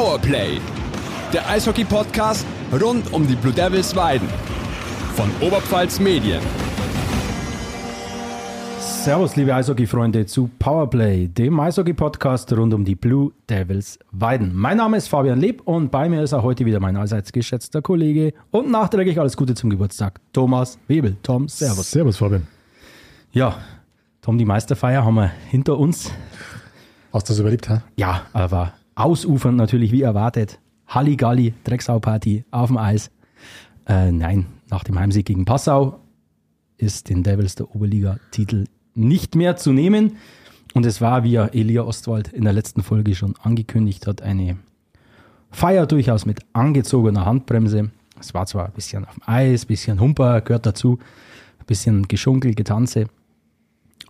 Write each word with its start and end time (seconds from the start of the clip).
Powerplay, 0.00 0.58
der 1.30 1.46
Eishockey-Podcast 1.46 2.46
rund 2.80 3.12
um 3.12 3.28
die 3.28 3.34
Blue 3.34 3.52
Devils 3.52 3.94
Weiden 3.94 4.26
von 5.14 5.30
Oberpfalz 5.46 6.00
Medien. 6.00 6.40
Servus, 8.78 9.36
liebe 9.36 9.54
Eishockey-Freunde, 9.54 10.24
zu 10.24 10.48
Powerplay, 10.58 11.28
dem 11.28 11.60
Eishockey-Podcast 11.60 12.50
rund 12.54 12.72
um 12.72 12.82
die 12.82 12.94
Blue 12.94 13.32
Devils 13.50 13.98
Weiden. 14.10 14.52
Mein 14.54 14.78
Name 14.78 14.96
ist 14.96 15.08
Fabian 15.08 15.38
Leb 15.38 15.60
und 15.66 15.90
bei 15.90 16.08
mir 16.08 16.22
ist 16.22 16.32
auch 16.32 16.44
heute 16.44 16.64
wieder 16.64 16.80
mein 16.80 16.96
allseits 16.96 17.30
geschätzter 17.30 17.82
Kollege 17.82 18.32
und 18.50 18.70
nachträglich 18.70 19.20
alles 19.20 19.36
Gute 19.36 19.54
zum 19.54 19.68
Geburtstag, 19.68 20.18
Thomas 20.32 20.78
Webel. 20.88 21.18
Tom, 21.22 21.46
Servus. 21.46 21.90
Servus, 21.90 22.16
Fabian. 22.16 22.46
Ja, 23.32 23.58
Tom, 24.22 24.38
die 24.38 24.46
Meisterfeier 24.46 25.04
haben 25.04 25.16
wir 25.16 25.30
hinter 25.50 25.76
uns. 25.76 26.10
Hast 27.12 27.28
du 27.28 27.32
das 27.34 27.40
überlebt, 27.40 27.68
hä? 27.68 27.82
Ja, 27.96 28.22
aber 28.32 28.72
ausufernd 29.00 29.56
natürlich 29.56 29.92
wie 29.92 30.02
erwartet. 30.02 30.58
Halligalli, 30.86 31.54
Drecksau-Party 31.64 32.44
auf 32.50 32.68
dem 32.68 32.78
Eis. 32.78 33.10
Äh, 33.86 34.12
nein, 34.12 34.46
nach 34.70 34.84
dem 34.84 34.98
Heimsieg 34.98 35.26
gegen 35.26 35.44
Passau 35.44 36.00
ist 36.76 37.08
den 37.08 37.22
Devils 37.22 37.54
der 37.54 37.74
Oberliga-Titel 37.74 38.64
nicht 38.94 39.34
mehr 39.34 39.56
zu 39.56 39.72
nehmen. 39.72 40.16
Und 40.74 40.86
es 40.86 41.00
war, 41.00 41.24
wie 41.24 41.32
ja 41.32 41.46
Elia 41.46 41.82
Ostwald 41.82 42.32
in 42.32 42.44
der 42.44 42.52
letzten 42.52 42.82
Folge 42.82 43.14
schon 43.14 43.34
angekündigt 43.42 44.06
hat, 44.06 44.22
eine 44.22 44.56
Feier 45.50 45.86
durchaus 45.86 46.26
mit 46.26 46.40
angezogener 46.52 47.26
Handbremse. 47.26 47.90
Es 48.18 48.34
war 48.34 48.46
zwar 48.46 48.66
ein 48.66 48.72
bisschen 48.72 49.04
auf 49.04 49.14
dem 49.14 49.22
Eis, 49.26 49.64
ein 49.64 49.66
bisschen 49.66 50.00
Humper, 50.00 50.40
gehört 50.42 50.66
dazu, 50.66 50.98
ein 51.58 51.66
bisschen 51.66 52.06
Geschunkel, 52.06 52.54
Getanze. 52.54 53.06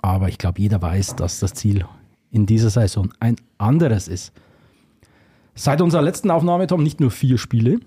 Aber 0.03 0.29
ich 0.29 0.39
glaube, 0.39 0.61
jeder 0.61 0.81
weiß, 0.83 1.17
dass 1.17 1.41
das 1.41 1.55
Ziel 1.55 1.85
in 2.31 2.47
dieser 2.47 2.71
Saison 2.71 3.13
ein 3.21 3.37
anderes 3.59 4.09
ist. 4.09 4.33
Seit 5.55 5.81
unserer 5.81 6.03
letzten 6.03 6.31
Aufnahme, 6.31 6.67
Tom, 6.67 6.83
nicht 6.83 7.01
nur 7.01 7.11
vier 7.11 7.39
Spiele, 7.39 7.81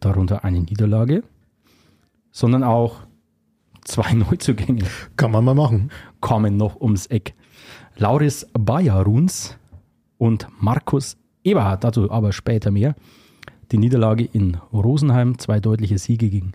darunter 0.00 0.44
eine 0.44 0.60
Niederlage, 0.60 1.22
sondern 2.30 2.62
auch 2.62 3.00
zwei 3.84 4.12
Neuzugänge 4.14 4.84
Kann 5.16 5.30
man 5.30 5.44
mal 5.44 5.54
machen. 5.54 5.90
kommen 6.20 6.56
noch 6.56 6.80
ums 6.80 7.06
Eck. 7.06 7.34
Lauris 7.96 8.46
Bajaruns 8.52 9.56
und 10.18 10.46
Markus 10.60 11.16
Eberhardt, 11.44 11.84
dazu 11.84 12.10
aber 12.10 12.32
später 12.32 12.70
mehr. 12.70 12.94
Die 13.70 13.78
Niederlage 13.78 14.24
in 14.24 14.56
Rosenheim, 14.72 15.38
zwei 15.38 15.60
deutliche 15.60 15.98
Siege 15.98 16.28
gegen 16.28 16.52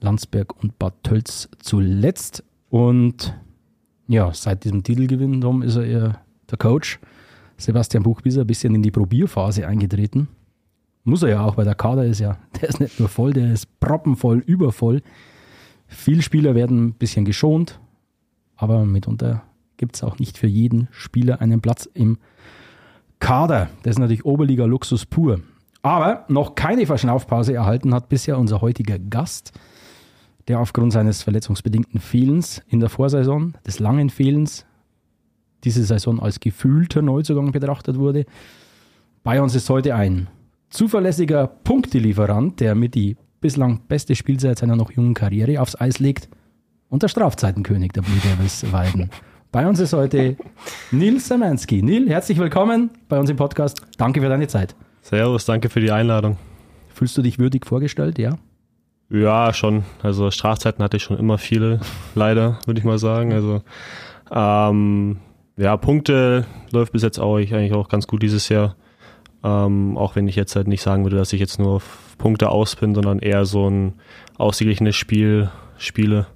Landsberg 0.00 0.60
und 0.62 0.78
Bad 0.78 0.94
Tölz 1.02 1.48
zuletzt. 1.58 2.42
Und 2.70 3.34
ja, 4.08 4.32
seit 4.32 4.64
diesem 4.64 4.82
Titelgewinn 4.82 5.40
Tom, 5.40 5.62
ist 5.62 5.76
er 5.76 5.84
eher 5.84 6.20
der 6.50 6.58
Coach. 6.58 6.98
Sebastian 7.58 8.04
Buchbieser 8.04 8.42
ein 8.42 8.46
bisschen 8.46 8.74
in 8.74 8.82
die 8.82 8.90
Probierphase 8.90 9.66
eingetreten. 9.66 10.28
Muss 11.04 11.22
er 11.22 11.30
ja 11.30 11.44
auch, 11.44 11.56
weil 11.56 11.64
der 11.64 11.74
Kader 11.74 12.04
ist 12.04 12.20
ja, 12.20 12.38
der 12.60 12.68
ist 12.68 12.80
nicht 12.80 12.98
nur 12.98 13.08
voll, 13.08 13.32
der 13.32 13.52
ist 13.52 13.80
proppenvoll, 13.80 14.38
übervoll. 14.38 15.02
Viele 15.86 16.22
Spieler 16.22 16.54
werden 16.54 16.86
ein 16.86 16.92
bisschen 16.94 17.24
geschont, 17.24 17.80
aber 18.56 18.84
mitunter 18.84 19.42
gibt 19.76 19.96
es 19.96 20.02
auch 20.02 20.18
nicht 20.18 20.38
für 20.38 20.46
jeden 20.46 20.88
Spieler 20.90 21.40
einen 21.40 21.60
Platz 21.60 21.88
im 21.94 22.18
Kader. 23.20 23.70
Das 23.82 23.92
ist 23.92 23.98
natürlich 23.98 24.24
Oberliga-Luxus 24.24 25.06
pur. 25.06 25.40
Aber 25.82 26.24
noch 26.28 26.54
keine 26.54 26.86
Verschnaufpause 26.86 27.54
erhalten 27.54 27.94
hat 27.94 28.08
bisher 28.08 28.38
unser 28.38 28.60
heutiger 28.60 28.98
Gast, 28.98 29.52
der 30.48 30.60
aufgrund 30.60 30.92
seines 30.92 31.22
verletzungsbedingten 31.22 32.00
Fehlens 32.00 32.62
in 32.68 32.80
der 32.80 32.88
Vorsaison, 32.88 33.54
des 33.66 33.78
langen 33.78 34.10
Fehlens, 34.10 34.66
diese 35.64 35.84
Saison 35.84 36.20
als 36.20 36.40
gefühlter 36.40 37.02
Neuzugang 37.02 37.52
betrachtet 37.52 37.98
wurde. 37.98 38.24
Bei 39.24 39.42
uns 39.42 39.54
ist 39.54 39.68
heute 39.70 39.94
ein 39.94 40.28
zuverlässiger 40.70 41.46
Punktelieferant, 41.46 42.60
der 42.60 42.74
mit 42.74 42.94
die 42.94 43.16
bislang 43.40 43.80
beste 43.88 44.14
Spielzeit 44.14 44.58
seiner 44.58 44.76
noch 44.76 44.90
jungen 44.90 45.14
Karriere 45.14 45.60
aufs 45.60 45.80
Eis 45.80 45.98
legt 45.98 46.28
und 46.88 47.02
der 47.02 47.08
Strafzeitenkönig 47.08 47.92
der 47.92 48.02
Blue 48.02 48.18
Devils 48.24 48.70
Weiden. 48.72 49.10
Bei 49.50 49.66
uns 49.66 49.80
ist 49.80 49.92
heute 49.92 50.36
Nils 50.90 51.28
Samansky. 51.28 51.82
Nil, 51.82 52.08
herzlich 52.08 52.38
willkommen 52.38 52.90
bei 53.08 53.18
uns 53.18 53.30
im 53.30 53.36
Podcast. 53.36 53.80
Danke 53.96 54.20
für 54.20 54.28
deine 54.28 54.46
Zeit. 54.46 54.74
Servus, 55.00 55.46
danke 55.46 55.70
für 55.70 55.80
die 55.80 55.90
Einladung. 55.90 56.36
Fühlst 56.92 57.16
du 57.16 57.22
dich 57.22 57.38
würdig 57.38 57.64
vorgestellt? 57.64 58.18
Ja. 58.18 58.36
Ja, 59.10 59.54
schon. 59.54 59.84
Also 60.02 60.30
Strafzeiten 60.30 60.84
hatte 60.84 60.98
ich 60.98 61.02
schon 61.02 61.18
immer 61.18 61.38
viele, 61.38 61.80
leider, 62.14 62.58
würde 62.66 62.78
ich 62.78 62.84
mal 62.84 62.98
sagen. 62.98 63.32
Also 63.32 63.62
ähm, 64.30 65.18
ja, 65.58 65.76
Punkte 65.76 66.46
läuft 66.70 66.92
bis 66.92 67.02
jetzt 67.02 67.18
auch 67.18 67.36
eigentlich 67.36 67.72
auch 67.72 67.88
ganz 67.88 68.06
gut 68.06 68.22
dieses 68.22 68.48
Jahr. 68.48 68.76
Ähm, 69.42 69.96
auch 69.96 70.16
wenn 70.16 70.26
ich 70.26 70.36
jetzt 70.36 70.56
halt 70.56 70.68
nicht 70.68 70.82
sagen 70.82 71.04
würde, 71.04 71.16
dass 71.16 71.32
ich 71.32 71.40
jetzt 71.40 71.58
nur 71.58 71.74
auf 71.74 72.14
Punkte 72.16 72.48
aus 72.48 72.76
bin, 72.76 72.94
sondern 72.94 73.18
eher 73.18 73.44
so 73.44 73.68
ein 73.68 73.94
ausgeglichenes 74.36 74.96
Spiel 74.96 75.50
spiele. 75.76 76.26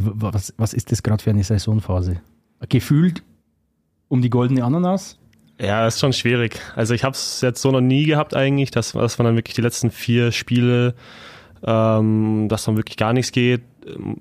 Was, 0.00 0.54
was 0.58 0.74
ist 0.74 0.92
das 0.92 1.02
gerade 1.02 1.22
für 1.22 1.30
eine 1.30 1.44
Saisonphase? 1.44 2.20
Gefühlt 2.68 3.22
um 4.08 4.20
die 4.20 4.30
goldene 4.30 4.64
Ananas? 4.64 5.18
Ja, 5.60 5.86
ist 5.86 6.00
schon 6.00 6.12
schwierig. 6.12 6.60
Also 6.74 6.92
ich 6.92 7.02
habe 7.02 7.14
es 7.14 7.40
jetzt 7.40 7.62
so 7.62 7.70
noch 7.70 7.80
nie 7.80 8.04
gehabt 8.04 8.34
eigentlich, 8.34 8.70
dass, 8.70 8.92
dass 8.92 9.18
man 9.18 9.26
dann 9.26 9.36
wirklich 9.36 9.54
die 9.54 9.62
letzten 9.62 9.90
vier 9.90 10.32
Spiele, 10.32 10.94
ähm, 11.62 12.48
dass 12.48 12.64
dann 12.64 12.76
wirklich 12.76 12.98
gar 12.98 13.14
nichts 13.14 13.32
geht, 13.32 13.62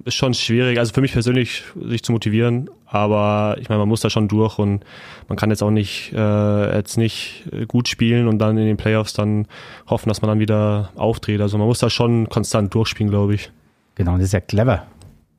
ist 0.03 0.15
schon 0.15 0.33
schwierig. 0.33 0.79
Also 0.79 0.93
für 0.93 1.01
mich 1.01 1.13
persönlich 1.13 1.63
sich 1.81 2.03
zu 2.03 2.11
motivieren, 2.11 2.69
aber 2.85 3.57
ich 3.59 3.69
meine, 3.69 3.79
man 3.79 3.89
muss 3.89 4.01
da 4.01 4.09
schon 4.09 4.27
durch 4.27 4.59
und 4.59 4.83
man 5.27 5.37
kann 5.37 5.49
jetzt 5.49 5.63
auch 5.63 5.71
nicht 5.71 6.13
äh, 6.13 6.75
jetzt 6.75 6.97
nicht 6.97 7.45
gut 7.67 7.87
spielen 7.87 8.27
und 8.27 8.39
dann 8.39 8.57
in 8.57 8.65
den 8.65 8.77
Playoffs 8.77 9.13
dann 9.13 9.47
hoffen, 9.87 10.09
dass 10.09 10.21
man 10.21 10.29
dann 10.29 10.39
wieder 10.39 10.91
auftritt. 10.95 11.41
Also 11.41 11.57
man 11.57 11.67
muss 11.67 11.79
da 11.79 11.89
schon 11.89 12.29
konstant 12.29 12.73
durchspielen, 12.73 13.09
glaube 13.09 13.35
ich. 13.35 13.51
Genau, 13.95 14.17
das 14.17 14.25
ist 14.25 14.33
ja 14.33 14.41
clever 14.41 14.85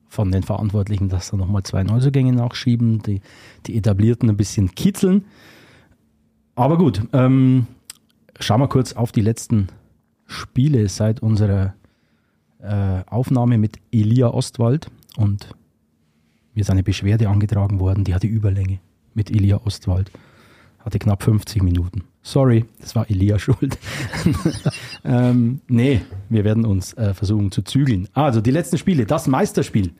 von 0.08 0.32
den 0.32 0.42
Verantwortlichen, 0.42 1.08
dass 1.08 1.30
da 1.30 1.36
nochmal 1.36 1.62
zwei 1.62 1.82
Neuzugänge 1.82 2.32
nachschieben, 2.32 3.02
die, 3.02 3.20
die 3.66 3.76
etablierten 3.76 4.30
ein 4.30 4.36
bisschen 4.36 4.74
kitzeln. 4.74 5.26
Aber 6.54 6.78
gut, 6.78 7.02
ähm, 7.12 7.66
schauen 8.40 8.60
wir 8.60 8.68
kurz 8.68 8.94
auf 8.94 9.12
die 9.12 9.20
letzten 9.20 9.68
Spiele 10.26 10.88
seit 10.88 11.20
unserer 11.20 11.74
äh, 12.60 13.02
Aufnahme 13.06 13.58
mit 13.58 13.78
Elia 13.92 14.28
Ostwald 14.28 14.90
und 15.16 15.54
mir 16.54 16.62
ist 16.62 16.70
eine 16.70 16.82
Beschwerde 16.82 17.28
angetragen 17.28 17.80
worden, 17.80 18.04
die 18.04 18.14
hatte 18.14 18.26
Überlänge 18.26 18.80
mit 19.14 19.30
Elia 19.30 19.60
Ostwald. 19.64 20.10
Hatte 20.78 20.98
knapp 20.98 21.22
50 21.22 21.62
Minuten. 21.62 22.04
Sorry, 22.22 22.64
das 22.80 22.94
war 22.94 23.10
Elia 23.10 23.38
schuld. 23.40 23.78
ähm, 25.04 25.60
nee, 25.68 26.00
wir 26.28 26.44
werden 26.44 26.64
uns 26.64 26.92
äh, 26.94 27.12
versuchen 27.12 27.50
zu 27.50 27.62
zügeln. 27.62 28.08
Also 28.12 28.40
die 28.40 28.52
letzten 28.52 28.78
Spiele, 28.78 29.04
das 29.04 29.26
Meisterspiel. 29.26 29.92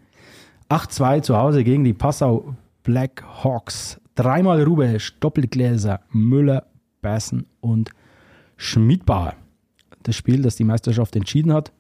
8-2 0.69 1.23
zu 1.23 1.37
Hause 1.37 1.63
gegen 1.63 1.85
die 1.85 1.93
Passau 1.93 2.55
Black 2.83 3.23
Hawks. 3.45 4.01
Dreimal 4.15 4.63
Rubesch, 4.63 5.19
Doppelgläser, 5.21 6.01
Müller, 6.11 6.67
Bassen 7.03 7.47
und 7.61 7.91
Schmidbauer. 8.57 9.35
Das 10.03 10.17
Spiel, 10.17 10.41
das 10.43 10.57
die 10.57 10.65
Meisterschaft 10.65 11.15
entschieden 11.17 11.53
hat. 11.53 11.73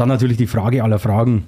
Dann 0.00 0.08
natürlich 0.08 0.38
die 0.38 0.46
Frage 0.46 0.82
aller 0.82 0.98
Fragen. 0.98 1.44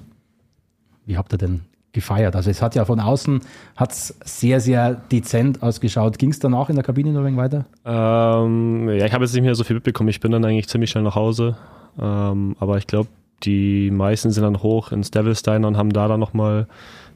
Wie 1.07 1.17
habt 1.17 1.33
ihr 1.33 1.39
denn 1.39 1.61
gefeiert? 1.91 2.35
Also 2.35 2.51
es 2.51 2.61
hat 2.61 2.75
ja 2.75 2.85
von 2.85 2.99
außen 2.99 3.41
hat's 3.75 4.15
sehr, 4.23 4.59
sehr 4.59 4.93
dezent 4.93 5.63
ausgeschaut. 5.63 6.19
Ging 6.19 6.29
es 6.29 6.37
danach 6.37 6.69
in 6.69 6.75
der 6.75 6.83
Kabine 6.83 7.13
noch 7.13 7.21
ein 7.21 7.25
wenig 7.25 7.37
weiter? 7.39 7.65
Ähm, 7.83 8.89
ja, 8.89 9.07
ich 9.07 9.11
habe 9.11 9.23
jetzt 9.23 9.33
nicht 9.33 9.41
mehr 9.41 9.55
so 9.55 9.63
viel 9.63 9.77
mitbekommen. 9.77 10.09
Ich 10.09 10.19
bin 10.19 10.31
dann 10.31 10.45
eigentlich 10.45 10.67
ziemlich 10.67 10.91
schnell 10.91 11.03
nach 11.03 11.15
Hause. 11.15 11.57
Ähm, 11.99 12.55
aber 12.59 12.77
ich 12.77 12.85
glaube, 12.85 13.09
die 13.41 13.89
meisten 13.89 14.29
sind 14.29 14.43
dann 14.43 14.61
hoch 14.61 14.91
ins 14.91 15.09
Devil's 15.09 15.41
Diner 15.41 15.67
und 15.67 15.75
haben 15.75 15.91
da 15.91 16.07
dann 16.07 16.19
nochmal 16.19 16.67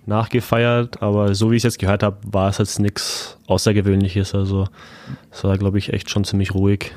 nachgefeiert. 0.08 1.04
Aber 1.04 1.36
so 1.36 1.52
wie 1.52 1.58
ich 1.58 1.60
es 1.60 1.76
jetzt 1.76 1.80
gehört 1.80 2.02
habe, 2.02 2.18
war 2.26 2.50
es 2.50 2.58
jetzt 2.58 2.80
nichts 2.80 3.38
Außergewöhnliches. 3.46 4.34
Also 4.34 4.66
es 5.30 5.44
war, 5.44 5.56
glaube 5.60 5.78
ich, 5.78 5.94
echt 5.94 6.10
schon 6.10 6.24
ziemlich 6.24 6.56
ruhig. 6.56 6.94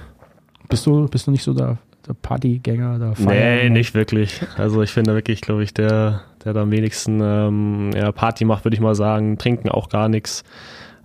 Bist 0.70 0.86
du, 0.86 1.08
bist 1.08 1.26
du 1.26 1.30
nicht 1.30 1.42
so 1.42 1.52
der, 1.52 1.76
der 2.06 2.14
Partygänger, 2.14 2.98
der 2.98 3.08
Nee, 3.10 3.14
Feier- 3.24 3.70
nicht 3.70 3.94
wirklich. 3.94 4.40
Also 4.56 4.82
ich 4.82 4.90
finde 4.90 5.14
wirklich, 5.14 5.40
glaube 5.40 5.62
ich, 5.62 5.74
der, 5.74 6.22
der 6.44 6.52
da 6.54 6.62
am 6.62 6.70
wenigsten 6.70 7.20
ähm, 7.22 7.90
ja, 7.94 8.10
Party 8.12 8.44
macht, 8.44 8.64
würde 8.64 8.74
ich 8.74 8.80
mal 8.80 8.94
sagen. 8.94 9.38
Trinken 9.38 9.68
auch 9.68 9.88
gar 9.88 10.08
nichts. 10.08 10.42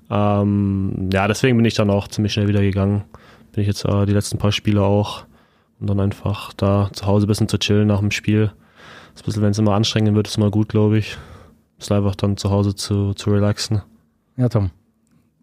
Ähm, 0.10 1.10
ja, 1.12 1.28
deswegen 1.28 1.58
bin 1.58 1.66
ich 1.66 1.74
dann 1.74 1.90
auch 1.90 2.08
ziemlich 2.08 2.34
schnell 2.34 2.48
wieder 2.48 2.62
gegangen. 2.62 3.04
Bin 3.54 3.62
ich 3.62 3.68
jetzt 3.68 3.86
äh, 3.86 4.06
die 4.06 4.14
letzten 4.14 4.38
paar 4.38 4.52
Spiele 4.52 4.82
auch. 4.82 5.26
Und 5.80 5.88
dann 5.90 6.00
einfach 6.00 6.54
da 6.54 6.90
zu 6.94 7.06
Hause 7.06 7.26
ein 7.26 7.28
bisschen 7.28 7.50
zu 7.50 7.58
chillen 7.58 7.88
nach 7.88 8.00
dem 8.00 8.12
Spiel. 8.12 8.52
Das 9.14 9.24
bisschen, 9.24 9.42
wenn 9.44 9.52
es 9.52 9.60
immer 9.60 9.74
anstrengend 9.74 10.16
wird, 10.16 10.28
ist 10.28 10.38
immer 10.38 10.52
gut, 10.52 10.70
glaube 10.70 10.98
ich. 10.98 11.18
Ist 11.80 11.92
einfach 11.92 12.16
dann 12.16 12.38
zu 12.38 12.50
Hause 12.50 12.76
zu, 12.76 13.14
zu 13.14 13.30
relaxen. 13.32 13.82
Ja, 14.38 14.48
Tom. 14.50 14.72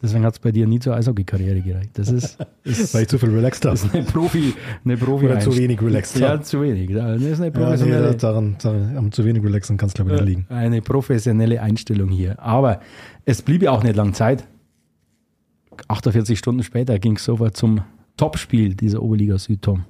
Deswegen 0.03 0.25
hat 0.25 0.35
es 0.35 0.41
bei 0.41 0.51
dir 0.51 0.67
nie 0.67 0.81
zur 0.81 0.97
Eishockey-Karriere 0.97 1.61
gereicht. 1.61 1.91
Das 1.95 2.11
ist, 2.11 2.37
ist, 2.65 2.93
Weil 2.95 3.03
ich 3.03 3.09
zu 3.09 3.19
viel 3.19 3.31
relaxed 3.31 3.65
habe. 3.65 3.75
ist 3.77 3.95
eine 3.95 4.03
Profi, 4.03 4.53
eine 4.85 4.97
Profi 4.97 5.27
Oder 5.27 5.39
zu 5.39 5.57
wenig 5.57 5.81
relaxed 5.81 6.19
Ja, 6.19 6.41
zu 6.43 6.61
wenig. 6.61 6.93
Das 6.93 7.21
ist 7.23 7.25
eine 7.25 7.29
Ja, 7.31 7.39
nee, 7.45 7.51
professionelle, 7.53 8.15
daran, 8.17 8.57
daran, 8.61 8.97
am 8.97 9.13
zu 9.13 9.25
wenig 9.25 9.45
relaxen 9.45 9.77
kann 9.77 9.89
es, 9.89 9.95
glaube 9.95 10.13
ich, 10.15 10.21
nicht 10.21 10.29
liegen. 10.29 10.47
eine 10.49 10.83
professionelle 10.83 11.63
Einstellung 11.63 12.09
hier. 12.09 12.41
Aber 12.41 12.81
es 13.25 13.43
blieb 13.43 13.63
ja 13.63 13.71
auch 13.71 13.85
nicht 13.85 13.95
lang 13.97 14.13
Zeit. 14.13 14.45
48 15.89 16.39
Stunden 16.39 16.63
später 16.63 16.99
ging 16.99 17.17
es 17.17 17.25
sofort 17.25 17.57
zum 17.57 17.83
Topspiel 18.17 18.75
dieser 18.75 19.03
Oberliga 19.03 19.39
Süd, 19.39 19.63
Tom. 19.63 19.85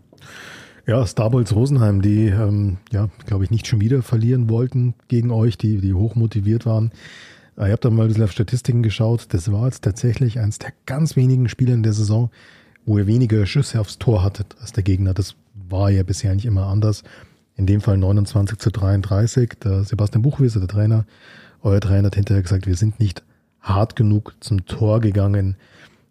Ja, 0.86 1.06
Starbolz 1.06 1.52
Rosenheim, 1.54 2.02
die, 2.02 2.26
ähm, 2.26 2.78
ja, 2.92 3.08
glaube 3.26 3.44
ich, 3.44 3.50
nicht 3.50 3.66
schon 3.66 3.80
wieder 3.80 4.02
verlieren 4.02 4.48
wollten 4.50 4.94
gegen 5.08 5.30
euch, 5.30 5.56
die, 5.56 5.78
die 5.78 5.94
hoch 5.94 6.14
motiviert 6.16 6.66
waren. 6.66 6.90
Äh, 7.56 7.66
Ich 7.66 7.72
habe 7.72 7.80
da 7.80 7.90
mal 7.90 8.02
ein 8.02 8.08
bisschen 8.08 8.24
auf 8.24 8.32
Statistiken 8.32 8.82
geschaut. 8.82 9.26
Das 9.30 9.50
war 9.50 9.66
jetzt 9.66 9.82
tatsächlich 9.84 10.38
eines 10.38 10.58
der 10.58 10.72
ganz 10.86 11.16
wenigen 11.16 11.48
Spiele 11.48 11.74
in 11.74 11.82
der 11.82 11.92
Saison, 11.92 12.30
wo 12.84 12.98
ihr 12.98 13.06
weniger 13.06 13.44
Schüsse 13.46 13.80
aufs 13.80 13.98
Tor 13.98 14.22
hattet 14.22 14.56
als 14.60 14.72
der 14.72 14.82
Gegner. 14.82 15.14
Das 15.14 15.36
war 15.68 15.90
ja 15.90 16.02
bisher 16.02 16.34
nicht 16.34 16.46
immer 16.46 16.66
anders. 16.66 17.02
In 17.56 17.66
dem 17.66 17.80
Fall 17.80 17.98
29 17.98 18.58
zu 18.58 18.70
33. 18.70 19.54
Der 19.62 19.84
Sebastian 19.84 20.22
Buchwieser, 20.22 20.60
der 20.60 20.68
Trainer, 20.68 21.04
euer 21.62 21.80
Trainer 21.80 22.06
hat 22.06 22.16
hinterher 22.16 22.42
gesagt, 22.42 22.66
wir 22.66 22.76
sind 22.76 22.98
nicht 22.98 23.22
hart 23.60 23.94
genug 23.94 24.34
zum 24.40 24.66
Tor 24.66 25.00
gegangen. 25.00 25.56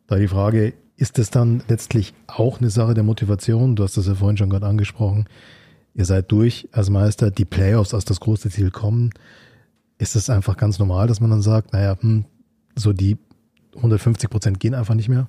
Da 0.07 0.15
die 0.17 0.27
Frage, 0.27 0.73
ist 0.95 1.19
es 1.19 1.29
dann 1.29 1.63
letztlich 1.67 2.13
auch 2.27 2.59
eine 2.59 2.69
Sache 2.69 2.93
der 2.93 3.03
Motivation? 3.03 3.75
Du 3.75 3.83
hast 3.83 3.97
das 3.97 4.07
ja 4.07 4.15
vorhin 4.15 4.37
schon 4.37 4.49
gerade 4.49 4.67
angesprochen. 4.67 5.25
Ihr 5.93 6.05
seid 6.05 6.31
durch 6.31 6.69
als 6.71 6.89
Meister, 6.89 7.31
die 7.31 7.43
Playoffs 7.43 7.93
als 7.93 8.05
das 8.05 8.19
große 8.19 8.49
Ziel 8.49 8.71
kommen. 8.71 9.11
Ist 10.01 10.15
es 10.15 10.31
einfach 10.31 10.57
ganz 10.57 10.79
normal, 10.79 11.05
dass 11.05 11.21
man 11.21 11.29
dann 11.29 11.43
sagt, 11.43 11.73
naja, 11.73 11.95
hm, 11.99 12.25
so 12.75 12.91
die 12.91 13.19
150 13.75 14.31
Prozent 14.31 14.59
gehen 14.59 14.73
einfach 14.73 14.95
nicht 14.95 15.09
mehr? 15.09 15.27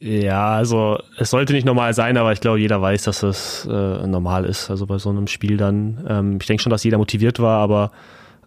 Ja, 0.00 0.56
also 0.56 0.98
es 1.16 1.30
sollte 1.30 1.52
nicht 1.52 1.64
normal 1.64 1.94
sein, 1.94 2.16
aber 2.16 2.32
ich 2.32 2.40
glaube, 2.40 2.58
jeder 2.58 2.82
weiß, 2.82 3.04
dass 3.04 3.22
es 3.22 3.64
äh, 3.70 4.06
normal 4.08 4.46
ist. 4.46 4.68
Also 4.68 4.86
bei 4.86 4.98
so 4.98 5.10
einem 5.10 5.28
Spiel 5.28 5.58
dann. 5.58 6.04
Ähm, 6.08 6.38
ich 6.40 6.46
denke 6.48 6.60
schon, 6.60 6.70
dass 6.70 6.82
jeder 6.82 6.98
motiviert 6.98 7.38
war, 7.38 7.60
aber 7.60 7.92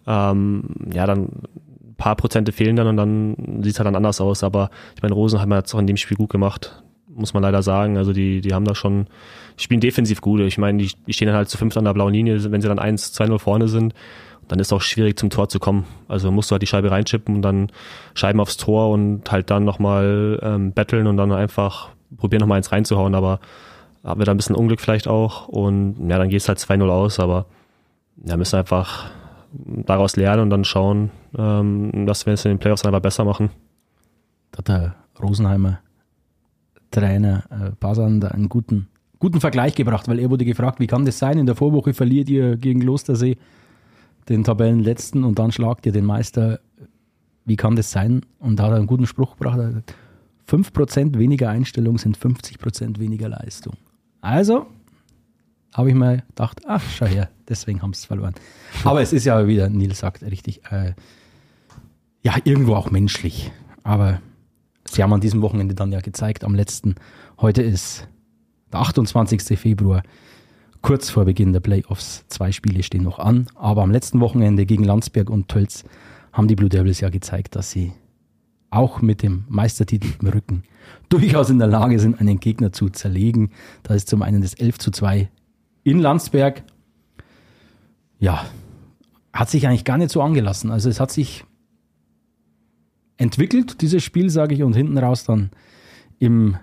ähm, 0.06 0.64
ja, 0.92 1.06
dann 1.06 1.22
ein 1.22 1.94
paar 1.96 2.16
Prozente 2.16 2.52
fehlen 2.52 2.76
dann 2.76 2.88
und 2.88 2.98
dann 2.98 3.62
sieht 3.62 3.72
es 3.72 3.78
halt 3.78 3.86
dann 3.86 3.96
anders 3.96 4.20
aus. 4.20 4.44
Aber 4.44 4.68
ich 4.96 5.02
meine, 5.02 5.14
Rosenheim 5.14 5.54
hat 5.54 5.66
es 5.66 5.74
auch 5.74 5.78
in 5.78 5.86
dem 5.86 5.96
Spiel 5.96 6.18
gut 6.18 6.28
gemacht, 6.28 6.82
muss 7.08 7.32
man 7.32 7.42
leider 7.42 7.62
sagen. 7.62 7.96
Also 7.96 8.12
die, 8.12 8.42
die 8.42 8.52
haben 8.52 8.66
da 8.66 8.74
schon, 8.74 9.06
spielen 9.56 9.80
defensiv 9.80 10.20
gut. 10.20 10.40
Ich 10.40 10.58
meine, 10.58 10.76
die, 10.76 10.90
die 11.06 11.12
stehen 11.14 11.28
dann 11.28 11.38
halt 11.38 11.48
zu 11.48 11.56
fünft 11.56 11.78
an 11.78 11.86
der 11.86 11.94
blauen 11.94 12.12
Linie, 12.12 12.52
wenn 12.52 12.60
sie 12.60 12.68
dann 12.68 12.78
1-2-0 12.78 13.38
vorne 13.38 13.68
sind 13.68 13.94
dann 14.48 14.58
ist 14.58 14.68
es 14.68 14.72
auch 14.72 14.80
schwierig 14.80 15.18
zum 15.18 15.30
Tor 15.30 15.48
zu 15.48 15.58
kommen. 15.58 15.84
Also 16.08 16.30
musst 16.30 16.50
du 16.50 16.52
halt 16.52 16.62
die 16.62 16.66
Scheibe 16.66 16.90
reinchippen 16.90 17.36
und 17.36 17.42
dann 17.42 17.70
Scheiben 18.14 18.40
aufs 18.40 18.56
Tor 18.56 18.90
und 18.90 19.30
halt 19.30 19.50
dann 19.50 19.64
nochmal 19.64 20.38
ähm, 20.42 20.72
betteln 20.72 21.06
und 21.06 21.16
dann 21.16 21.32
einfach 21.32 21.90
probieren 22.16 22.40
nochmal 22.40 22.58
eins 22.58 22.72
reinzuhauen, 22.72 23.14
aber 23.14 23.40
haben 24.04 24.20
wir 24.20 24.24
da 24.24 24.32
ein 24.32 24.36
bisschen 24.36 24.54
Unglück 24.54 24.80
vielleicht 24.80 25.08
auch 25.08 25.48
und 25.48 26.08
ja, 26.08 26.18
dann 26.18 26.28
geht 26.28 26.40
es 26.40 26.48
halt 26.48 26.58
2-0 26.58 26.88
aus, 26.88 27.18
aber 27.18 27.46
ja, 28.24 28.36
müssen 28.36 28.56
einfach 28.56 29.10
daraus 29.52 30.16
lernen 30.16 30.42
und 30.42 30.50
dann 30.50 30.64
schauen, 30.64 31.10
ähm, 31.36 32.06
dass 32.06 32.26
wir 32.26 32.34
es 32.34 32.44
in 32.44 32.52
den 32.52 32.58
Playoffs 32.58 32.84
einfach 32.84 33.00
besser 33.00 33.24
machen. 33.24 33.50
Da 34.52 34.58
hat 34.58 34.68
der 34.68 34.94
Rosenheimer 35.20 35.80
Trainer 36.90 37.44
äh, 37.50 37.70
Basan 37.78 38.20
da 38.20 38.28
einen 38.28 38.48
guten, 38.48 38.88
guten 39.18 39.40
Vergleich 39.40 39.74
gebracht, 39.74 40.08
weil 40.08 40.20
er 40.20 40.30
wurde 40.30 40.44
gefragt, 40.44 40.78
wie 40.78 40.86
kann 40.86 41.04
das 41.04 41.18
sein, 41.18 41.38
in 41.38 41.46
der 41.46 41.56
Vorwoche 41.56 41.92
verliert 41.92 42.30
ihr 42.30 42.56
gegen 42.56 42.80
Klostersee 42.80 43.36
den 44.28 44.44
Tabellenletzten 44.44 45.24
und 45.24 45.38
dann 45.38 45.52
schlagt 45.52 45.86
ihr 45.86 45.92
den 45.92 46.04
Meister. 46.04 46.60
Wie 47.44 47.56
kann 47.56 47.76
das 47.76 47.90
sein? 47.90 48.26
Und 48.38 48.56
da 48.56 48.64
hat 48.64 48.72
er 48.72 48.76
einen 48.76 48.86
guten 48.86 49.06
Spruch 49.06 49.36
gebracht. 49.36 49.58
Er 49.58 49.66
hat 49.66 49.86
gesagt, 49.86 49.94
5% 50.48 51.18
weniger 51.18 51.50
Einstellung 51.50 51.98
sind 51.98 52.18
50% 52.18 52.98
weniger 52.98 53.28
Leistung. 53.28 53.74
Also 54.20 54.66
habe 55.72 55.90
ich 55.90 55.94
mir 55.94 56.22
gedacht, 56.28 56.62
ach, 56.66 56.82
schau 56.90 57.06
her, 57.06 57.28
deswegen 57.48 57.82
haben 57.82 57.92
sie 57.92 57.98
es 57.98 58.04
verloren. 58.06 58.34
Aber 58.84 59.02
es 59.02 59.12
ist 59.12 59.24
ja 59.24 59.46
wieder, 59.46 59.68
Nils 59.68 59.98
sagt 59.98 60.22
richtig, 60.22 60.62
äh, 60.70 60.94
ja, 62.22 62.34
irgendwo 62.44 62.74
auch 62.74 62.90
menschlich. 62.90 63.52
Aber 63.82 64.20
sie 64.84 65.02
haben 65.02 65.12
an 65.12 65.20
diesem 65.20 65.42
Wochenende 65.42 65.74
dann 65.74 65.92
ja 65.92 66.00
gezeigt, 66.00 66.44
am 66.44 66.54
letzten, 66.54 66.94
heute 67.40 67.62
ist 67.62 68.08
der 68.72 68.80
28. 68.80 69.58
Februar, 69.58 70.02
kurz 70.86 71.10
vor 71.10 71.24
Beginn 71.24 71.52
der 71.52 71.58
Playoffs. 71.58 72.24
Zwei 72.28 72.52
Spiele 72.52 72.84
stehen 72.84 73.02
noch 73.02 73.18
an, 73.18 73.48
aber 73.56 73.82
am 73.82 73.90
letzten 73.90 74.20
Wochenende 74.20 74.66
gegen 74.66 74.84
Landsberg 74.84 75.30
und 75.30 75.48
Tölz 75.48 75.82
haben 76.32 76.46
die 76.46 76.54
Blue 76.54 76.68
Devils 76.68 77.00
ja 77.00 77.08
gezeigt, 77.08 77.56
dass 77.56 77.72
sie 77.72 77.92
auch 78.70 79.02
mit 79.02 79.20
dem 79.24 79.46
Meistertitel 79.48 80.06
im 80.20 80.28
Rücken 80.28 80.62
durchaus 81.08 81.50
in 81.50 81.58
der 81.58 81.66
Lage 81.66 81.98
sind, 81.98 82.20
einen 82.20 82.38
Gegner 82.38 82.72
zu 82.72 82.88
zerlegen. 82.88 83.50
Da 83.82 83.94
ist 83.94 84.08
zum 84.08 84.22
einen 84.22 84.42
das 84.42 84.54
11 84.54 84.78
zu 84.78 84.92
2 84.92 85.28
in 85.82 85.98
Landsberg. 85.98 86.62
Ja, 88.20 88.46
hat 89.32 89.50
sich 89.50 89.66
eigentlich 89.66 89.84
gar 89.84 89.98
nicht 89.98 90.12
so 90.12 90.22
angelassen. 90.22 90.70
Also 90.70 90.88
es 90.88 91.00
hat 91.00 91.10
sich 91.10 91.44
entwickelt, 93.16 93.80
dieses 93.80 94.04
Spiel, 94.04 94.30
sage 94.30 94.54
ich, 94.54 94.62
und 94.62 94.76
hinten 94.76 94.98
raus 94.98 95.24
dann 95.24 95.50
im, 96.20 96.58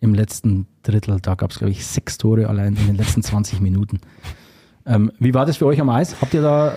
im 0.00 0.14
letzten 0.14 0.66
Drittel, 0.82 1.18
da 1.20 1.34
gab 1.34 1.50
es, 1.50 1.58
glaube 1.58 1.72
ich, 1.72 1.86
sechs 1.86 2.16
Tore 2.18 2.48
allein 2.48 2.74
in 2.76 2.86
den 2.86 2.96
letzten 2.96 3.22
20 3.22 3.60
Minuten. 3.60 4.00
Ähm, 4.86 5.12
wie 5.18 5.34
war 5.34 5.44
das 5.44 5.58
für 5.58 5.66
euch 5.66 5.80
am 5.80 5.90
Eis? 5.90 6.16
Habt 6.22 6.32
ihr 6.32 6.40
da, 6.42 6.68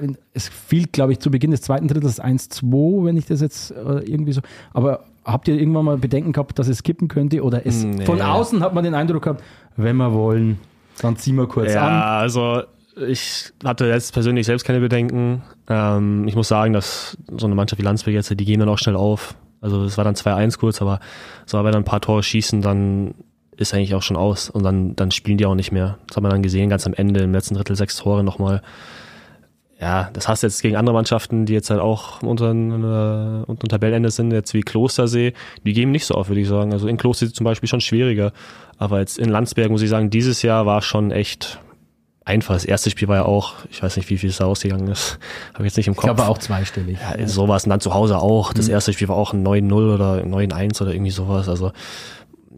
äh, 0.00 0.08
es 0.32 0.48
fiel, 0.48 0.86
glaube 0.90 1.12
ich, 1.12 1.18
zu 1.20 1.30
Beginn 1.30 1.50
des 1.50 1.60
zweiten 1.60 1.88
Drittels 1.88 2.20
1-2, 2.20 3.04
wenn 3.04 3.16
ich 3.18 3.26
das 3.26 3.40
jetzt 3.42 3.70
äh, 3.70 3.98
irgendwie 4.00 4.32
so, 4.32 4.40
aber 4.72 5.04
habt 5.24 5.46
ihr 5.48 5.54
irgendwann 5.58 5.84
mal 5.84 5.98
Bedenken 5.98 6.32
gehabt, 6.32 6.58
dass 6.58 6.68
es 6.68 6.82
kippen 6.82 7.08
könnte? 7.08 7.42
Oder 7.42 7.66
es, 7.66 7.84
Nee. 7.84 8.06
von 8.06 8.20
außen 8.20 8.62
hat 8.62 8.74
man 8.74 8.82
den 8.82 8.94
Eindruck 8.94 9.22
gehabt, 9.24 9.42
wenn 9.76 9.96
wir 9.96 10.12
wollen, 10.14 10.58
dann 11.02 11.16
ziehen 11.16 11.36
wir 11.36 11.46
kurz 11.46 11.72
Ja, 11.74 11.86
an. 11.86 12.20
also 12.22 12.62
ich 13.08 13.52
hatte 13.64 13.86
jetzt 13.86 14.12
persönlich 14.14 14.46
selbst 14.46 14.64
keine 14.64 14.80
Bedenken. 14.80 15.42
Ähm, 15.68 16.26
ich 16.26 16.36
muss 16.36 16.48
sagen, 16.48 16.72
dass 16.72 17.18
so 17.36 17.46
eine 17.46 17.54
Mannschaft 17.54 17.80
wie 17.80 17.84
Landsberg 17.84 18.14
jetzt, 18.14 18.30
die 18.30 18.44
gehen 18.44 18.60
dann 18.60 18.68
auch 18.68 18.78
schnell 18.78 18.96
auf. 18.96 19.34
Also 19.64 19.82
es 19.84 19.96
war 19.96 20.04
dann 20.04 20.14
2-1 20.14 20.58
kurz, 20.58 20.82
aber 20.82 21.00
so 21.46 21.56
wenn 21.58 21.72
dann 21.72 21.82
ein 21.82 21.84
paar 21.84 22.02
Tore 22.02 22.22
schießen, 22.22 22.60
dann 22.60 23.14
ist 23.56 23.72
eigentlich 23.72 23.94
auch 23.94 24.02
schon 24.02 24.18
aus 24.18 24.50
und 24.50 24.62
dann, 24.62 24.94
dann 24.94 25.10
spielen 25.10 25.38
die 25.38 25.46
auch 25.46 25.54
nicht 25.54 25.72
mehr. 25.72 25.98
Das 26.06 26.16
hat 26.16 26.22
man 26.22 26.30
dann 26.30 26.42
gesehen, 26.42 26.68
ganz 26.68 26.86
am 26.86 26.92
Ende, 26.92 27.20
im 27.20 27.32
letzten 27.32 27.54
Drittel 27.54 27.74
sechs 27.74 27.96
Tore 27.96 28.22
nochmal. 28.22 28.60
Ja, 29.80 30.10
das 30.12 30.28
hast 30.28 30.42
du 30.42 30.48
jetzt 30.48 30.60
gegen 30.60 30.76
andere 30.76 30.94
Mannschaften, 30.94 31.46
die 31.46 31.54
jetzt 31.54 31.70
halt 31.70 31.80
auch 31.80 32.22
unter, 32.22 32.50
äh, 32.50 33.44
unter 33.46 33.68
Tabellenende 33.68 34.10
sind, 34.10 34.32
jetzt 34.32 34.52
wie 34.52 34.60
Klostersee, 34.60 35.32
die 35.64 35.72
geben 35.72 35.92
nicht 35.92 36.04
so 36.04 36.14
auf, 36.14 36.28
würde 36.28 36.42
ich 36.42 36.48
sagen. 36.48 36.72
Also 36.72 36.86
in 36.86 36.98
Klostersee 36.98 37.32
zum 37.32 37.44
Beispiel 37.44 37.68
schon 37.68 37.80
schwieriger. 37.80 38.32
Aber 38.76 39.00
jetzt 39.00 39.18
in 39.18 39.30
Landsberg 39.30 39.70
muss 39.70 39.82
ich 39.82 39.90
sagen, 39.90 40.10
dieses 40.10 40.42
Jahr 40.42 40.66
war 40.66 40.82
schon 40.82 41.10
echt 41.10 41.58
einfach. 42.24 42.54
Das 42.54 42.64
erste 42.64 42.90
Spiel 42.90 43.08
war 43.08 43.16
ja 43.16 43.24
auch, 43.24 43.54
ich 43.70 43.82
weiß 43.82 43.96
nicht, 43.96 44.08
wie 44.10 44.18
viel 44.18 44.30
es 44.30 44.38
da 44.38 44.46
ausgegangen 44.46 44.88
ist. 44.88 45.18
Habe 45.54 45.64
ich 45.64 45.70
jetzt 45.70 45.76
nicht 45.76 45.86
im 45.86 45.92
Ich 45.92 45.96
Kopf. 45.98 46.06
glaube 46.06 46.26
auch 46.26 46.38
zweistellig. 46.38 46.98
Ja, 47.00 47.26
sowas. 47.26 47.64
Und 47.64 47.70
dann 47.70 47.80
zu 47.80 47.94
Hause 47.94 48.18
auch. 48.18 48.52
Das 48.52 48.68
erste 48.68 48.92
Spiel 48.92 49.08
war 49.08 49.16
auch 49.16 49.32
ein 49.32 49.46
9-0 49.46 49.94
oder 49.94 50.22
9-1 50.24 50.82
oder 50.82 50.92
irgendwie 50.92 51.10
sowas. 51.10 51.48
Also, 51.48 51.72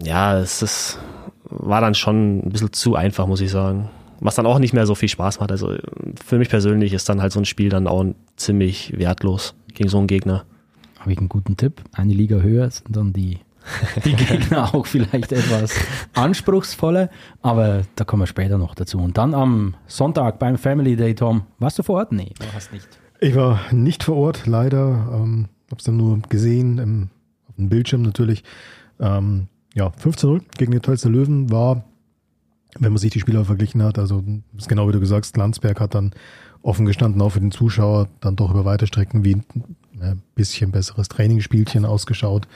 ja, 0.03 0.39
es 0.39 0.63
ist, 0.63 0.99
war 1.45 1.81
dann 1.81 1.95
schon 1.95 2.39
ein 2.39 2.51
bisschen 2.51 2.73
zu 2.73 2.95
einfach, 2.97 3.27
muss 3.27 3.41
ich 3.41 3.51
sagen. 3.51 3.89
Was 4.21 4.35
dann 4.35 4.47
auch 4.47 4.59
nicht 4.59 4.73
mehr 4.73 4.87
so 4.87 4.95
viel 4.95 5.09
Spaß 5.09 5.41
macht. 5.41 5.51
Also, 5.51 5.75
für 6.25 6.39
mich 6.39 6.49
persönlich 6.49 6.93
ist 6.93 7.09
dann 7.09 7.21
halt 7.21 7.33
so 7.33 7.41
ein 7.41 7.45
Spiel 7.45 7.69
dann 7.69 7.87
auch 7.87 8.05
ziemlich 8.37 8.97
wertlos 8.97 9.55
gegen 9.75 9.89
so 9.89 9.99
einen 9.99 10.07
Gegner. 10.07 10.45
Habe 11.01 11.13
ich 11.13 11.19
einen 11.19 11.29
guten 11.29 11.57
Tipp. 11.57 11.83
Eine 11.93 12.15
Liga 12.15 12.37
höher 12.37 12.71
sind 12.71 12.97
dann 12.97 13.13
die, 13.13 13.39
die 14.05 14.15
Gegner 14.15 14.75
auch 14.75 14.87
vielleicht 14.87 15.33
etwas 15.33 15.75
anspruchsvoller, 16.15 17.11
aber 17.43 17.83
da 17.97 18.05
kommen 18.05 18.23
wir 18.23 18.27
später 18.27 18.59
noch 18.59 18.75
dazu. 18.75 18.99
Und 18.99 19.19
dann 19.19 19.35
am 19.35 19.75
Sonntag 19.87 20.39
beim 20.39 20.59
Family 20.59 20.97
Day, 20.97 21.15
Tom, 21.15 21.43
warst 21.59 21.79
du 21.79 21.83
vor 21.83 21.97
Ort? 21.97 22.13
Nee, 22.13 22.33
du 22.39 22.47
hast 22.55 22.73
nicht. 22.73 22.89
Ich 23.21 23.35
war 23.35 23.61
nicht 23.73 24.05
vor 24.05 24.17
Ort, 24.17 24.47
leider. 24.47 25.09
Ähm, 25.15 25.49
habe 25.71 25.79
es 25.79 25.85
dann 25.85 25.97
nur 25.97 26.19
gesehen, 26.29 26.79
im, 26.79 27.09
auf 27.49 27.57
dem 27.57 27.69
Bildschirm 27.69 28.03
natürlich. 28.03 28.45
Ähm, 29.01 29.49
ja, 29.75 29.89
15-0 29.89 30.43
gegen 30.57 30.73
die 30.73 30.81
Tölzer 30.81 31.11
Löwen 31.11 31.51
war, 31.51 31.85
wenn 32.79 32.93
man 32.93 32.99
sich 32.99 33.11
die 33.11 33.21
Spieler 33.21 33.45
verglichen 33.45 33.83
hat, 33.83 33.99
also 33.99 34.23
ist 34.57 34.69
genau 34.69 34.89
wie 34.89 34.93
du 34.93 35.01
gesagt 35.01 35.27
hast, 35.27 35.37
Landsberg 35.37 35.81
hat 35.81 35.95
dann 35.95 36.13
offen 36.63 36.87
gestanden, 36.87 37.21
auch 37.23 37.31
für 37.31 37.41
den 37.41 37.53
Zuschauer, 37.53 38.09
dann 38.21 38.37
doch 38.37 38.51
über 38.51 38.65
weite 38.65 38.87
Strecken 38.87 39.25
wie 39.25 39.43
ein 40.01 40.23
bisschen 40.35 40.73
besseres 40.73 41.09
Trainingsspielchen 41.09 41.85
ausgeschaut. 41.85 42.49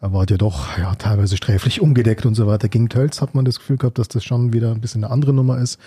Er 0.00 0.12
war 0.12 0.26
ja 0.28 0.36
doch 0.36 0.76
ja, 0.76 0.94
teilweise 0.94 1.36
sträflich 1.36 1.80
umgedeckt 1.80 2.26
und 2.26 2.34
so 2.34 2.46
weiter. 2.46 2.68
Gegen 2.68 2.88
Tölz 2.88 3.22
hat 3.22 3.34
man 3.34 3.44
das 3.44 3.58
Gefühl 3.58 3.78
gehabt, 3.78 3.98
dass 3.98 4.08
das 4.08 4.24
schon 4.24 4.52
wieder 4.52 4.70
ein 4.72 4.80
bisschen 4.80 5.04
eine 5.04 5.12
andere 5.12 5.32
Nummer 5.32 5.58
ist, 5.58 5.78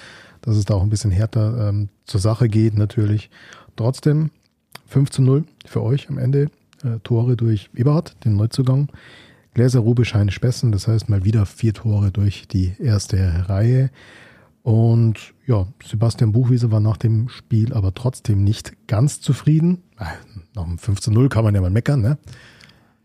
dass 0.41 0.55
es 0.57 0.65
da 0.65 0.73
auch 0.73 0.81
ein 0.81 0.89
bisschen 0.89 1.11
härter 1.11 1.69
ähm, 1.69 1.89
zur 2.05 2.19
Sache 2.19 2.49
geht 2.49 2.75
natürlich. 2.75 3.29
Trotzdem 3.75 4.31
5 4.87 5.11
zu 5.11 5.21
0 5.21 5.43
für 5.65 5.83
euch 5.83 6.09
am 6.09 6.17
Ende. 6.17 6.49
Äh, 6.83 6.99
Tore 7.03 7.37
durch 7.37 7.69
Eberhard, 7.75 8.15
den 8.25 8.35
Neuzugang. 8.35 8.89
Gläser, 9.53 9.79
Rubisch, 9.79 10.13
Heine, 10.15 10.31
Spessen. 10.31 10.71
Das 10.71 10.87
heißt 10.87 11.09
mal 11.09 11.23
wieder 11.23 11.45
vier 11.45 11.73
Tore 11.73 12.11
durch 12.11 12.47
die 12.47 12.73
erste 12.79 13.47
Reihe. 13.47 13.91
Und 14.63 15.33
ja, 15.45 15.67
Sebastian 15.85 16.31
Buchwieser 16.31 16.71
war 16.71 16.79
nach 16.79 16.97
dem 16.97 17.29
Spiel 17.29 17.73
aber 17.73 17.93
trotzdem 17.93 18.43
nicht 18.43 18.87
ganz 18.87 19.21
zufrieden. 19.21 19.83
Äh, 19.99 20.05
Nach 20.55 20.63
dem 20.63 20.77
5 20.77 20.99
zu 20.99 21.11
0 21.11 21.29
kann 21.29 21.43
man 21.43 21.53
ja 21.53 21.61
mal 21.61 21.69
meckern, 21.69 22.01
ne? 22.01 22.17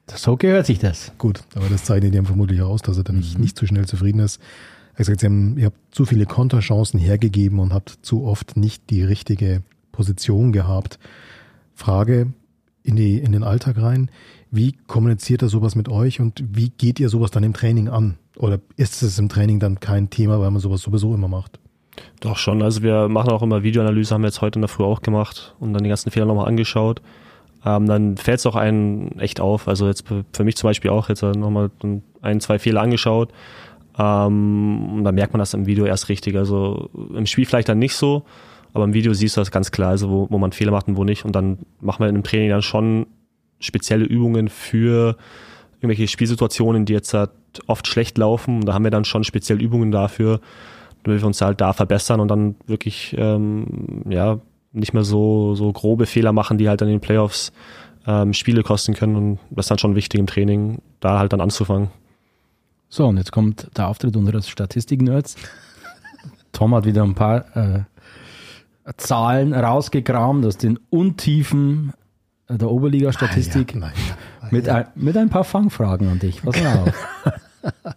So 0.07 0.37
gehört 0.37 0.67
sich 0.67 0.79
das. 0.79 1.13
Gut, 1.19 1.43
aber 1.55 1.69
das 1.69 1.85
zeichnet 1.85 2.15
ihm 2.15 2.27
vermutlich 2.27 2.61
aus, 2.61 2.83
dass 2.83 2.97
er 2.97 3.05
dann 3.05 3.17
nicht, 3.17 3.39
nicht 3.39 3.59
zu 3.59 3.67
schnell 3.67 3.87
zufrieden 3.87 4.21
ist. 4.21 4.39
Er 4.39 4.91
hat 4.91 4.99
gesagt, 4.99 5.21
sie 5.21 5.27
haben, 5.27 5.59
ihr 5.59 5.67
habt 5.67 5.95
zu 5.95 6.05
viele 6.05 6.27
Konterchancen 6.27 7.01
hergegeben 7.01 7.59
und 7.59 7.73
habt 7.73 7.99
zu 8.03 8.25
oft 8.25 8.57
nicht 8.57 8.91
die 8.91 9.03
richtige 9.03 9.63
Position 9.93 10.53
gehabt. 10.53 10.99
Frage, 11.75 12.33
in, 12.85 12.97
die, 12.97 13.19
in 13.19 13.33
den 13.33 13.43
Alltag 13.43 13.81
rein. 13.81 14.11
Wie 14.51 14.73
kommuniziert 14.87 15.43
er 15.43 15.49
sowas 15.49 15.75
mit 15.75 15.89
euch 15.89 16.21
und 16.21 16.45
wie 16.47 16.69
geht 16.69 17.01
ihr 17.01 17.09
sowas 17.09 17.33
dann 17.33 17.43
im 17.43 17.55
Training 17.55 17.89
an? 17.89 18.19
Oder 18.37 18.61
ist 18.77 19.03
es 19.03 19.19
im 19.19 19.29
Training 19.29 19.59
dann 19.59 19.81
kein 19.81 20.11
Thema, 20.11 20.39
weil 20.39 20.51
man 20.51 20.61
sowas 20.61 20.83
sowieso 20.83 21.15
immer 21.15 21.29
macht? 21.29 21.59
Doch 22.21 22.37
schon. 22.37 22.63
Also 22.63 22.83
wir 22.83 23.09
machen 23.09 23.31
auch 23.31 23.43
immer 23.43 23.63
Videoanalyse, 23.63 24.15
haben 24.15 24.23
wir 24.23 24.29
jetzt 24.29 24.43
heute 24.43 24.59
in 24.59 24.63
der 24.63 24.69
Früh 24.69 24.85
auch 24.85 25.01
gemacht 25.01 25.55
und 25.59 25.73
dann 25.73 25.83
die 25.83 25.89
ganzen 25.89 26.11
Fehler 26.11 26.27
nochmal 26.27 26.47
angeschaut. 26.47 27.01
Ähm, 27.65 27.87
dann 27.87 28.17
fällt 28.17 28.41
es 28.41 28.47
auch 28.47 28.57
einen 28.57 29.19
echt 29.19 29.41
auf. 29.41 29.69
Also 29.69 29.87
jetzt 29.87 30.05
für 30.07 30.45
mich 30.45 30.57
zum 30.57 30.69
Beispiel 30.69 30.91
auch 30.91 31.09
jetzt 31.09 31.23
nochmal 31.23 31.71
ein, 32.21 32.41
zwei 32.41 32.59
Fehler 32.59 32.83
angeschaut. 32.83 33.33
Ähm, 33.99 34.93
und 34.95 35.05
dann 35.05 35.15
merkt 35.15 35.33
man 35.33 35.39
das 35.39 35.55
im 35.55 35.67
Video 35.67 35.87
erst 35.87 36.09
richtig. 36.09 36.37
Also 36.37 36.91
im 37.15 37.27
Spiel 37.27 37.47
vielleicht 37.47 37.69
dann 37.69 37.79
nicht 37.79 37.95
so, 37.95 38.25
aber 38.73 38.85
im 38.85 38.93
Video 38.93 39.15
siehst 39.15 39.37
du 39.37 39.41
das 39.41 39.51
ganz 39.51 39.71
klar, 39.71 39.91
also 39.91 40.11
wo, 40.11 40.27
wo 40.31 40.39
man 40.39 40.53
Fehler 40.53 40.73
macht 40.73 40.89
und 40.89 40.97
wo 40.97 41.05
nicht. 41.05 41.25
Und 41.25 41.33
dann 41.33 41.59
machen 41.81 42.05
wir 42.05 42.09
im 42.09 42.23
Training 42.23 42.51
dann 42.51 42.63
schon 42.63 43.07
spezielle 43.61 44.05
Übungen 44.05 44.49
für 44.49 45.17
irgendwelche 45.81 46.09
Spielsituationen, 46.09 46.85
die 46.85 46.93
jetzt 46.93 47.15
halt 47.15 47.31
oft 47.67 47.87
schlecht 47.87 48.19
laufen. 48.19 48.57
Und 48.57 48.67
da 48.67 48.75
haben 48.75 48.85
wir 48.85 48.91
dann 48.91 49.05
schon 49.05 49.25
spezielle 49.25 49.63
Übungen 49.63 49.91
dafür, 49.91 50.41
damit 51.05 51.21
wir 51.21 51.27
uns 51.27 51.41
halt 51.41 51.61
da 51.61 51.73
verbessern 51.73 52.21
und 52.21 52.29
dann 52.29 52.57
wirklich 52.67 53.15
ähm, 53.17 54.03
ja 54.09 54.41
nicht 54.75 54.93
mehr 54.93 55.05
so, 55.05 55.55
so 55.55 55.73
grobe 55.73 56.07
Fehler 56.07 56.33
machen, 56.33 56.59
die 56.59 56.69
halt 56.69 56.81
dann 56.81 56.89
in 56.89 56.97
den 56.97 57.01
Playoffs 57.01 57.53
ähm, 58.07 58.33
Spiele 58.33 58.63
kosten 58.63 58.95
können. 58.95 59.17
Und 59.17 59.39
das 59.51 59.67
ist 59.67 59.71
dann 59.71 59.79
schon 59.79 59.95
wichtig 59.95 60.21
im 60.21 60.27
Training, 60.27 60.83
da 61.01 61.19
halt 61.19 61.33
dann 61.33 61.41
anzufangen. 61.41 61.89
So, 62.89 63.07
und 63.07 63.17
jetzt 63.17 63.33
kommt 63.33 63.69
der 63.77 63.89
Auftritt 63.89 64.17
unseres 64.17 64.49
Statistik-Nerds. 64.49 65.37
Tom 66.53 66.75
hat 66.75 66.85
wieder 66.85 67.03
ein 67.03 67.15
paar 67.15 67.45
äh, 67.57 67.81
Zahlen 68.97 69.53
rausgekramt 69.55 70.45
aus 70.45 70.59
den 70.59 70.79
Untiefen 70.91 71.93
der 72.49 72.71
Oberliga-Statistik. 72.71 73.75
Ah, 73.77 73.81
ja, 73.81 73.91
ah, 74.41 74.49
mit, 74.51 74.69
ein, 74.69 74.87
mit 74.95 75.17
ein 75.17 75.31
paar 75.31 75.45
Fangfragen 75.45 76.09
an 76.09 76.19
dich. 76.19 76.43
Pass 76.43 76.63
mal 76.63 76.79
auf. 76.79 77.09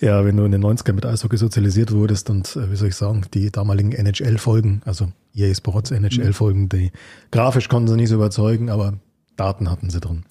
ja, 0.00 0.24
wenn 0.24 0.36
du 0.36 0.44
in 0.44 0.52
den 0.52 0.64
90ern 0.64 0.92
mit 0.92 1.04
Eishockey 1.04 1.36
sozialisiert 1.36 1.92
wurdest 1.92 2.30
und, 2.30 2.54
äh, 2.56 2.70
wie 2.70 2.76
soll 2.76 2.88
ich 2.88 2.96
sagen, 2.96 3.22
die 3.34 3.50
damaligen 3.50 3.92
NHL-Folgen, 3.92 4.82
also 4.84 5.08
EA 5.36 5.54
Sports 5.54 5.90
NHL-Folgen, 5.90 6.68
die 6.68 6.90
grafisch 7.30 7.68
konnten 7.68 7.88
sie 7.88 7.96
nicht 7.96 8.08
so 8.08 8.16
überzeugen, 8.16 8.70
aber 8.70 8.94
Daten 9.36 9.70
hatten 9.70 9.90
sie 9.90 10.00
drin. 10.00 10.24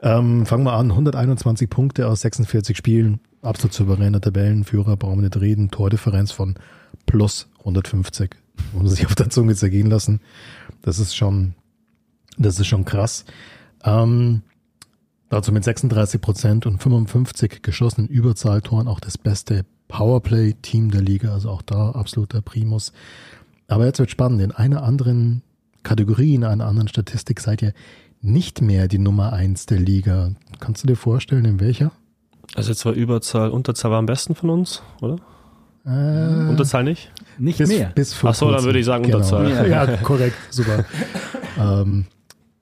Ähm, 0.00 0.46
fangen 0.46 0.64
wir 0.64 0.74
an, 0.74 0.90
121 0.90 1.68
Punkte 1.68 2.06
aus 2.06 2.20
46 2.20 2.76
Spielen, 2.76 3.20
absolut 3.42 3.74
souveräner 3.74 4.20
Tabellenführer, 4.20 4.96
brauchen 4.96 5.18
wir 5.18 5.24
nicht 5.24 5.40
reden, 5.40 5.70
Tordifferenz 5.70 6.30
von 6.30 6.54
plus 7.06 7.48
150 7.60 8.36
muss 8.72 8.82
man 8.82 8.88
sich 8.88 9.06
auf 9.06 9.14
der 9.14 9.30
Zunge 9.30 9.54
zergehen 9.54 9.88
lassen. 9.88 10.20
Das 10.82 10.98
ist 10.98 11.16
schon, 11.16 11.54
das 12.36 12.58
ist 12.58 12.66
schon 12.66 12.84
krass. 12.84 13.24
Ähm, 13.84 14.42
dazu 15.28 15.52
mit 15.52 15.64
36 15.64 16.20
Prozent 16.20 16.66
und 16.66 16.82
55 16.82 17.62
geschossenen 17.62 18.08
Überzahltoren 18.08 18.88
auch 18.88 19.00
das 19.00 19.18
beste 19.18 19.64
Powerplay-Team 19.88 20.90
der 20.90 21.02
Liga, 21.02 21.32
also 21.32 21.50
auch 21.50 21.62
da 21.62 21.90
absoluter 21.92 22.42
Primus. 22.42 22.92
Aber 23.68 23.84
jetzt 23.86 23.98
wird 23.98 24.10
spannend. 24.10 24.40
In 24.42 24.50
einer 24.50 24.82
anderen 24.82 25.42
Kategorie, 25.82 26.34
in 26.34 26.44
einer 26.44 26.66
anderen 26.66 26.88
Statistik 26.88 27.40
seid 27.40 27.62
ihr 27.62 27.72
nicht 28.20 28.60
mehr 28.62 28.88
die 28.88 28.98
Nummer 28.98 29.32
eins 29.32 29.66
der 29.66 29.78
Liga. 29.78 30.32
Kannst 30.58 30.82
du 30.82 30.88
dir 30.88 30.96
vorstellen, 30.96 31.44
in 31.44 31.60
welcher? 31.60 31.92
Also 32.54 32.70
jetzt 32.70 32.84
war 32.84 32.92
Überzahl, 32.92 33.50
Unterzahl 33.50 33.90
war 33.90 33.98
am 33.98 34.06
besten 34.06 34.34
von 34.34 34.50
uns, 34.50 34.82
oder? 35.00 35.16
Äh, 35.84 36.48
Unterzahl 36.48 36.82
nicht? 36.82 37.12
Nicht 37.38 37.58
bis, 37.58 37.68
mehr. 37.68 37.92
Bis 37.94 38.14
vor 38.14 38.30
Ach 38.30 38.34
so, 38.34 38.46
kurzem. 38.46 38.56
dann 38.56 38.64
würde 38.64 38.78
ich 38.78 38.86
sagen 38.86 39.04
genau. 39.04 39.18
Unterzahl. 39.18 39.50
Ja, 39.68 39.84
ja 39.84 39.96
korrekt, 39.98 40.36
super. 40.50 40.84
ähm, 41.58 42.06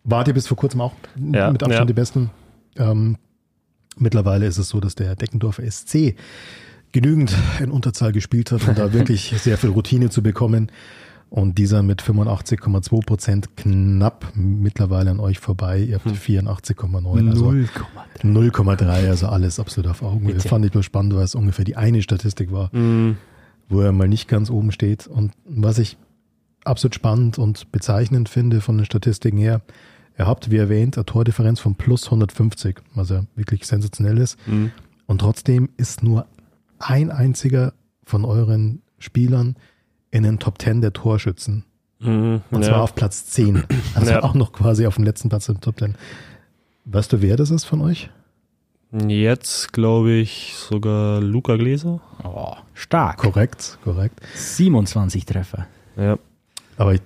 wart 0.05 0.29
ihr 0.29 0.35
bis 0.35 0.47
vor 0.47 0.57
kurzem 0.57 0.81
auch 0.81 0.93
ja, 1.17 1.51
mit 1.51 1.63
Abstand 1.63 1.73
ja. 1.73 1.85
die 1.85 1.93
Besten? 1.93 2.31
Ähm, 2.77 3.17
mittlerweile 3.97 4.47
ist 4.47 4.59
es 4.59 4.69
so, 4.69 4.81
dass 4.81 4.97
der 4.97 5.15
Deckendorfer 5.15 5.69
SC 5.71 6.17
genügend 7.01 7.35
in 7.61 7.71
Unterzahl 7.71 8.13
gespielt 8.13 8.53
hat, 8.53 8.67
um 8.67 8.75
da 8.75 8.93
wirklich 8.95 9.35
sehr 9.39 9.59
viel 9.59 9.71
Routine 9.71 10.09
zu 10.09 10.23
bekommen. 10.23 10.73
Und 11.29 11.59
dieser 11.59 11.83
mit 11.83 12.03
85,2 12.03 13.05
Prozent 13.05 13.57
knapp 13.57 14.33
mittlerweile 14.35 15.11
an 15.11 15.21
euch 15.21 15.39
vorbei. 15.41 15.81
Ihr 15.81 15.97
habt 15.97 16.07
84,9, 16.07 17.29
also 17.29 17.53
0,3, 18.23 19.09
also 19.09 19.27
alles 19.27 19.59
absolut 19.61 19.91
auf 19.91 20.03
Augenhöhe. 20.03 20.39
Fand 20.41 20.65
ich 20.65 20.73
nur 20.73 20.83
spannend, 20.85 21.15
weil 21.15 21.25
es 21.25 21.35
ungefähr 21.35 21.65
die 21.65 21.77
eine 21.77 22.01
Statistik 22.01 22.53
war, 22.53 22.75
Mhm. 22.75 23.17
wo 23.69 23.81
er 23.81 23.93
mal 23.93 24.09
nicht 24.09 24.29
ganz 24.29 24.51
oben 24.51 24.73
steht. 24.73 25.07
Und 25.07 25.33
was 25.45 25.79
ich 25.79 25.99
absolut 26.65 26.95
spannend 26.95 27.39
und 27.39 27.71
bezeichnend 27.73 28.29
finde 28.29 28.61
von 28.61 28.77
den 28.79 28.87
Statistiken 28.87 29.39
her, 29.39 29.63
ihr 30.19 30.27
habt, 30.27 30.51
wie 30.51 30.57
erwähnt, 30.57 30.97
eine 30.97 31.05
Tordifferenz 31.07 31.61
von 31.61 31.75
plus 31.75 32.05
150, 32.07 32.77
was 32.95 33.11
ja 33.11 33.25
wirklich 33.35 33.67
sensationell 33.67 34.19
ist. 34.19 34.39
Mhm. 34.47 34.71
Und 35.07 35.21
trotzdem 35.21 35.69
ist 35.77 36.03
nur 36.03 36.27
ein 36.79 37.11
einziger 37.11 37.73
von 38.05 38.25
euren 38.25 38.83
Spielern 38.99 39.57
in 40.11 40.23
den 40.23 40.39
Top 40.39 40.61
10 40.61 40.81
der 40.81 40.93
Torschützen. 40.93 41.65
Mhm. 42.01 42.43
Und 42.51 42.63
ja. 42.63 42.69
zwar 42.69 42.83
auf 42.83 42.95
Platz 42.95 43.27
10. 43.27 43.65
Also 43.95 44.11
Ja. 44.11 44.23
auch 44.23 44.35
noch 44.35 44.53
quasi 44.53 44.87
auf 44.87 44.97
dem 44.97 45.05
letzten 45.05 45.29
Platz 45.29 45.49
im 45.49 45.61
Top 45.61 45.79
10. 45.79 45.95
Weißt 46.85 47.13
du, 47.13 47.21
wer 47.23 47.37
das 47.37 47.51
ist 47.51 47.65
von 47.65 47.81
euch? 47.81 48.11
Jetzt 48.93 49.73
glaube 49.73 50.13
ich 50.13 50.55
sogar 50.57 51.21
Luca 51.21 51.57
Gläser. 51.57 52.01
Oh, 52.23 52.55
stark. 52.75 53.19
Korrekt, 53.19 53.79
korrekt. 53.83 54.21
27 54.35 55.27
Treffer. 55.27 55.67
Ja. 55.97 56.19
Aber 56.77 56.95
ich, 56.95 57.03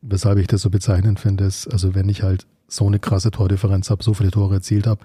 weshalb 0.00 0.38
ich 0.38 0.46
das 0.46 0.62
so 0.62 0.70
bezeichnend 0.70 1.18
finde, 1.18 1.44
ist, 1.44 1.66
also 1.68 1.94
wenn 1.94 2.08
ich 2.08 2.22
halt 2.22 2.46
so 2.68 2.86
eine 2.86 2.98
krasse 2.98 3.30
Tordifferenz 3.30 3.90
habe, 3.90 4.02
so 4.04 4.14
viele 4.14 4.30
Tore 4.30 4.54
erzielt 4.54 4.86
habe 4.86 5.00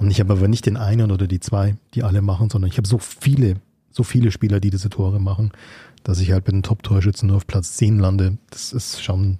und 0.00 0.10
ich 0.10 0.18
habe 0.20 0.32
aber 0.32 0.48
nicht 0.48 0.66
den 0.66 0.76
einen 0.76 1.10
oder 1.10 1.26
die 1.26 1.40
zwei, 1.40 1.76
die 1.94 2.02
alle 2.02 2.22
machen, 2.22 2.48
sondern 2.50 2.70
ich 2.70 2.78
habe 2.78 2.88
so 2.88 2.98
viele, 2.98 3.56
so 3.90 4.02
viele 4.02 4.30
Spieler, 4.30 4.58
die 4.58 4.70
diese 4.70 4.88
Tore 4.88 5.20
machen, 5.20 5.52
dass 6.02 6.20
ich 6.20 6.32
halt 6.32 6.46
mit 6.46 6.54
den 6.54 6.62
Top-Torschützen 6.62 7.28
nur 7.28 7.36
auf 7.36 7.46
Platz 7.46 7.76
10 7.76 7.98
lande. 7.98 8.38
Das 8.50 8.72
ist 8.72 9.04
schon, 9.04 9.38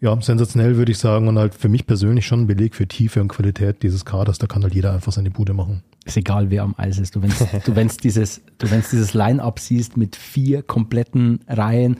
ja, 0.00 0.20
sensationell 0.20 0.76
würde 0.76 0.92
ich 0.92 0.98
sagen 0.98 1.26
und 1.26 1.38
halt 1.38 1.54
für 1.54 1.70
mich 1.70 1.86
persönlich 1.86 2.26
schon 2.26 2.42
ein 2.42 2.46
Beleg 2.46 2.74
für 2.74 2.86
Tiefe 2.86 3.22
und 3.22 3.28
Qualität 3.28 3.82
dieses 3.82 4.04
Kaders. 4.04 4.38
Da 4.38 4.46
kann 4.46 4.62
halt 4.62 4.74
jeder 4.74 4.92
einfach 4.92 5.12
seine 5.12 5.30
Bude 5.30 5.54
machen. 5.54 5.82
Ist 6.04 6.16
egal, 6.16 6.50
wer 6.50 6.64
am 6.64 6.74
Eis 6.76 6.98
ist. 6.98 7.16
Du 7.16 7.22
wenn's, 7.22 7.38
du 7.64 7.74
wenn's 7.76 7.96
dieses, 7.96 8.42
du 8.58 8.70
wenn's 8.70 8.90
dieses 8.90 9.14
Line-Up 9.14 9.58
siehst 9.58 9.96
mit 9.96 10.16
vier 10.16 10.62
kompletten 10.62 11.40
Reihen 11.48 11.96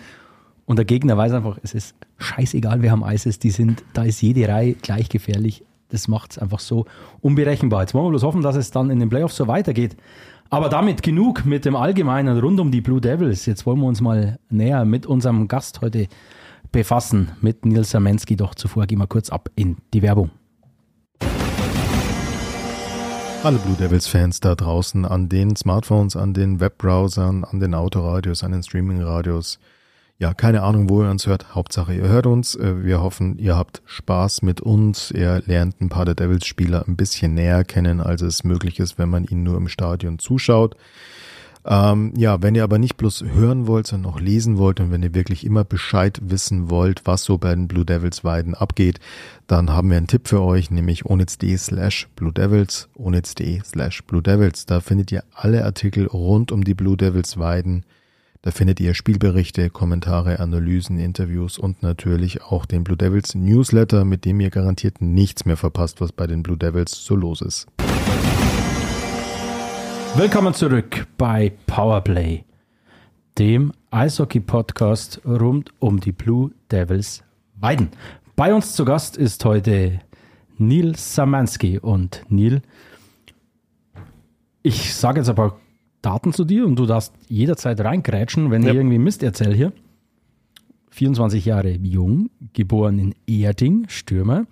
und 0.67 0.76
der 0.76 0.85
Gegner 0.85 1.17
weiß 1.17 1.33
einfach, 1.33 1.59
es 1.62 1.75
ist 1.75 1.95
scheißegal, 2.19 2.83
wer 2.83 2.93
am 2.93 3.02
Eis 3.02 3.26
ist. 3.26 3.43
Die 3.43 3.50
sind, 3.50 3.83
da 3.95 4.05
ist 4.05 4.21
jede 4.23 4.47
Reihe 4.49 4.75
gleich 4.75 5.09
gefährlich. 5.09 5.64
Das 5.92 6.08
macht 6.08 6.32
es 6.32 6.38
einfach 6.38 6.58
so 6.58 6.87
unberechenbar. 7.20 7.82
Jetzt 7.82 7.92
wollen 7.92 8.06
wir 8.06 8.11
bloß 8.11 8.22
hoffen, 8.22 8.40
dass 8.40 8.56
es 8.56 8.70
dann 8.70 8.88
in 8.88 8.99
den 8.99 9.11
Playoffs 9.11 9.37
so 9.37 9.46
weitergeht. 9.46 9.94
Aber 10.49 10.70
damit 10.70 11.02
genug 11.02 11.44
mit 11.44 11.66
dem 11.66 11.76
Allgemeinen 11.76 12.38
rund 12.38 12.58
um 12.61 12.70
die 12.70 12.80
Blue 12.80 13.00
Devils. 13.00 13.44
Jetzt 13.44 13.66
wollen 13.66 13.78
wir 13.78 13.87
uns 13.87 14.00
mal 14.00 14.38
näher 14.49 14.87
mit 14.87 15.04
unserem 15.04 15.49
Gast 15.49 15.82
heute 15.82 16.08
befassen, 16.72 17.32
mit 17.42 17.66
Nils 17.66 17.90
Samensky. 17.90 18.37
Doch 18.37 18.54
zuvor 18.54 18.87
gehen 18.87 18.99
wir 18.99 19.06
kurz 19.06 19.28
ab 19.28 19.50
in 19.54 19.76
die 19.92 20.00
Werbung. 20.00 20.30
Alle 23.44 23.58
Blue 23.58 23.76
Devils 23.76 24.06
Fans 24.06 24.40
da 24.40 24.54
draußen 24.54 25.04
an 25.04 25.28
den 25.28 25.56
Smartphones, 25.56 26.16
an 26.16 26.32
den 26.32 26.58
Webbrowsern, 26.58 27.44
an 27.44 27.61
den 27.61 27.75
Autoradios, 27.75 28.44
an 28.44 28.52
den 28.52 28.62
Streamingradios. 28.62 29.58
Ja, 30.19 30.35
keine 30.35 30.62
Ahnung, 30.62 30.88
wo 30.88 31.02
ihr 31.02 31.11
uns 31.11 31.26
hört. 31.26 31.54
Hauptsache, 31.54 31.95
ihr 31.95 32.09
hört 32.09 32.26
uns. 32.26 32.54
Äh, 32.54 32.85
Wir 32.85 33.00
hoffen, 33.02 33.38
ihr 33.38 33.57
habt 33.57 33.83
Spaß 33.87 34.42
mit 34.42 34.61
uns. 34.61 35.11
Ihr 35.11 35.42
lernt 35.47 35.81
ein 35.81 35.88
paar 35.88 36.04
der 36.04 36.14
Devils 36.14 36.47
Spieler 36.47 36.85
ein 36.87 36.97
bisschen 36.97 37.35
näher 37.35 37.64
kennen, 37.64 38.00
als 38.00 38.23
es 38.23 38.45
möglich 38.45 38.78
ist, 38.78 38.99
wenn 38.99 39.09
man 39.09 39.25
ihnen 39.25 39.42
nur 39.42 39.57
im 39.57 39.69
Stadion 39.69 40.21
zuschaut. 40.21 40.76
Ähm, 41.64 42.12
ja, 42.16 42.42
wenn 42.42 42.57
ihr 42.57 42.64
aber 42.64 42.78
nicht 42.78 42.97
bloß 42.97 43.25
hören 43.35 43.66
wollt, 43.69 43.87
sondern 43.87 44.12
auch 44.12 44.21
lesen 44.21 44.59
wollt 44.59 44.81
und 44.81 44.90
wenn 44.90 45.02
ihr 45.02 45.14
wirklich 45.14 45.47
immer 45.47 45.62
Bescheid 45.62 46.19
wissen 46.21 46.71
wollt, 46.71 47.02
was 47.04 47.23
so 47.23 47.38
bei 47.38 47.54
den 47.54 47.69
Blue 47.69 47.85
Devils 47.85 48.25
Weiden 48.25 48.54
abgeht, 48.54 48.99
dann 49.47 49.71
haben 49.71 49.88
wir 49.90 49.97
einen 49.97 50.09
Tipp 50.09 50.26
für 50.26 50.42
euch, 50.42 50.73
nämlich 50.73 51.07
onitz.de 51.07 51.57
slash 51.57 52.09
Blue 52.16 52.33
Devils, 52.33 52.88
onitz.de 52.97 53.61
slash 53.64 54.02
Blue 54.02 54.23
Devils. 54.23 54.66
Da 54.66 54.81
findet 54.81 55.12
ihr 55.12 55.23
alle 55.35 55.64
Artikel 55.64 56.07
rund 56.07 56.50
um 56.50 56.64
die 56.64 56.75
Blue 56.75 56.97
Devils 56.97 57.38
Weiden. 57.38 57.85
Da 58.44 58.50
findet 58.50 58.80
ihr 58.80 58.92
Spielberichte, 58.94 59.70
Kommentare, 59.70 60.40
Analysen, 60.40 60.99
Interviews 60.99 61.58
und 61.58 61.84
natürlich 61.84 62.42
auch 62.42 62.66
den 62.66 62.82
Blue 62.82 62.96
Devils 62.96 63.37
Newsletter, 63.37 64.04
mit 64.04 64.25
dem 64.25 64.40
ihr 64.40 64.50
garantiert 64.50 65.00
nichts 65.00 65.44
mehr 65.44 65.56
verpasst, 65.56 66.00
was 66.00 66.11
bei 66.11 66.26
den 66.26 66.42
Blue 66.42 66.56
Devils 66.56 67.04
so 67.04 67.14
los 67.14 67.40
ist. 67.40 67.68
Willkommen 70.16 70.54
zurück 70.54 71.06
bei 71.16 71.52
Powerplay, 71.68 72.42
dem 73.38 73.72
Eishockey-Podcast 73.92 75.20
rund 75.25 75.72
um 75.78 76.00
die 76.00 76.11
Blue 76.11 76.50
Devils 76.68 77.22
Weiden. 77.61 77.90
Bei 78.34 78.52
uns 78.52 78.75
zu 78.75 78.84
Gast 78.84 79.16
ist 79.16 79.44
heute 79.44 80.00
Neil 80.58 80.96
Samansky 80.96 81.78
und 81.78 82.25
Neil, 82.28 82.61
ich 84.64 84.92
sage 84.92 85.20
jetzt 85.20 85.32
paar 85.37 85.62
Daten 86.02 86.32
zu 86.32 86.44
dir 86.44 86.66
und 86.66 86.76
du 86.76 86.87
darfst 86.87 87.14
jederzeit 87.28 87.80
reingrätschen, 87.80 88.50
wenn 88.50 88.62
Ja. 88.62 88.71
ich 88.71 88.76
irgendwie 88.76 88.99
Mist 88.99 89.23
erzähle 89.23 89.54
hier. 89.54 89.73
24 90.90 91.44
Jahre 91.47 91.71
jung, 91.71 92.28
geboren 92.52 92.99
in 92.99 93.14
Erding, 93.26 93.87
Stürmer. 93.88 94.44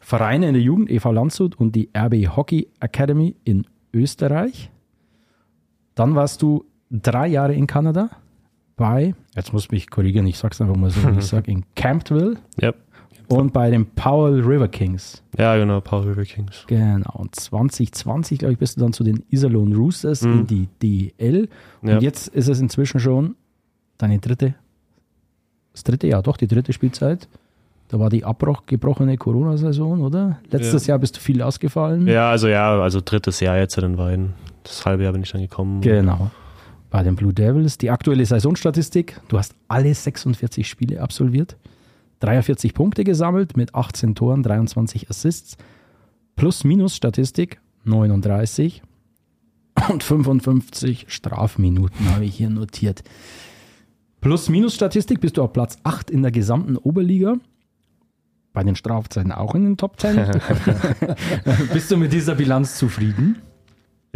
Vereine 0.00 0.48
in 0.48 0.54
der 0.54 0.62
Jugend, 0.62 0.90
EV 0.90 1.12
Landshut 1.12 1.54
und 1.56 1.74
die 1.76 1.88
RB 1.96 2.28
Hockey 2.36 2.68
Academy 2.80 3.36
in 3.44 3.66
Österreich. 3.92 4.70
Dann 5.94 6.14
warst 6.14 6.42
du 6.42 6.64
drei 6.90 7.26
Jahre 7.28 7.54
in 7.54 7.66
Kanada 7.66 8.10
bei, 8.76 9.14
jetzt 9.34 9.52
muss 9.52 9.70
mich 9.70 9.88
korrigieren, 9.88 10.26
ich 10.26 10.36
sag's 10.38 10.60
einfach 10.60 10.76
mal 10.76 10.90
so, 10.90 11.00
ich 11.10 11.24
sage, 11.26 11.50
in 11.50 11.64
Campbell 11.74 12.36
Ja. 12.60 12.72
Und 13.28 13.52
bei 13.52 13.70
den 13.70 13.86
Powell 13.86 14.40
River 14.40 14.68
Kings. 14.68 15.22
Ja, 15.38 15.56
genau, 15.56 15.80
Power 15.80 16.06
River 16.06 16.24
Kings. 16.24 16.64
Genau. 16.66 17.10
Und 17.14 17.34
2020, 17.34 18.38
glaube 18.38 18.52
ich, 18.52 18.58
bist 18.58 18.76
du 18.76 18.80
dann 18.80 18.92
zu 18.92 19.04
den 19.04 19.24
Iserlohn 19.30 19.72
Roosters 19.74 20.22
in 20.22 20.46
die 20.46 20.68
DEL. 20.82 21.48
Und 21.82 21.88
Ja. 21.88 21.98
jetzt 21.98 22.28
ist 22.28 22.48
es 22.48 22.60
inzwischen 22.60 23.00
schon 23.00 23.34
deine 23.98 24.18
dritte, 24.18 24.54
das 25.72 25.84
dritte 25.84 26.06
Jahr, 26.06 26.22
doch, 26.22 26.36
die 26.36 26.46
dritte 26.46 26.72
Spielzeit. 26.72 27.28
Da 27.88 28.00
war 28.00 28.10
die 28.10 28.24
abgebrochene 28.24 29.16
Corona-Saison, 29.16 30.00
oder? 30.02 30.38
Letztes 30.50 30.86
Jahr 30.88 30.98
bist 30.98 31.16
du 31.16 31.20
viel 31.20 31.40
ausgefallen. 31.40 32.06
Ja, 32.08 32.30
also 32.30 32.48
ja, 32.48 32.80
also 32.80 33.00
drittes 33.04 33.38
Jahr 33.40 33.58
jetzt 33.58 33.76
in 33.76 33.82
den 33.82 33.96
beiden. 33.96 34.32
Das 34.64 34.84
halbe 34.84 35.04
Jahr 35.04 35.12
bin 35.12 35.22
ich 35.22 35.30
dann 35.30 35.40
gekommen. 35.40 35.80
Genau. 35.82 36.30
Bei 36.90 37.04
den 37.04 37.14
Blue 37.14 37.32
Devils. 37.32 37.78
Die 37.78 37.90
aktuelle 37.90 38.26
Saisonstatistik: 38.26 39.20
Du 39.28 39.38
hast 39.38 39.54
alle 39.68 39.94
46 39.94 40.66
Spiele 40.68 41.00
absolviert, 41.00 41.56
43 42.20 42.74
Punkte 42.74 43.04
gesammelt 43.04 43.56
mit 43.56 43.74
18 43.74 44.14
Toren, 44.14 44.42
23 44.42 45.10
Assists, 45.10 45.56
Plus-Minus-Statistik 46.36 47.60
39 47.84 48.82
und 49.90 50.02
55 50.02 51.06
Strafminuten 51.08 52.10
habe 52.14 52.24
ich 52.24 52.36
hier 52.36 52.50
notiert. 52.50 53.02
Plus-Minus-Statistik 54.20 55.20
bist 55.20 55.36
du 55.36 55.42
auf 55.42 55.52
Platz 55.52 55.78
8 55.84 56.10
in 56.10 56.22
der 56.22 56.32
gesamten 56.32 56.76
Oberliga. 56.76 57.36
Bei 58.52 58.64
den 58.64 58.74
Strafzeiten 58.74 59.32
auch 59.32 59.54
in 59.54 59.64
den 59.64 59.76
Top 59.76 60.00
10. 60.00 60.16
bist 61.72 61.90
du 61.90 61.96
mit 61.96 62.12
dieser 62.12 62.34
Bilanz 62.34 62.78
zufrieden? 62.78 63.42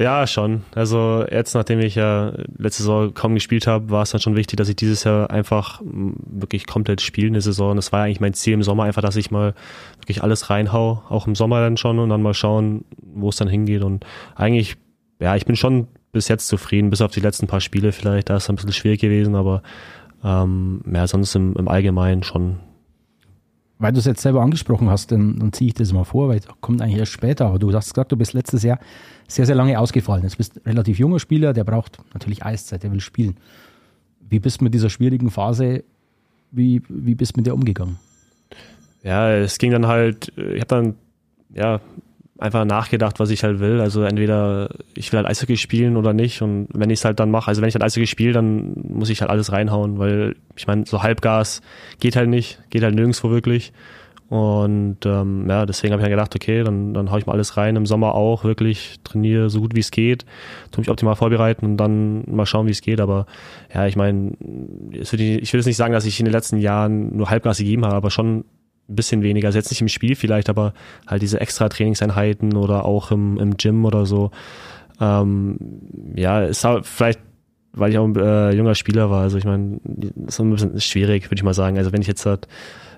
Ja, 0.01 0.27
schon. 0.27 0.63
Also 0.75 1.27
jetzt, 1.31 1.55
nachdem 1.55 1.79
ich 1.81 1.95
ja 1.95 2.33
letzte 2.57 2.85
Saison 2.85 3.13
kaum 3.13 3.35
gespielt 3.35 3.67
habe, 3.67 3.91
war 3.91 4.01
es 4.03 4.11
dann 4.11 4.21
schon 4.23 4.35
wichtig, 4.35 4.57
dass 4.57 4.71
ich 4.71 4.77
dieses 4.77 5.05
Jahr 5.05 5.29
einfach 5.29 5.83
m, 5.83 6.15
wirklich 6.25 6.67
komplett 6.67 7.03
spiele 7.03 7.27
in 7.27 7.35
der 7.35 7.43
Saison. 7.43 7.77
Das 7.77 7.93
war 7.93 8.01
ja 8.01 8.05
eigentlich 8.07 8.21
mein 8.21 8.33
Ziel 8.33 8.55
im 8.55 8.63
Sommer, 8.63 8.85
einfach, 8.85 9.03
dass 9.03 9.17
ich 9.17 9.31
mal 9.31 9.53
wirklich 9.99 10.23
alles 10.23 10.49
reinhau, 10.49 11.03
auch 11.11 11.27
im 11.27 11.35
Sommer 11.35 11.61
dann 11.61 11.77
schon 11.77 11.99
und 11.99 12.09
dann 12.09 12.23
mal 12.23 12.33
schauen, 12.33 12.87
wo 12.97 13.29
es 13.29 13.37
dann 13.37 13.49
hingeht. 13.49 13.83
Und 13.83 14.07
eigentlich, 14.37 14.79
ja, 15.19 15.37
ich 15.37 15.45
bin 15.45 15.55
schon 15.55 15.87
bis 16.13 16.29
jetzt 16.29 16.49
zufrieden, 16.49 16.89
bis 16.89 17.03
auf 17.03 17.11
die 17.11 17.21
letzten 17.21 17.47
paar 17.47 17.61
Spiele 17.61 17.93
vielleicht, 17.93 18.31
da 18.31 18.37
ist 18.37 18.45
es 18.45 18.49
ein 18.49 18.57
bisschen 18.57 18.73
schwierig 18.73 19.03
gewesen, 19.03 19.35
aber 19.35 19.63
ähm, 20.25 20.81
ja, 20.91 21.07
sonst 21.07 21.35
im, 21.35 21.55
im 21.57 21.69
Allgemeinen 21.69 22.23
schon. 22.23 22.59
Weil 23.81 23.93
du 23.93 23.99
es 23.99 24.05
jetzt 24.05 24.21
selber 24.21 24.43
angesprochen 24.43 24.91
hast, 24.91 25.11
dann, 25.11 25.39
dann 25.39 25.55
ziehe 25.55 25.69
ich 25.69 25.75
das 25.75 25.91
mal 25.95 26.05
vor, 26.05 26.29
weil 26.29 26.41
das 26.41 26.51
kommt 26.61 26.83
eigentlich 26.83 26.99
erst 26.99 27.13
später. 27.13 27.47
Aber 27.47 27.59
du 27.59 27.73
hast 27.73 27.95
gesagt, 27.95 28.13
du 28.13 28.17
bist 28.17 28.35
letztes 28.35 28.63
Jahr 28.63 28.79
sehr, 29.27 29.47
sehr 29.47 29.55
lange 29.55 29.81
ausgefallen. 29.81 30.23
Jetzt 30.23 30.37
bist 30.37 30.59
ein 30.59 30.63
relativ 30.67 30.99
junger 30.99 31.19
Spieler, 31.19 31.55
der 31.55 31.65
braucht 31.65 31.99
natürlich 32.13 32.45
Eiszeit, 32.45 32.83
der 32.83 32.93
will 32.93 33.01
spielen. 33.01 33.39
Wie 34.29 34.39
bist 34.39 34.61
du 34.61 34.65
mit 34.65 34.75
dieser 34.75 34.91
schwierigen 34.91 35.31
Phase, 35.31 35.83
wie, 36.51 36.83
wie 36.91 37.15
bist 37.15 37.35
du 37.35 37.39
mit 37.39 37.47
der 37.47 37.55
umgegangen? 37.55 37.99
Ja, 39.03 39.33
es 39.33 39.57
ging 39.57 39.71
dann 39.71 39.87
halt, 39.87 40.31
ich 40.37 40.61
habe 40.61 40.67
dann 40.67 40.95
ja 41.55 41.81
einfach 42.41 42.65
nachgedacht, 42.65 43.21
was 43.21 43.31
ich 43.31 43.45
halt 43.45 43.61
will. 43.61 43.81
Also 43.81 44.03
entweder 44.03 44.71
ich 44.95 45.13
will 45.13 45.19
halt 45.19 45.29
Eishockey 45.29 45.57
spielen 45.57 45.97
oder 45.97 46.13
nicht. 46.13 46.41
Und 46.43 46.69
wenn 46.73 46.91
ich 46.91 47.01
es 47.01 47.05
halt 47.05 47.21
dann 47.21 47.31
mache, 47.31 47.49
also 47.49 47.61
wenn 47.61 47.69
ich 47.69 47.75
halt 47.75 47.85
Eishockey 47.85 48.07
spiele, 48.07 48.33
dann 48.33 48.73
muss 48.89 49.11
ich 49.11 49.21
halt 49.21 49.31
alles 49.31 49.53
reinhauen, 49.53 49.99
weil 49.99 50.37
ich 50.57 50.67
meine, 50.67 50.87
so 50.87 51.03
Halbgas 51.03 51.61
geht 52.01 52.17
halt 52.17 52.29
nicht, 52.29 52.59
geht 52.71 52.83
halt 52.83 52.95
nirgendwo 52.95 53.31
wirklich. 53.31 53.73
Und 54.31 54.99
ähm, 55.07 55.51
ja, 55.51 55.67
deswegen 55.67 55.93
habe 55.93 56.01
ich 56.01 56.05
dann 56.05 56.13
gedacht, 56.13 56.35
okay, 56.37 56.63
dann, 56.63 56.95
dann 56.95 57.11
hau 57.11 57.19
ich 57.19 57.27
mal 57.27 57.33
alles 57.33 57.57
rein, 57.57 57.75
im 57.75 57.85
Sommer 57.85 58.15
auch, 58.15 58.45
wirklich 58.45 59.01
trainiere 59.03 59.51
so 59.51 59.61
gut 59.61 59.75
wie 59.75 59.81
es 59.81 59.91
geht, 59.91 60.25
tu 60.71 60.81
mich 60.81 60.89
optimal 60.89 61.17
vorbereiten 61.17 61.67
und 61.67 61.77
dann 61.79 62.23
mal 62.31 62.47
schauen, 62.47 62.69
wie 62.69 62.71
es 62.71 62.81
geht. 62.81 63.01
Aber 63.01 63.27
ja, 63.75 63.87
ich 63.87 63.97
meine, 63.97 64.35
ich 64.93 65.13
will 65.13 65.41
jetzt 65.43 65.67
nicht 65.67 65.77
sagen, 65.77 65.93
dass 65.93 66.07
ich 66.07 66.21
in 66.21 66.27
den 66.27 66.33
letzten 66.33 66.59
Jahren 66.59 67.17
nur 67.17 67.29
Halbgas 67.29 67.59
gegeben 67.59 67.85
habe, 67.85 67.97
aber 67.97 68.11
schon 68.11 68.45
ein 68.91 68.97
bisschen 68.97 69.23
weniger. 69.23 69.49
Also 69.49 69.59
jetzt 69.59 69.71
nicht 69.71 69.81
im 69.81 69.89
Spiel 69.89 70.17
vielleicht, 70.17 70.49
aber 70.49 70.75
halt 71.07 71.23
diese 71.23 71.41
extra 71.41 71.69
Trainingseinheiten 71.69 72.57
oder 72.57 72.85
auch 72.85 73.11
im, 73.11 73.39
im 73.39 73.57
Gym 73.57 73.85
oder 73.85 74.07
so. 74.07 74.31
Ähm, 75.01 75.57
ja, 76.15 76.43
ist 76.43 76.65
halt 76.65 76.87
vielleicht, 76.87 77.21
weil 77.73 77.91
ich 77.91 77.99
auch 77.99 78.05
ein 78.05 78.17
äh, 78.17 78.53
junger 78.53 78.75
Spieler 78.75 79.11
war. 79.11 79.23
Also 79.23 79.39
ich 79.39 79.45
meine, 79.45 79.81
ist 80.27 80.37
so 80.37 80.43
ein 80.43 80.51
bisschen 80.51 80.81
schwierig, 80.81 81.27
würde 81.27 81.37
ich 81.37 81.43
mal 81.43 81.55
sagen. 81.55 81.79
Also 81.79 81.93
wenn 81.93 82.03
ich 82.03 82.09
jetzt 82.09 82.27
halt 82.27 82.49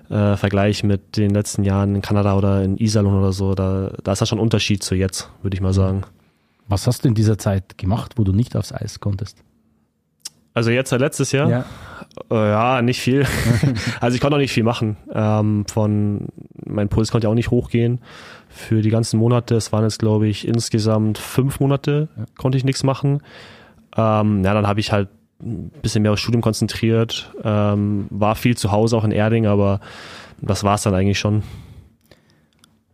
äh, 0.09 0.35
vergleiche 0.35 0.85
mit 0.85 1.15
den 1.17 1.31
letzten 1.31 1.63
Jahren 1.63 1.95
in 1.95 2.01
Kanada 2.01 2.35
oder 2.35 2.63
in 2.63 2.77
Iserlohn 2.77 3.19
oder 3.19 3.31
so, 3.31 3.55
da, 3.55 3.93
da 4.03 4.11
ist 4.11 4.19
das 4.19 4.29
schon 4.29 4.39
ein 4.39 4.43
Unterschied 4.43 4.83
zu 4.83 4.95
jetzt, 4.95 5.29
würde 5.41 5.55
ich 5.55 5.61
mal 5.61 5.73
sagen. 5.73 6.03
Was 6.67 6.87
hast 6.87 7.03
du 7.03 7.07
in 7.07 7.13
dieser 7.13 7.37
Zeit 7.37 7.77
gemacht, 7.77 8.13
wo 8.17 8.23
du 8.23 8.31
nicht 8.31 8.55
aufs 8.55 8.73
Eis 8.73 8.99
konntest? 8.99 9.43
Also 10.53 10.71
jetzt 10.71 10.89
seit 10.89 10.99
letztes 10.99 11.31
Jahr? 11.31 11.49
Ja. 11.49 11.65
Äh, 12.29 12.49
ja, 12.49 12.81
nicht 12.81 13.01
viel. 13.01 13.25
also 13.99 14.15
ich 14.15 14.21
konnte 14.21 14.35
auch 14.35 14.41
nicht 14.41 14.51
viel 14.51 14.63
machen. 14.63 14.97
Ähm, 15.13 15.65
von 15.67 16.27
mein 16.65 16.89
Puls 16.89 17.11
konnte 17.11 17.25
ja 17.25 17.31
auch 17.31 17.35
nicht 17.35 17.51
hochgehen 17.51 17.99
für 18.49 18.81
die 18.81 18.89
ganzen 18.89 19.19
Monate. 19.19 19.55
Es 19.55 19.71
waren 19.71 19.83
jetzt, 19.83 19.99
glaube 19.99 20.27
ich, 20.27 20.47
insgesamt 20.47 21.17
fünf 21.17 21.59
Monate 21.59 22.07
konnte 22.37 22.57
ich 22.57 22.63
nichts 22.63 22.83
machen. 22.83 23.21
Ähm, 23.95 24.43
ja, 24.43 24.53
dann 24.53 24.67
habe 24.67 24.79
ich 24.79 24.91
halt 24.91 25.09
ein 25.41 25.71
bisschen 25.81 26.03
mehr 26.03 26.11
aufs 26.11 26.21
Studium 26.21 26.41
konzentriert. 26.41 27.33
Ähm, 27.43 28.07
war 28.09 28.35
viel 28.35 28.55
zu 28.55 28.71
Hause 28.71 28.95
auch 28.97 29.03
in 29.03 29.11
Erding, 29.11 29.47
aber 29.47 29.79
das 30.39 30.63
war 30.63 30.75
es 30.75 30.83
dann 30.83 30.93
eigentlich 30.93 31.19
schon. 31.19 31.43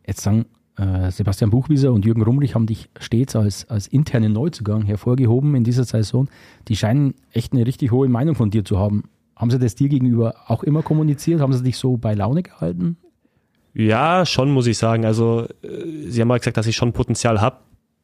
Jetzt 0.05 0.21
sagen 0.21 0.45
äh, 0.79 1.11
Sebastian 1.11 1.49
Buchwieser 1.49 1.91
und 1.91 2.05
Jürgen 2.05 2.21
Rumrich 2.21 2.55
haben 2.55 2.65
dich 2.65 2.89
stets 2.99 3.35
als, 3.35 3.69
als 3.69 3.87
internen 3.87 4.31
Neuzugang 4.31 4.83
hervorgehoben 4.83 5.55
in 5.55 5.63
dieser 5.63 5.83
Saison. 5.83 6.29
Die 6.67 6.75
scheinen 6.75 7.15
echt 7.33 7.53
eine 7.53 7.65
richtig 7.65 7.91
hohe 7.91 8.07
Meinung 8.07 8.35
von 8.35 8.49
dir 8.49 8.63
zu 8.63 8.79
haben. 8.79 9.03
Haben 9.35 9.51
sie 9.51 9.59
das 9.59 9.75
dir 9.75 9.89
gegenüber 9.89 10.35
auch 10.47 10.63
immer 10.63 10.81
kommuniziert? 10.81 11.41
Haben 11.41 11.53
sie 11.53 11.63
dich 11.63 11.77
so 11.77 11.97
bei 11.97 12.13
Laune 12.13 12.43
gehalten? 12.43 12.97
Ja, 13.73 14.25
schon 14.25 14.51
muss 14.51 14.67
ich 14.67 14.77
sagen. 14.77 15.05
Also 15.05 15.47
äh, 15.63 16.09
sie 16.09 16.21
haben 16.21 16.27
mal 16.29 16.39
gesagt, 16.39 16.57
dass 16.57 16.67
ich 16.67 16.75
schon 16.75 16.93
Potenzial 16.93 17.41
habe. 17.41 17.57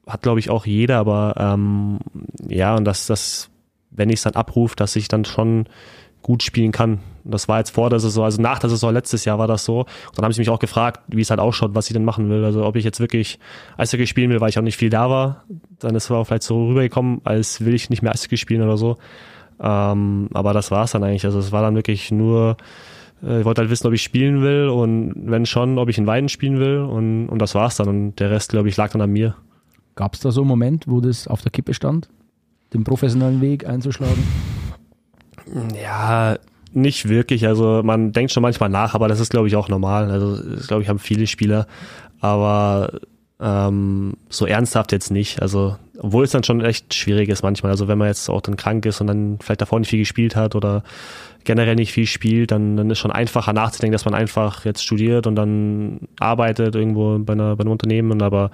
Hat 0.06 0.22
glaube 0.22 0.40
ich 0.40 0.50
auch 0.50 0.66
jeder, 0.66 0.98
aber 0.98 1.36
ähm, 1.38 2.00
ja, 2.48 2.76
und 2.76 2.86
dass 2.86 3.08
das, 3.08 3.50
wenn 3.90 4.10
ich 4.10 4.18
es 4.18 4.24
dann 4.24 4.36
abrufe, 4.36 4.76
dass 4.76 4.96
ich 4.96 5.08
dann 5.08 5.26
schon 5.26 5.66
gut 6.26 6.42
spielen 6.42 6.72
kann. 6.72 7.02
Das 7.24 7.48
war 7.48 7.60
jetzt 7.60 7.70
vor 7.70 7.92
der 7.92 8.00
Saison, 8.00 8.24
also 8.26 8.42
nach 8.42 8.58
der 8.58 8.72
Saison 8.72 8.92
letztes 8.92 9.26
Jahr 9.26 9.38
war 9.38 9.46
das 9.46 9.64
so. 9.64 9.82
Und 9.82 9.88
dann 10.16 10.26
haben 10.26 10.32
sie 10.32 10.42
mich 10.42 10.50
auch 10.50 10.58
gefragt, 10.58 11.02
wie 11.06 11.22
es 11.22 11.30
halt 11.30 11.40
ausschaut, 11.40 11.76
was 11.76 11.86
ich 11.86 11.94
denn 11.94 12.04
machen 12.04 12.32
will. 12.32 12.44
Also 12.44 12.66
ob 12.66 12.76
ich 12.76 12.84
jetzt 12.84 13.00
wirklich 13.00 13.38
Eishockey 13.78 14.08
spielen 14.08 14.32
will, 14.32 14.42
weil 14.42 14.50
ich 14.50 14.58
auch 14.58 14.64
nicht 14.64 14.76
viel 14.76 14.90
da 14.90 15.08
war. 15.08 15.44
Dann 15.78 15.94
ist 15.94 16.06
es 16.06 16.12
auch 16.12 16.24
vielleicht 16.24 16.42
so 16.42 16.70
rübergekommen, 16.70 17.22
als 17.26 17.64
will 17.64 17.76
ich 17.76 17.92
nicht 17.92 18.02
mehr 18.02 18.12
Eishockey 18.12 18.38
spielen 18.38 18.64
oder 18.64 18.76
so. 18.76 18.98
Ähm, 19.60 20.30
aber 20.34 20.54
das 20.54 20.72
war 20.72 20.86
es 20.86 20.94
dann 20.94 21.04
eigentlich. 21.04 21.26
Also 21.26 21.38
es 21.38 21.52
war 21.52 21.62
dann 21.62 21.76
wirklich 21.76 22.10
nur, 22.10 22.58
äh, 23.22 23.42
ich 23.42 23.46
wollte 23.46 23.62
halt 23.62 23.70
wissen, 23.70 23.86
ob 23.86 23.94
ich 23.94 24.02
spielen 24.02 24.42
will 24.42 24.68
und 24.70 25.14
wenn 25.30 25.46
schon, 25.46 25.78
ob 25.78 25.90
ich 25.90 26.00
in 26.00 26.08
Weiden 26.08 26.28
spielen 26.28 26.58
will 26.58 26.80
und, 26.80 27.30
und 27.30 27.40
das 27.40 27.54
war's 27.54 27.78
dann. 27.78 27.88
Und 27.88 28.16
der 28.16 28.32
Rest, 28.32 28.50
glaube 28.50 28.68
ich, 28.68 28.76
lag 28.78 28.92
dann 28.92 29.02
an 29.02 29.12
mir. 29.12 29.36
Gab 29.94 30.16
es 30.16 30.22
da 30.22 30.32
so 30.32 30.42
einen 30.42 30.48
Moment, 30.48 30.88
wo 30.88 31.02
das 31.02 31.28
auf 31.28 31.44
der 31.44 31.52
Kippe 31.52 31.76
stand, 31.76 32.10
den 32.74 32.84
professionellen 32.84 33.42
Weg 33.42 33.68
einzuschlagen? 33.68 34.24
Ja, 35.81 36.38
nicht 36.73 37.08
wirklich. 37.08 37.47
Also 37.47 37.81
man 37.84 38.12
denkt 38.12 38.31
schon 38.31 38.41
manchmal 38.41 38.69
nach, 38.69 38.95
aber 38.95 39.08
das 39.08 39.19
ist, 39.19 39.31
glaube 39.31 39.47
ich, 39.47 39.55
auch 39.55 39.69
normal. 39.69 40.12
Also 40.12 40.38
das, 40.38 40.67
glaube 40.67 40.84
ich, 40.84 40.89
haben 40.89 40.99
viele 40.99 41.27
Spieler. 41.27 41.67
Aber 42.19 42.99
ähm, 43.39 44.13
so 44.29 44.45
ernsthaft 44.45 44.91
jetzt 44.91 45.12
nicht. 45.12 45.41
Also 45.41 45.77
obwohl 45.99 46.23
es 46.23 46.31
dann 46.31 46.43
schon 46.43 46.62
echt 46.62 46.93
schwierig 46.93 47.29
ist 47.29 47.43
manchmal. 47.43 47.71
Also 47.71 47.88
wenn 47.88 47.97
man 47.97 48.08
jetzt 48.08 48.29
auch 48.29 48.41
dann 48.41 48.58
krank 48.58 48.86
ist 48.86 49.01
und 49.01 49.08
dann 49.08 49.38
vielleicht 49.41 49.62
davor 49.62 49.79
nicht 49.79 49.89
viel 49.89 49.99
gespielt 49.99 50.36
hat 50.36 50.55
oder 50.55 50.84
generell 51.43 51.75
nicht 51.75 51.93
viel 51.93 52.08
spielt, 52.08 52.51
dann, 52.51 52.75
dann 52.75 52.89
ist 52.89 52.99
schon 52.99 53.12
einfacher 53.12 53.53
nachzudenken, 53.53 53.93
dass 53.93 54.05
man 54.05 54.13
einfach 54.13 54.65
jetzt 54.65 54.84
studiert 54.84 55.27
und 55.27 55.36
dann 55.36 56.08
arbeitet 56.19 56.75
irgendwo 56.75 57.17
bei, 57.19 57.34
einer, 57.34 57.55
bei 57.55 57.62
einem 57.62 57.71
Unternehmen. 57.71 58.21
Aber 58.21 58.51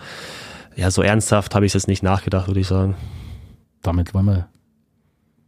ja, 0.75 0.91
so 0.91 1.01
ernsthaft 1.01 1.55
habe 1.55 1.65
ich 1.65 1.73
jetzt 1.73 1.87
nicht 1.87 2.03
nachgedacht, 2.03 2.47
würde 2.47 2.59
ich 2.59 2.67
sagen. 2.67 2.95
Damit 3.81 4.13
wollen 4.13 4.25
wir 4.25 4.47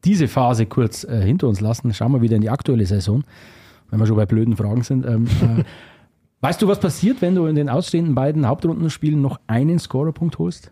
diese 0.03 0.27
Phase 0.27 0.65
kurz 0.65 1.03
äh, 1.03 1.21
hinter 1.21 1.47
uns 1.47 1.61
lassen. 1.61 1.93
Schauen 1.93 2.11
wir 2.11 2.21
wieder 2.21 2.35
in 2.35 2.41
die 2.41 2.49
aktuelle 2.49 2.85
Saison, 2.85 3.23
wenn 3.89 3.99
wir 3.99 4.05
schon 4.05 4.17
bei 4.17 4.25
blöden 4.25 4.55
Fragen 4.55 4.83
sind. 4.83 5.05
Ähm, 5.05 5.25
äh, 5.25 5.63
weißt 6.41 6.61
du, 6.61 6.67
was 6.67 6.79
passiert, 6.79 7.21
wenn 7.21 7.35
du 7.35 7.45
in 7.45 7.55
den 7.55 7.69
ausstehenden 7.69 8.15
beiden 8.15 8.47
Hauptrundenspielen 8.47 9.21
noch 9.21 9.39
einen 9.47 9.79
Scorerpunkt 9.79 10.37
holst? 10.39 10.71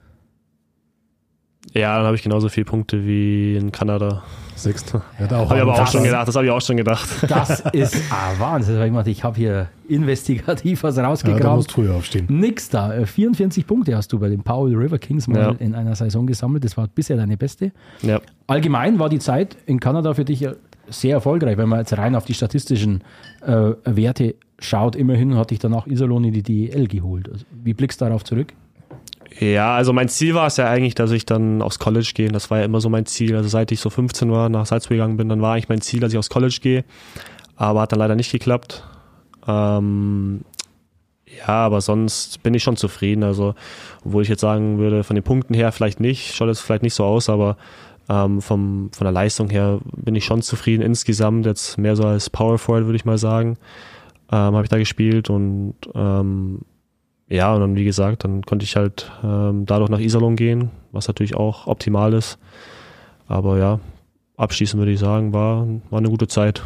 Ja, 1.73 1.97
dann 1.97 2.05
habe 2.05 2.15
ich 2.15 2.23
genauso 2.23 2.49
viele 2.49 2.65
Punkte 2.65 3.05
wie 3.05 3.55
in 3.55 3.71
Kanada. 3.71 4.23
Sechster. 4.55 5.01
Er 5.17 5.23
hat 5.25 5.33
auch 5.33 5.45
Habe 5.49 5.55
ich 5.55 5.61
aber 5.63 5.73
auch 5.73 5.77
Das- 5.79 5.91
schon 5.91 6.03
gedacht, 6.03 6.27
das 6.27 6.35
habe 6.35 6.45
ich 6.45 6.51
auch 6.51 6.61
schon 6.61 6.77
gedacht. 6.77 7.07
Das 7.27 7.61
ist 7.73 7.95
ah, 8.11 8.33
Wahnsinn. 8.37 8.95
Ich, 9.07 9.23
habe 9.23 9.35
hier 9.37 9.69
investigativ 9.87 10.83
was 10.83 10.97
Ja, 10.97 11.03
da 11.03 11.07
rausgegraben. 11.09 11.55
musst 11.55 11.71
du 11.71 11.75
früher 11.75 11.95
aufstehen. 11.95 12.27
Nix 12.29 12.69
da. 12.69 12.93
Äh, 12.93 13.05
44 13.07 13.65
Punkte 13.65 13.95
hast 13.95 14.11
du 14.13 14.19
bei 14.19 14.29
den 14.29 14.43
Powell 14.43 14.75
River 14.75 14.99
Kings 14.99 15.27
mal 15.27 15.39
Ja. 15.39 15.49
in 15.57 15.73
einer 15.73 15.95
Saison 15.95 16.27
gesammelt. 16.27 16.63
Das 16.63 16.77
war 16.77 16.87
bisher 16.87 17.17
deine 17.17 17.37
beste. 17.37 17.71
Ja. 18.03 18.19
Allgemein 18.47 18.99
war 18.99 19.09
die 19.09 19.19
Zeit 19.19 19.57
in 19.65 19.79
Kanada 19.79 20.13
für 20.13 20.25
dich 20.25 20.41
ja 20.41 20.53
sehr 20.89 21.13
erfolgreich, 21.13 21.57
wenn 21.57 21.69
wir 21.69 21.77
jetzt 21.79 21.97
rein 21.97 22.15
auf 22.15 22.25
die 22.25 22.33
statistischen 22.33 23.03
äh, 23.45 23.71
Werte 23.85 24.35
schaut, 24.59 24.95
immerhin 24.95 25.35
hatte 25.37 25.53
ich 25.55 25.59
danach 25.59 25.87
Iserlohn 25.87 26.23
in 26.25 26.33
die 26.33 26.43
DEL 26.43 26.87
geholt. 26.87 27.29
Also, 27.31 27.45
wie 27.63 27.73
blickst 27.73 27.99
du 28.01 28.05
darauf 28.05 28.23
zurück? 28.23 28.53
Ja, 29.39 29.75
also 29.75 29.93
mein 29.93 30.09
Ziel 30.09 30.35
war 30.35 30.47
es 30.47 30.57
ja 30.57 30.69
eigentlich, 30.69 30.95
dass 30.95 31.11
ich 31.11 31.25
dann 31.25 31.61
aufs 31.61 31.79
College 31.79 32.11
gehe. 32.13 32.29
Das 32.29 32.51
war 32.51 32.59
ja 32.59 32.65
immer 32.65 32.81
so 32.81 32.89
mein 32.89 33.05
Ziel. 33.05 33.35
Also 33.35 33.49
seit 33.49 33.71
ich 33.71 33.79
so 33.79 33.89
15 33.89 34.31
war, 34.31 34.49
nach 34.49 34.65
Salzburg 34.65 34.97
gegangen 34.97 35.17
bin, 35.17 35.29
dann 35.29 35.41
war 35.41 35.53
eigentlich 35.53 35.69
mein 35.69 35.81
Ziel, 35.81 35.99
dass 35.99 36.11
ich 36.11 36.17
aufs 36.17 36.29
College 36.29 36.59
gehe. 36.61 36.83
Aber 37.55 37.81
hat 37.81 37.91
dann 37.91 37.99
leider 37.99 38.15
nicht 38.15 38.31
geklappt. 38.31 38.83
Ähm, 39.47 40.41
ja, 41.39 41.47
aber 41.47 41.81
sonst 41.81 42.43
bin 42.43 42.53
ich 42.53 42.63
schon 42.63 42.77
zufrieden. 42.77 43.23
Also, 43.23 43.55
obwohl 44.05 44.23
ich 44.23 44.29
jetzt 44.29 44.41
sagen 44.41 44.77
würde, 44.77 45.03
von 45.03 45.15
den 45.15 45.23
Punkten 45.23 45.53
her 45.53 45.71
vielleicht 45.71 45.99
nicht, 45.99 46.35
schaut 46.35 46.49
es 46.49 46.59
vielleicht 46.59 46.83
nicht 46.83 46.93
so 46.93 47.05
aus, 47.05 47.29
aber 47.29 47.57
ähm, 48.09 48.41
vom, 48.41 48.89
von 48.91 49.05
der 49.05 49.13
Leistung 49.13 49.49
her 49.49 49.79
bin 49.95 50.15
ich 50.15 50.25
schon 50.25 50.41
zufrieden 50.41 50.81
insgesamt. 50.81 51.45
Jetzt 51.45 51.77
mehr 51.77 51.95
so 51.95 52.03
als 52.03 52.29
Power 52.29 52.57
Forward, 52.57 52.85
würde 52.85 52.97
ich 52.97 53.05
mal 53.05 53.17
sagen, 53.17 53.57
ähm, 54.31 54.55
habe 54.55 54.63
ich 54.63 54.69
da 54.69 54.77
gespielt 54.77 55.29
und 55.29 55.75
ähm, 55.95 56.59
ja, 57.31 57.53
und 57.53 57.61
dann 57.61 57.75
wie 57.75 57.85
gesagt, 57.85 58.23
dann 58.25 58.43
konnte 58.43 58.65
ich 58.65 58.75
halt 58.75 59.11
ähm, 59.23 59.65
dadurch 59.65 59.89
nach 59.89 59.99
Iserlohn 59.99 60.35
gehen, 60.35 60.69
was 60.91 61.07
natürlich 61.07 61.35
auch 61.35 61.65
optimal 61.65 62.13
ist. 62.13 62.37
Aber 63.27 63.57
ja, 63.57 63.79
abschließend 64.35 64.79
würde 64.79 64.91
ich 64.91 64.99
sagen, 64.99 65.33
war, 65.33 65.65
war 65.89 65.99
eine 65.99 66.09
gute 66.09 66.27
Zeit. 66.27 66.61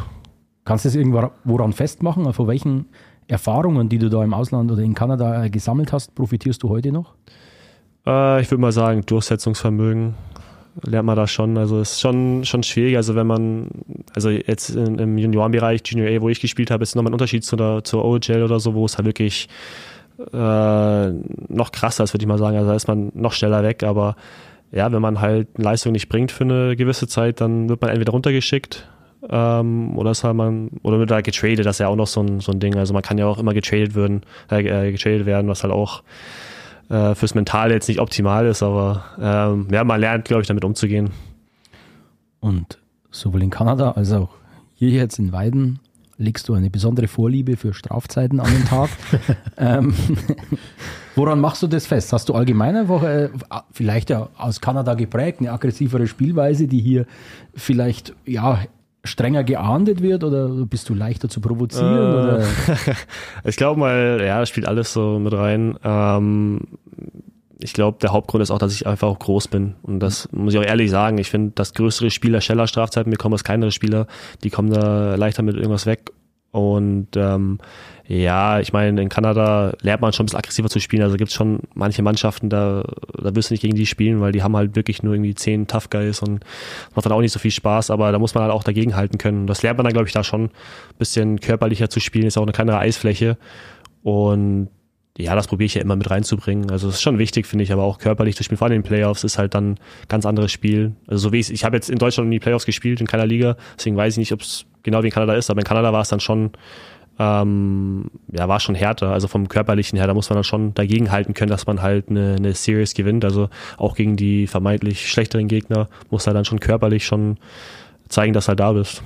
Kannst 0.64 0.84
du 0.84 0.88
es 0.88 0.96
irgendwo 0.96 1.30
woran 1.44 1.72
festmachen? 1.72 2.32
Von 2.32 2.48
welchen 2.48 2.86
Erfahrungen, 3.28 3.88
die 3.88 3.98
du 3.98 4.08
da 4.08 4.24
im 4.24 4.34
Ausland 4.34 4.70
oder 4.72 4.82
in 4.82 4.94
Kanada 4.94 5.44
äh, 5.44 5.50
gesammelt 5.50 5.92
hast, 5.92 6.16
profitierst 6.16 6.62
du 6.64 6.68
heute 6.68 6.90
noch? 6.90 7.14
Äh, 8.04 8.40
ich 8.40 8.50
würde 8.50 8.60
mal 8.60 8.72
sagen, 8.72 9.06
Durchsetzungsvermögen 9.06 10.14
lernt 10.82 11.06
man 11.06 11.14
da 11.14 11.28
schon. 11.28 11.56
Also 11.56 11.78
es 11.78 11.92
ist 11.92 12.00
schon, 12.00 12.44
schon 12.44 12.64
schwierig. 12.64 12.96
Also 12.96 13.14
wenn 13.14 13.28
man, 13.28 13.68
also 14.14 14.30
jetzt 14.30 14.70
in, 14.70 14.98
im 14.98 15.18
Juniorenbereich, 15.18 15.82
Junior 15.84 16.08
A, 16.08 16.20
wo 16.20 16.28
ich 16.28 16.40
gespielt 16.40 16.72
habe, 16.72 16.82
ist 16.82 16.96
nochmal 16.96 17.10
ein 17.10 17.14
Unterschied 17.14 17.44
zu 17.44 17.54
der, 17.54 17.84
zur 17.84 18.04
OHL 18.04 18.42
oder 18.42 18.58
so, 18.58 18.74
wo 18.74 18.84
es 18.84 18.96
halt 18.96 19.06
wirklich 19.06 19.48
äh, 20.18 21.10
noch 21.48 21.72
krasser 21.72 22.04
ist, 22.04 22.14
würde 22.14 22.24
ich 22.24 22.28
mal 22.28 22.38
sagen. 22.38 22.56
Also 22.56 22.68
da 22.68 22.74
ist 22.74 22.88
man 22.88 23.12
noch 23.14 23.32
schneller 23.32 23.62
weg, 23.62 23.82
aber 23.82 24.16
ja, 24.72 24.90
wenn 24.92 25.02
man 25.02 25.20
halt 25.20 25.48
Leistung 25.58 25.92
nicht 25.92 26.08
bringt 26.08 26.32
für 26.32 26.44
eine 26.44 26.76
gewisse 26.76 27.06
Zeit, 27.06 27.40
dann 27.40 27.68
wird 27.68 27.80
man 27.80 27.90
entweder 27.90 28.12
runtergeschickt 28.12 28.88
ähm, 29.28 29.96
oder 29.96 30.10
ist 30.10 30.24
halt 30.24 30.36
man, 30.36 30.70
oder 30.82 30.98
wird 30.98 31.10
da 31.10 31.20
getradet, 31.20 31.66
das 31.66 31.76
ist 31.76 31.80
ja 31.80 31.88
auch 31.88 31.96
noch 31.96 32.06
so 32.06 32.20
ein, 32.20 32.40
so 32.40 32.52
ein 32.52 32.60
Ding. 32.60 32.76
Also 32.76 32.92
man 32.94 33.02
kann 33.02 33.18
ja 33.18 33.26
auch 33.26 33.38
immer 33.38 33.54
getradet 33.54 33.94
werden, 33.94 34.22
äh, 34.50 34.92
getradet 34.92 35.26
werden, 35.26 35.48
was 35.48 35.62
halt 35.62 35.72
auch 35.72 36.02
äh, 36.88 37.14
fürs 37.14 37.34
Mentale 37.34 37.74
jetzt 37.74 37.88
nicht 37.88 38.00
optimal 38.00 38.46
ist, 38.46 38.62
aber 38.62 39.04
ähm, 39.20 39.68
ja, 39.70 39.84
man 39.84 40.00
lernt, 40.00 40.26
glaube 40.26 40.42
ich, 40.42 40.48
damit 40.48 40.64
umzugehen. 40.64 41.10
Und 42.40 42.78
sowohl 43.10 43.42
in 43.42 43.50
Kanada 43.50 43.92
als 43.92 44.12
auch 44.12 44.30
hier 44.74 44.90
jetzt 44.90 45.18
in 45.18 45.32
Weiden 45.32 45.80
legst 46.18 46.48
du 46.48 46.54
eine 46.54 46.70
besondere 46.70 47.08
Vorliebe 47.08 47.56
für 47.56 47.74
Strafzeiten 47.74 48.40
an 48.40 48.50
den 48.50 48.64
Tag. 48.64 48.90
ähm, 49.58 49.94
woran 51.14 51.40
machst 51.40 51.62
du 51.62 51.66
das 51.66 51.86
fest? 51.86 52.12
Hast 52.12 52.28
du 52.28 52.34
allgemein 52.34 52.76
einfach, 52.76 53.02
äh, 53.02 53.28
vielleicht 53.72 54.10
ja 54.10 54.28
aus 54.36 54.60
Kanada 54.60 54.94
geprägt, 54.94 55.40
eine 55.40 55.52
aggressivere 55.52 56.06
Spielweise, 56.06 56.66
die 56.66 56.80
hier 56.80 57.06
vielleicht 57.54 58.14
ja 58.24 58.60
strenger 59.04 59.44
geahndet 59.44 60.02
wird 60.02 60.24
oder 60.24 60.48
bist 60.66 60.88
du 60.88 60.94
leichter 60.94 61.28
zu 61.28 61.40
provozieren? 61.40 62.40
Äh, 62.40 62.44
ich 63.44 63.56
glaube 63.56 63.78
mal, 63.78 64.20
ja, 64.24 64.40
das 64.40 64.48
spielt 64.48 64.66
alles 64.66 64.92
so 64.92 65.18
mit 65.18 65.32
rein. 65.32 65.78
Ähm, 65.84 66.60
ich 67.58 67.72
glaube, 67.72 67.98
der 68.00 68.12
Hauptgrund 68.12 68.42
ist 68.42 68.50
auch, 68.50 68.58
dass 68.58 68.74
ich 68.74 68.86
einfach 68.86 69.08
auch 69.08 69.18
groß 69.18 69.48
bin. 69.48 69.74
Und 69.82 70.00
das 70.00 70.28
muss 70.32 70.52
ich 70.52 70.60
auch 70.60 70.64
ehrlich 70.64 70.90
sagen. 70.90 71.18
Ich 71.18 71.30
finde, 71.30 71.52
dass 71.54 71.72
größere 71.72 72.10
Spieler 72.10 72.40
schneller 72.40 72.66
Strafzeiten 72.66 73.10
bekommen 73.10 73.34
als 73.34 73.44
kleinere 73.44 73.72
Spieler. 73.72 74.06
Die 74.44 74.50
kommen 74.50 74.70
da 74.70 75.14
leichter 75.14 75.42
mit 75.42 75.56
irgendwas 75.56 75.86
weg. 75.86 76.10
Und 76.50 77.08
ähm, 77.16 77.58
ja, 78.06 78.60
ich 78.60 78.72
meine, 78.72 79.00
in 79.00 79.08
Kanada 79.08 79.74
lernt 79.80 80.00
man 80.00 80.12
schon 80.12 80.24
ein 80.24 80.26
bisschen 80.26 80.38
aggressiver 80.38 80.68
zu 80.68 80.80
spielen. 80.80 81.02
Also 81.02 81.16
gibt 81.16 81.30
es 81.30 81.36
schon 81.36 81.60
manche 81.74 82.02
Mannschaften, 82.02 82.48
da, 82.48 82.84
da 83.20 83.34
wirst 83.34 83.50
du 83.50 83.54
nicht 83.54 83.62
gegen 83.62 83.74
die 83.74 83.84
spielen, 83.84 84.20
weil 84.20 84.32
die 84.32 84.42
haben 84.42 84.56
halt 84.56 84.76
wirklich 84.76 85.02
nur 85.02 85.14
irgendwie 85.14 85.34
zehn 85.34 85.66
Tough 85.66 85.90
Guys 85.90 86.20
und 86.20 86.44
macht 86.94 87.04
dann 87.04 87.12
auch 87.12 87.20
nicht 87.20 87.32
so 87.32 87.38
viel 87.38 87.50
Spaß. 87.50 87.90
Aber 87.90 88.12
da 88.12 88.18
muss 88.18 88.34
man 88.34 88.44
halt 88.44 88.52
auch 88.52 88.64
dagegen 88.64 88.96
halten 88.96 89.18
können. 89.18 89.46
Das 89.46 89.62
lernt 89.62 89.78
man 89.78 89.84
dann, 89.84 89.92
glaube 89.92 90.08
ich, 90.08 90.14
da 90.14 90.22
schon 90.22 90.44
ein 90.44 90.50
bisschen 90.98 91.40
körperlicher 91.40 91.90
zu 91.90 92.00
spielen. 92.00 92.26
Ist 92.26 92.38
auch 92.38 92.42
eine 92.42 92.52
kleinere 92.52 92.78
Eisfläche. 92.78 93.38
Und 94.02 94.68
ja, 95.18 95.34
das 95.34 95.46
probiere 95.46 95.66
ich 95.66 95.74
ja 95.74 95.80
immer 95.80 95.96
mit 95.96 96.10
reinzubringen. 96.10 96.70
Also 96.70 96.88
es 96.88 96.96
ist 96.96 97.02
schon 97.02 97.18
wichtig, 97.18 97.46
finde 97.46 97.64
ich, 97.64 97.72
aber 97.72 97.84
auch 97.84 97.98
körperlich 97.98 98.36
zu 98.36 98.44
spielen. 98.44 98.58
Vor 98.58 98.66
allem 98.66 98.76
in 98.76 98.82
den 98.82 98.88
Playoffs 98.88 99.24
ist 99.24 99.38
halt 99.38 99.54
dann 99.54 99.78
ganz 100.08 100.26
anderes 100.26 100.52
Spiel. 100.52 100.92
Also 101.06 101.28
so 101.28 101.32
wie 101.32 101.40
ich, 101.40 101.50
ich 101.50 101.64
habe 101.64 101.76
jetzt 101.76 101.88
in 101.88 101.98
Deutschland 101.98 102.28
nie 102.28 102.38
Playoffs 102.38 102.66
gespielt, 102.66 103.00
in 103.00 103.06
keiner 103.06 103.26
Liga, 103.26 103.56
deswegen 103.78 103.96
weiß 103.96 104.14
ich 104.14 104.18
nicht, 104.18 104.32
ob 104.32 104.42
es 104.42 104.66
genau 104.82 105.02
wie 105.02 105.06
in 105.06 105.12
Kanada 105.12 105.34
ist, 105.34 105.50
aber 105.50 105.60
in 105.60 105.66
Kanada 105.66 105.92
war 105.92 106.02
es 106.02 106.08
dann 106.08 106.20
schon, 106.20 106.50
ähm, 107.18 108.10
ja, 108.30 108.46
war 108.46 108.60
schon 108.60 108.74
härter. 108.74 109.10
Also 109.10 109.26
vom 109.26 109.48
körperlichen 109.48 109.96
her, 109.98 110.06
da 110.06 110.12
muss 110.12 110.28
man 110.28 110.36
dann 110.36 110.44
schon 110.44 110.74
dagegen 110.74 111.10
halten 111.10 111.32
können, 111.32 111.50
dass 111.50 111.66
man 111.66 111.80
halt 111.80 112.10
eine, 112.10 112.34
eine 112.36 112.52
Series 112.52 112.92
gewinnt. 112.92 113.24
Also 113.24 113.48
auch 113.78 113.96
gegen 113.96 114.16
die 114.16 114.46
vermeintlich 114.46 115.08
schlechteren 115.08 115.48
Gegner 115.48 115.88
muss 116.10 116.26
er 116.26 116.34
dann 116.34 116.44
schon 116.44 116.60
körperlich 116.60 117.06
schon 117.06 117.38
zeigen, 118.08 118.34
dass 118.34 118.48
er 118.48 118.56
da 118.56 118.72
bist. 118.72 119.02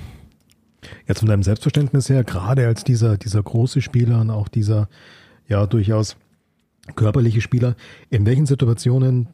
Jetzt 1.07 1.19
von 1.19 1.29
deinem 1.29 1.43
Selbstverständnis 1.43 2.09
her, 2.09 2.23
gerade 2.25 2.67
als 2.67 2.83
dieser, 2.83 3.17
dieser 3.17 3.41
große 3.41 3.81
Spieler 3.81 4.19
und 4.19 4.29
auch 4.29 4.49
dieser 4.49 4.89
ja 5.51 5.67
durchaus 5.67 6.17
körperliche 6.95 7.41
Spieler. 7.41 7.75
In 8.09 8.25
welchen 8.25 8.47
Situationen 8.47 9.29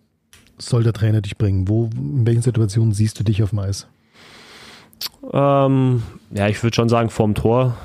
soll 0.58 0.84
der 0.84 0.94
Trainer 0.94 1.22
dich 1.22 1.38
bringen? 1.38 1.68
Wo, 1.68 1.90
in 1.96 2.26
welchen 2.26 2.42
Situationen 2.42 2.92
siehst 2.94 3.20
du 3.20 3.24
dich 3.24 3.42
auf 3.44 3.52
dem 3.52 3.60
Eis? 3.60 3.88
Ähm, 5.32 6.04
ja, 6.32 6.48
ich 6.48 6.62
würde 6.64 6.76
schon 6.76 6.90
sagen 6.90 7.10
vorm 7.10 7.36
Tor, 7.36 7.78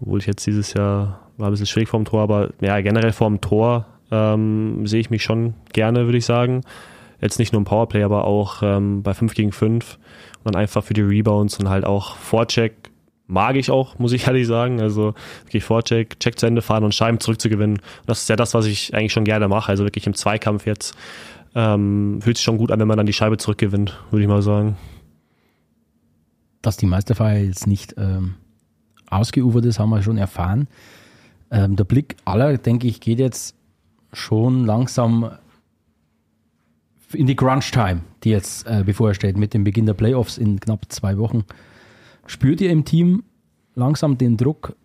obwohl 0.00 0.18
ich 0.18 0.26
jetzt 0.26 0.46
dieses 0.46 0.74
Jahr 0.74 1.20
war 1.36 1.48
ein 1.48 1.52
bisschen 1.52 1.66
schwierig 1.66 1.88
vorm 1.88 2.04
Tor, 2.04 2.22
aber 2.22 2.50
ja, 2.60 2.80
generell 2.80 3.12
vorm 3.12 3.40
Tor 3.40 3.86
ähm, 4.10 4.86
sehe 4.86 5.00
ich 5.00 5.10
mich 5.10 5.22
schon 5.22 5.54
gerne, 5.72 6.06
würde 6.06 6.18
ich 6.18 6.26
sagen. 6.26 6.62
Jetzt 7.20 7.38
nicht 7.38 7.52
nur 7.52 7.60
im 7.60 7.64
Powerplay, 7.64 8.02
aber 8.02 8.24
auch 8.24 8.62
ähm, 8.62 9.02
bei 9.02 9.14
5 9.14 9.34
gegen 9.34 9.52
5 9.52 9.98
und 10.44 10.54
dann 10.54 10.60
einfach 10.60 10.84
für 10.84 10.94
die 10.94 11.02
Rebounds 11.02 11.58
und 11.58 11.68
halt 11.68 11.84
auch 11.84 12.16
Vorcheck 12.16 12.90
mag 13.26 13.56
ich 13.56 13.70
auch, 13.70 13.98
muss 13.98 14.12
ich 14.12 14.26
ehrlich 14.26 14.46
sagen. 14.46 14.80
Also 14.80 15.14
wirklich 15.44 15.64
Vorcheck, 15.64 16.18
Check 16.20 16.38
zu 16.38 16.46
Ende 16.46 16.62
fahren 16.62 16.84
und 16.84 16.94
Scheiben 16.94 17.20
zurückzugewinnen. 17.20 17.76
Und 17.76 18.08
das 18.08 18.22
ist 18.22 18.28
ja 18.28 18.36
das, 18.36 18.54
was 18.54 18.66
ich 18.66 18.94
eigentlich 18.94 19.12
schon 19.12 19.24
gerne 19.24 19.48
mache. 19.48 19.68
Also 19.68 19.84
wirklich 19.84 20.06
im 20.06 20.14
Zweikampf 20.14 20.66
jetzt 20.66 20.96
ähm, 21.54 22.20
fühlt 22.20 22.36
sich 22.36 22.44
schon 22.44 22.58
gut 22.58 22.70
an, 22.70 22.80
wenn 22.80 22.88
man 22.88 22.96
dann 22.96 23.06
die 23.06 23.12
Scheibe 23.12 23.36
zurückgewinnt, 23.36 23.98
würde 24.10 24.22
ich 24.22 24.28
mal 24.28 24.42
sagen. 24.42 24.76
Dass 26.62 26.76
die 26.76 26.86
Meisterfeier 26.86 27.44
jetzt 27.44 27.66
nicht 27.66 27.94
ähm, 27.98 28.34
ausgeufert 29.08 29.64
ist, 29.64 29.78
haben 29.78 29.90
wir 29.90 30.02
schon 30.02 30.18
erfahren. 30.18 30.66
Ähm, 31.50 31.76
der 31.76 31.84
Blick 31.84 32.16
aller, 32.24 32.56
denke 32.58 32.86
ich, 32.86 33.00
geht 33.00 33.18
jetzt 33.18 33.54
schon 34.12 34.64
langsam 34.64 35.30
in 37.12 37.26
die 37.26 37.36
Crunch-Time, 37.36 38.00
die 38.24 38.30
jetzt 38.30 38.66
äh, 38.66 38.82
bevorsteht 38.84 39.36
mit 39.36 39.54
dem 39.54 39.62
Beginn 39.62 39.86
der 39.86 39.94
Playoffs 39.94 40.38
in 40.38 40.58
knapp 40.58 40.90
zwei 40.90 41.16
Wochen. 41.18 41.44
Spürt 42.26 42.60
ihr 42.60 42.70
im 42.70 42.84
Team 42.84 43.24
langsam 43.74 44.18
den 44.18 44.36
Druck, 44.36 44.76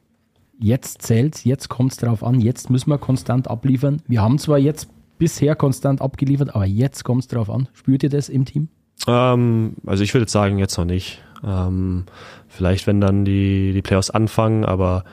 jetzt 0.59 1.01
zählt 1.01 1.45
jetzt 1.45 1.69
kommt 1.69 1.93
es 1.93 1.97
darauf 1.97 2.23
an, 2.23 2.39
jetzt 2.39 2.69
müssen 2.69 2.89
wir 2.89 2.97
konstant 2.97 3.47
abliefern. 3.47 4.01
Wir 4.07 4.21
haben 4.21 4.37
zwar 4.39 4.57
jetzt 4.57 4.89
bisher 5.17 5.55
konstant 5.55 6.01
abgeliefert, 6.01 6.55
aber 6.55 6.65
jetzt 6.65 7.03
kommt 7.03 7.21
es 7.21 7.27
darauf 7.27 7.49
an. 7.49 7.67
Spürt 7.73 8.03
ihr 8.03 8.09
das 8.09 8.29
im 8.29 8.45
Team? 8.45 8.69
Ähm, 9.07 9.75
also 9.85 10.03
ich 10.03 10.13
würde 10.13 10.29
sagen, 10.29 10.57
jetzt 10.57 10.77
noch 10.77 10.85
nicht. 10.85 11.21
Ähm, 11.43 12.05
vielleicht, 12.47 12.87
wenn 12.87 12.99
dann 12.99 13.25
die, 13.25 13.71
die 13.73 13.81
Playoffs 13.81 14.09
anfangen, 14.09 14.65
aber 14.65 15.03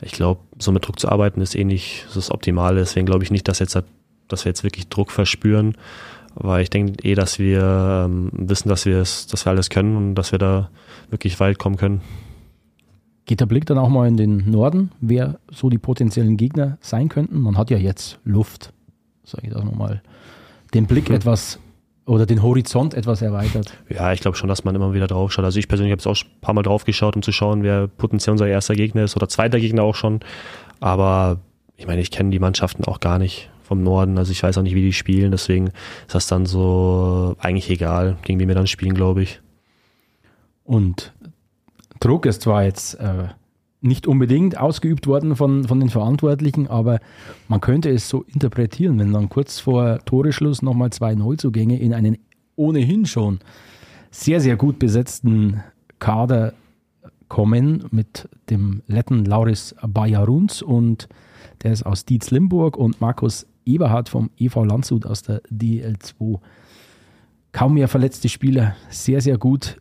ich 0.00 0.12
glaube, 0.12 0.40
so 0.58 0.72
mit 0.72 0.86
Druck 0.86 0.98
zu 0.98 1.08
arbeiten 1.08 1.40
ist 1.40 1.54
eh 1.54 1.64
nicht 1.64 2.06
das 2.14 2.30
Optimale. 2.30 2.80
Deswegen 2.80 3.06
glaube 3.06 3.24
ich 3.24 3.30
nicht, 3.30 3.48
dass, 3.48 3.58
jetzt, 3.58 3.78
dass 4.28 4.44
wir 4.44 4.50
jetzt 4.50 4.64
wirklich 4.64 4.88
Druck 4.88 5.10
verspüren, 5.10 5.76
weil 6.34 6.62
ich 6.62 6.70
denke 6.70 7.02
eh, 7.02 7.14
dass 7.14 7.38
wir 7.38 8.06
ähm, 8.06 8.30
wissen, 8.32 8.68
dass 8.68 8.86
wir 8.86 8.98
es, 8.98 9.26
dass 9.26 9.46
wir 9.46 9.50
alles 9.50 9.70
können 9.70 9.96
und 9.96 10.14
dass 10.14 10.32
wir 10.32 10.38
da 10.38 10.70
wirklich 11.10 11.38
weit 11.40 11.58
kommen 11.58 11.76
können. 11.76 12.00
Geht 13.26 13.40
der 13.40 13.46
Blick 13.46 13.64
dann 13.66 13.78
auch 13.78 13.88
mal 13.88 14.06
in 14.06 14.16
den 14.16 14.50
Norden, 14.50 14.90
wer 15.00 15.38
so 15.50 15.70
die 15.70 15.78
potenziellen 15.78 16.36
Gegner 16.36 16.76
sein 16.80 17.08
könnten? 17.08 17.40
Man 17.40 17.56
hat 17.56 17.70
ja 17.70 17.78
jetzt 17.78 18.18
Luft, 18.24 18.72
sage 19.24 19.46
ich 19.46 19.52
das 19.52 19.64
nochmal, 19.64 20.02
den 20.74 20.86
Blick 20.86 21.08
hm. 21.08 21.14
etwas 21.14 21.58
oder 22.06 22.26
den 22.26 22.42
Horizont 22.42 22.92
etwas 22.92 23.22
erweitert. 23.22 23.72
Ja, 23.88 24.12
ich 24.12 24.20
glaube 24.20 24.36
schon, 24.36 24.48
dass 24.48 24.64
man 24.64 24.74
immer 24.74 24.92
wieder 24.92 25.06
drauf 25.06 25.32
schaut. 25.32 25.44
Also 25.44 25.58
ich 25.58 25.68
persönlich 25.68 25.92
habe 25.92 26.00
es 26.00 26.06
auch 26.06 26.22
ein 26.22 26.40
paar 26.42 26.54
Mal 26.54 26.62
drauf 26.62 26.84
geschaut, 26.84 27.16
um 27.16 27.22
zu 27.22 27.32
schauen, 27.32 27.62
wer 27.62 27.86
potenziell 27.86 28.32
unser 28.32 28.46
erster 28.46 28.74
Gegner 28.74 29.04
ist 29.04 29.16
oder 29.16 29.28
zweiter 29.28 29.58
Gegner 29.58 29.84
auch 29.84 29.94
schon. 29.94 30.20
Aber 30.80 31.38
ich 31.76 31.86
meine, 31.86 32.02
ich 32.02 32.10
kenne 32.10 32.28
die 32.28 32.38
Mannschaften 32.38 32.84
auch 32.84 33.00
gar 33.00 33.18
nicht 33.18 33.50
vom 33.64 33.82
Norden. 33.82 34.18
Also 34.18 34.32
ich 34.32 34.42
weiß 34.42 34.58
auch 34.58 34.62
nicht, 34.62 34.74
wie 34.74 34.82
die 34.82 34.92
spielen. 34.92 35.30
Deswegen 35.32 35.68
ist 36.06 36.14
das 36.14 36.26
dann 36.26 36.46
so 36.46 37.34
eigentlich 37.38 37.70
egal, 37.70 38.16
gegen 38.22 38.38
wen 38.38 38.48
wir 38.48 38.54
dann 38.54 38.66
spielen, 38.66 38.94
glaube 38.94 39.22
ich. 39.22 39.40
Und 40.64 41.12
Druck 42.00 42.26
ist 42.26 42.42
zwar 42.42 42.64
jetzt 42.64 42.94
äh, 42.94 43.28
nicht 43.80 44.06
unbedingt 44.06 44.58
ausgeübt 44.58 45.06
worden 45.06 45.36
von, 45.36 45.64
von 45.64 45.80
den 45.80 45.90
Verantwortlichen, 45.90 46.68
aber 46.68 47.00
man 47.48 47.60
könnte 47.60 47.90
es 47.90 48.08
so 48.08 48.22
interpretieren, 48.22 48.98
wenn 48.98 49.12
dann 49.12 49.28
kurz 49.28 49.60
vor 49.60 49.98
Toreschluss 50.04 50.62
nochmal 50.62 50.90
zwei 50.90 51.14
Neuzugänge 51.14 51.78
in 51.78 51.92
einen 51.92 52.18
ohnehin 52.56 53.04
schon 53.04 53.40
sehr, 54.10 54.40
sehr 54.40 54.56
gut 54.56 54.78
besetzten 54.78 55.62
Kader 55.98 56.54
mitbekommen 57.34 57.84
mit 57.90 58.28
dem 58.50 58.82
Letten 58.86 59.24
Lauris 59.24 59.74
Bajaruns 59.82 60.62
und 60.62 61.08
der 61.62 61.72
ist 61.72 61.84
aus 61.84 62.04
Dietz 62.04 62.30
Limburg 62.30 62.76
und 62.76 63.00
Markus 63.00 63.46
Eberhard 63.66 64.08
vom 64.08 64.30
EV 64.36 64.64
Landshut 64.64 65.06
aus 65.06 65.22
der 65.22 65.42
DL2. 65.44 66.40
Kaum 67.52 67.74
mehr 67.74 67.88
verletzte 67.88 68.28
Spieler, 68.28 68.74
sehr, 68.88 69.20
sehr 69.20 69.38
gut 69.38 69.80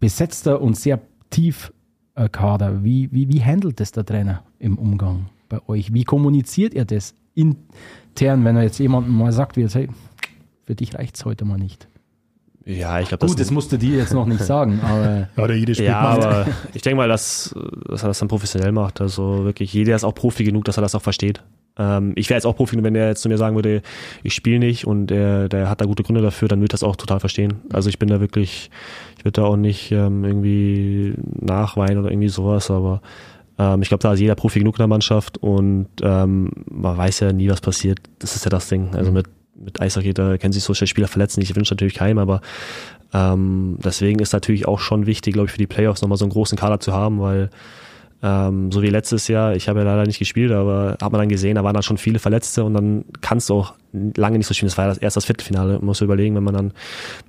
besetzter 0.00 0.60
und 0.60 0.76
sehr 0.76 1.00
tief 1.30 1.72
äh, 2.14 2.28
Kader. 2.28 2.84
Wie, 2.84 3.10
wie, 3.12 3.28
wie 3.28 3.42
handelt 3.42 3.80
das 3.80 3.92
der 3.92 4.04
Trainer 4.04 4.42
im 4.58 4.78
Umgang 4.78 5.26
bei 5.48 5.60
euch? 5.68 5.92
Wie 5.92 6.04
kommuniziert 6.04 6.74
er 6.74 6.84
das 6.84 7.14
intern, 7.34 8.44
wenn 8.44 8.56
er 8.56 8.62
jetzt 8.62 8.78
jemandem 8.78 9.16
mal 9.16 9.32
sagt, 9.32 9.56
wie 9.56 9.62
er 9.62 9.68
sagt, 9.68 9.90
für 10.64 10.74
dich 10.74 10.94
reicht 10.94 11.16
es 11.16 11.24
heute 11.24 11.44
mal 11.44 11.58
nicht? 11.58 11.88
Ja, 12.64 13.00
ich 13.00 13.08
glaube, 13.08 13.26
Gut, 13.26 13.38
das, 13.38 13.46
das 13.46 13.50
musste 13.50 13.78
dir 13.78 13.96
jetzt 13.96 14.12
noch 14.12 14.26
nicht 14.26 14.42
sagen, 14.42 14.80
aber. 14.84 15.28
Oder 15.42 15.54
jede 15.54 15.74
Spiel 15.74 15.86
ja, 15.86 16.00
aber 16.00 16.46
ich 16.74 16.82
denke 16.82 16.98
mal, 16.98 17.08
dass, 17.08 17.54
dass 17.88 18.02
er 18.02 18.08
das 18.08 18.18
dann 18.18 18.28
professionell 18.28 18.72
macht. 18.72 19.00
Also 19.00 19.44
wirklich, 19.44 19.72
jeder 19.72 19.96
ist 19.96 20.04
auch 20.04 20.14
Profi 20.14 20.44
genug, 20.44 20.64
dass 20.64 20.76
er 20.76 20.82
das 20.82 20.94
auch 20.94 21.00
versteht. 21.00 21.42
Ähm, 21.78 22.12
ich 22.16 22.28
wäre 22.28 22.36
jetzt 22.36 22.46
auch 22.46 22.56
Profi, 22.56 22.82
wenn 22.82 22.94
er 22.94 23.08
jetzt 23.08 23.22
zu 23.22 23.28
mir 23.28 23.38
sagen 23.38 23.56
würde, 23.56 23.82
ich 24.22 24.34
spiele 24.34 24.58
nicht 24.58 24.86
und 24.86 25.10
er, 25.10 25.48
der 25.48 25.68
hat 25.68 25.80
da 25.80 25.84
gute 25.84 26.02
Gründe 26.02 26.22
dafür, 26.22 26.48
dann 26.48 26.58
würde 26.58 26.66
ich 26.66 26.80
das 26.80 26.82
auch 26.82 26.96
total 26.96 27.20
verstehen. 27.20 27.60
Also 27.72 27.88
ich 27.88 27.98
bin 27.98 28.08
da 28.08 28.20
wirklich, 28.20 28.70
ich 29.16 29.24
würde 29.24 29.40
da 29.40 29.44
auch 29.44 29.56
nicht 29.56 29.92
ähm, 29.92 30.24
irgendwie 30.24 31.14
nachweinen 31.40 31.98
oder 31.98 32.10
irgendwie 32.10 32.28
sowas, 32.28 32.70
aber 32.70 33.00
ähm, 33.58 33.82
ich 33.82 33.88
glaube, 33.88 34.02
da 34.02 34.12
ist 34.12 34.20
jeder 34.20 34.34
Profi 34.34 34.58
genug 34.58 34.76
in 34.76 34.82
der 34.82 34.88
Mannschaft 34.88 35.38
und 35.38 35.88
ähm, 36.02 36.50
man 36.70 36.96
weiß 36.96 37.20
ja 37.20 37.32
nie, 37.32 37.48
was 37.48 37.60
passiert. 37.60 38.00
Das 38.18 38.36
ist 38.36 38.44
ja 38.44 38.50
das 38.50 38.68
Ding. 38.68 38.94
Also 38.94 39.12
mit 39.12 39.26
mit 39.60 39.80
Eishockey, 39.80 40.14
da 40.14 40.38
können 40.38 40.52
sich 40.52 40.62
so 40.62 40.74
schnell 40.74 40.86
Spieler 40.86 41.08
verletzen. 41.08 41.42
Ich 41.42 41.54
wünsche 41.56 41.74
natürlich 41.74 41.94
keinem, 41.94 42.18
aber 42.18 42.40
ähm, 43.12 43.78
deswegen 43.82 44.20
ist 44.20 44.32
natürlich 44.32 44.68
auch 44.68 44.78
schon 44.78 45.06
wichtig, 45.06 45.34
glaube 45.34 45.46
ich, 45.46 45.52
für 45.52 45.58
die 45.58 45.66
Playoffs 45.66 46.02
nochmal 46.02 46.18
so 46.18 46.24
einen 46.24 46.32
großen 46.32 46.58
Kader 46.58 46.80
zu 46.80 46.92
haben, 46.92 47.20
weil 47.20 47.50
ähm, 48.22 48.72
so 48.72 48.82
wie 48.82 48.88
letztes 48.88 49.28
Jahr, 49.28 49.54
ich 49.54 49.68
habe 49.68 49.80
ja 49.80 49.84
leider 49.84 50.04
nicht 50.04 50.18
gespielt, 50.18 50.50
aber 50.50 50.96
hat 51.00 51.12
man 51.12 51.20
dann 51.20 51.28
gesehen, 51.28 51.54
da 51.54 51.64
waren 51.64 51.74
dann 51.74 51.82
schon 51.82 51.98
viele 51.98 52.18
Verletzte 52.18 52.64
und 52.64 52.74
dann 52.74 53.04
kannst 53.20 53.48
du 53.48 53.54
auch 53.54 53.74
lange 53.92 54.38
nicht 54.38 54.46
so 54.46 54.54
spielen. 54.54 54.68
Das 54.68 54.78
war 54.78 54.88
ja 54.88 54.96
erst 55.00 55.16
das 55.16 55.24
Viertelfinale. 55.24 55.74
Man 55.74 55.86
muss 55.86 56.00
überlegen, 56.00 56.34
wenn 56.34 56.44
man 56.44 56.54
dann 56.54 56.72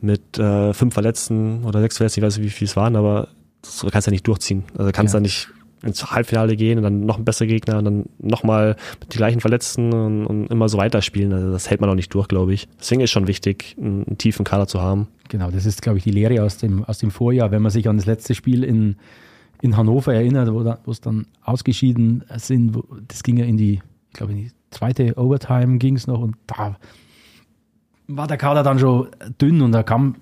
mit 0.02 0.39
äh, 0.39 0.73
fünf 0.73 0.93
Verletzten 0.93 1.63
oder 1.63 1.80
sechs 1.82 1.97
Verletzten, 1.97 2.21
ich 2.21 2.25
weiß 2.25 2.38
nicht, 2.38 2.45
wie 2.45 2.49
viele 2.49 2.69
es 2.69 2.75
waren, 2.75 2.95
aber 2.95 3.28
das 3.62 3.86
kannst 3.91 4.08
du 4.08 4.12
ja 4.12 4.13
nicht 4.13 4.28
durchziehen. 4.28 4.63
Also 4.78 4.91
kannst 4.91 5.13
ja. 5.13 5.19
da 5.19 5.21
nicht 5.21 5.49
ins 5.84 6.12
Halbfinale 6.12 6.56
gehen 6.56 6.78
und 6.78 6.84
dann 6.84 7.06
noch 7.06 7.17
ein 7.17 7.25
besserer 7.25 7.47
Gegner 7.47 7.78
und 7.78 7.86
dann 7.86 8.06
nochmal 8.19 8.75
mit 8.99 9.13
den 9.13 9.17
gleichen 9.17 9.39
Verletzten 9.39 9.93
und, 9.93 10.25
und, 10.25 10.52
immer 10.52 10.67
so 10.67 10.78
weiterspielen. 10.78 11.32
Also 11.32 11.52
das 11.52 11.69
hält 11.69 11.82
man 11.82 11.89
auch 11.89 11.95
nicht 11.95 12.13
durch, 12.13 12.28
glaube 12.28 12.54
ich. 12.54 12.67
Deswegen 12.80 13.02
ist 13.02 13.12
schon 13.12 13.28
wichtig, 13.28 13.75
einen, 13.78 14.06
einen, 14.06 14.17
tiefen 14.17 14.43
Kader 14.43 14.67
zu 14.67 14.82
haben. 14.82 15.08
Genau, 15.30 15.52
das 15.52 15.65
ist, 15.65 15.82
glaube 15.82 15.99
ich, 15.99 16.04
die 16.04 16.12
Lehre 16.12 16.43
aus 16.43 16.58
dem, 16.58 16.84
aus 16.84 16.97
dem 16.97 17.12
Vorjahr, 17.12 17.52
wenn 17.52 17.62
man 17.62 17.71
sich 17.71 17.88
an 17.88 17.97
das 17.97 18.08
letzte 18.08 18.36
Spiel 18.36 18.63
in, 18.63 18.97
in 19.61 19.77
Hannover 19.77 20.13
erinnert, 20.13 20.51
wo, 20.51 20.91
es 20.91 21.01
dann 21.01 21.27
ausgeschieden 21.43 22.23
sind. 22.37 22.75
Wo, 22.75 22.83
das 23.07 23.23
ging 23.23 23.37
ja 23.37 23.45
in 23.45 23.57
die, 23.57 23.81
ich 24.09 24.13
glaube, 24.13 24.31
in 24.33 24.37
die 24.39 24.51
zweite 24.71 25.17
Overtime 25.17 25.77
ging 25.77 25.95
es 25.95 26.07
noch 26.07 26.21
und 26.21 26.35
da 26.47 26.77
war 28.07 28.27
der 28.27 28.37
Kader 28.37 28.63
dann 28.63 28.79
schon 28.79 29.07
dünn 29.39 29.61
und 29.61 29.71
da 29.71 29.83
kam 29.83 30.15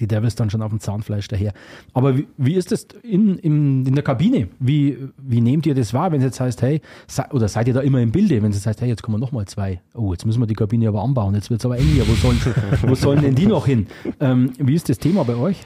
die 0.00 0.06
Devils 0.06 0.34
dann 0.34 0.50
schon 0.50 0.62
auf 0.62 0.70
dem 0.70 0.80
Zahnfleisch 0.80 1.28
daher. 1.28 1.52
Aber 1.92 2.18
wie, 2.18 2.26
wie 2.36 2.54
ist 2.54 2.72
das 2.72 2.86
in, 3.02 3.38
in, 3.38 3.86
in 3.86 3.94
der 3.94 4.02
Kabine? 4.02 4.48
Wie, 4.58 4.98
wie 5.18 5.40
nehmt 5.40 5.66
ihr 5.66 5.74
das 5.74 5.94
wahr, 5.94 6.12
wenn 6.12 6.18
es 6.18 6.24
jetzt 6.24 6.40
heißt, 6.40 6.62
hey, 6.62 6.80
sei, 7.06 7.30
oder 7.30 7.48
seid 7.48 7.68
ihr 7.68 7.74
da 7.74 7.80
immer 7.80 8.00
im 8.00 8.12
Bilde, 8.12 8.42
wenn 8.42 8.50
es 8.50 8.56
jetzt 8.56 8.66
heißt, 8.66 8.80
hey, 8.80 8.88
jetzt 8.88 9.02
kommen 9.02 9.20
nochmal 9.20 9.46
zwei. 9.46 9.80
Oh, 9.94 10.12
jetzt 10.12 10.26
müssen 10.26 10.40
wir 10.40 10.46
die 10.46 10.54
Kabine 10.54 10.88
aber 10.88 11.02
anbauen, 11.02 11.34
jetzt 11.34 11.50
wird 11.50 11.60
es 11.60 11.64
aber 11.64 11.78
eng 11.78 11.86
hier. 11.86 12.06
Wo 12.08 12.14
sollen, 12.14 12.40
wo 12.82 12.94
sollen 12.94 13.22
denn 13.22 13.34
die 13.34 13.46
noch 13.46 13.66
hin? 13.66 13.86
Ähm, 14.20 14.52
wie 14.58 14.74
ist 14.74 14.88
das 14.88 14.98
Thema 14.98 15.24
bei 15.24 15.36
euch? 15.36 15.60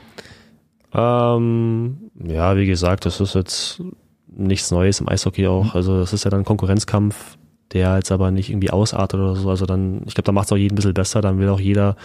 Ähm, 0.93 2.11
ja, 2.25 2.57
wie 2.57 2.67
gesagt, 2.67 3.07
das 3.07 3.21
ist 3.21 3.35
jetzt 3.35 3.83
nichts 4.27 4.71
Neues 4.71 5.01
im 5.01 5.09
Eishockey 5.09 5.47
auch. 5.47 5.65
Mhm. 5.65 5.71
Also 5.75 5.99
das 5.99 6.13
ist 6.13 6.25
ja 6.25 6.31
dann 6.31 6.41
ein 6.41 6.47
Konkurrenzkampf, 6.47 7.37
der 7.73 7.97
jetzt 7.97 8.13
aber 8.13 8.31
nicht 8.31 8.51
irgendwie 8.51 8.71
ausartet 8.71 9.21
oder 9.21 9.37
so. 9.37 9.51
Also 9.51 9.67
dann, 9.67 10.03
ich 10.07 10.15
glaube, 10.15 10.25
da 10.25 10.33
macht 10.33 10.47
es 10.47 10.53
auch 10.53 10.57
jeden 10.57 10.75
ein 10.75 10.77
bisschen 10.77 10.95
besser. 10.95 11.21
Dann 11.21 11.39
will 11.39 11.49
auch 11.49 11.61
jeder 11.61 11.97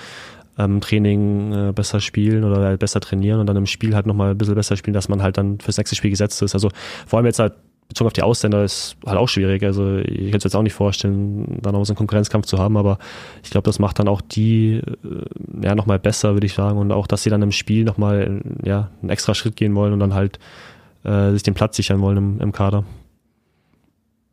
ähm, 0.58 0.82
Training 0.82 1.54
äh, 1.54 1.72
besser 1.74 2.00
spielen 2.00 2.44
oder 2.44 2.62
halt 2.62 2.80
besser 2.80 3.00
trainieren 3.00 3.40
und 3.40 3.48
dann 3.48 3.58
im 3.58 3.66
Spiel 3.66 3.96
halt 3.96 4.06
nochmal 4.06 4.32
ein 4.32 4.38
bisschen 4.38 4.56
besser 4.56 4.78
spielen, 4.78 4.94
dass 4.94 5.10
man 5.10 5.22
halt 5.22 5.38
dann 5.38 5.60
fürs 5.60 5.78
nächste 5.78 5.96
Spiel 5.96 6.12
gesetzt 6.12 6.42
ist. 6.42 6.54
Also 6.54 6.70
vor 7.08 7.18
allem 7.18 7.26
jetzt 7.26 7.40
halt 7.40 7.54
bezogen 7.88 8.08
auf 8.08 8.14
die 8.14 8.22
Ausländer 8.22 8.64
ist 8.64 8.96
halt 9.06 9.18
auch 9.18 9.30
schwierig. 9.30 9.64
Also 9.64 9.98
ich 9.98 10.32
könnte 10.32 10.38
es 10.38 10.44
jetzt 10.46 10.56
auch 10.56 10.64
nicht 10.64 10.74
vorstellen, 10.74 11.60
da 11.62 11.72
noch 11.72 11.84
so 11.86 11.94
einen 11.94 11.98
Konkurrenzkampf 11.98 12.46
zu 12.46 12.58
haben, 12.58 12.78
aber 12.78 12.98
ich 13.44 13.50
glaube, 13.50 13.66
das 13.66 13.80
macht 13.80 14.00
dann 14.00 14.08
auch 14.08 14.22
die 14.22 14.76
äh, 14.76 15.62
ja 15.62 15.76
nochmal 15.76 16.00
besser, 16.00 16.34
würde 16.34 16.46
ich 16.46 16.54
sagen. 16.54 16.78
Und 16.78 16.92
auch, 16.92 17.08
dass 17.08 17.24
sie 17.24 17.30
dann 17.30 17.42
im 17.42 17.52
Spiel 17.52 17.84
nochmal 17.84 18.42
ja, 18.64 18.90
einen 19.02 19.10
extra 19.10 19.34
Schritt 19.36 19.56
gehen 19.56 19.76
wollen 19.76 19.94
und 19.94 20.00
dann 20.00 20.14
halt 20.14 20.40
äh, 21.04 21.32
sich 21.32 21.44
den 21.44 21.54
Platz 21.54 21.76
sichern 21.76 22.02
wollen 22.02 22.18
im, 22.18 22.42
im 22.42 22.52
Kader. 22.52 22.84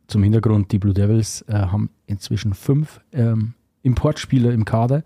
Zum 0.07 0.23
Hintergrund, 0.23 0.71
die 0.71 0.79
Blue 0.79 0.93
Devils 0.93 1.43
äh, 1.47 1.53
haben 1.53 1.89
inzwischen 2.05 2.53
fünf 2.53 2.99
ähm, 3.13 3.53
Importspieler 3.83 4.51
im 4.51 4.65
Kader. 4.65 5.03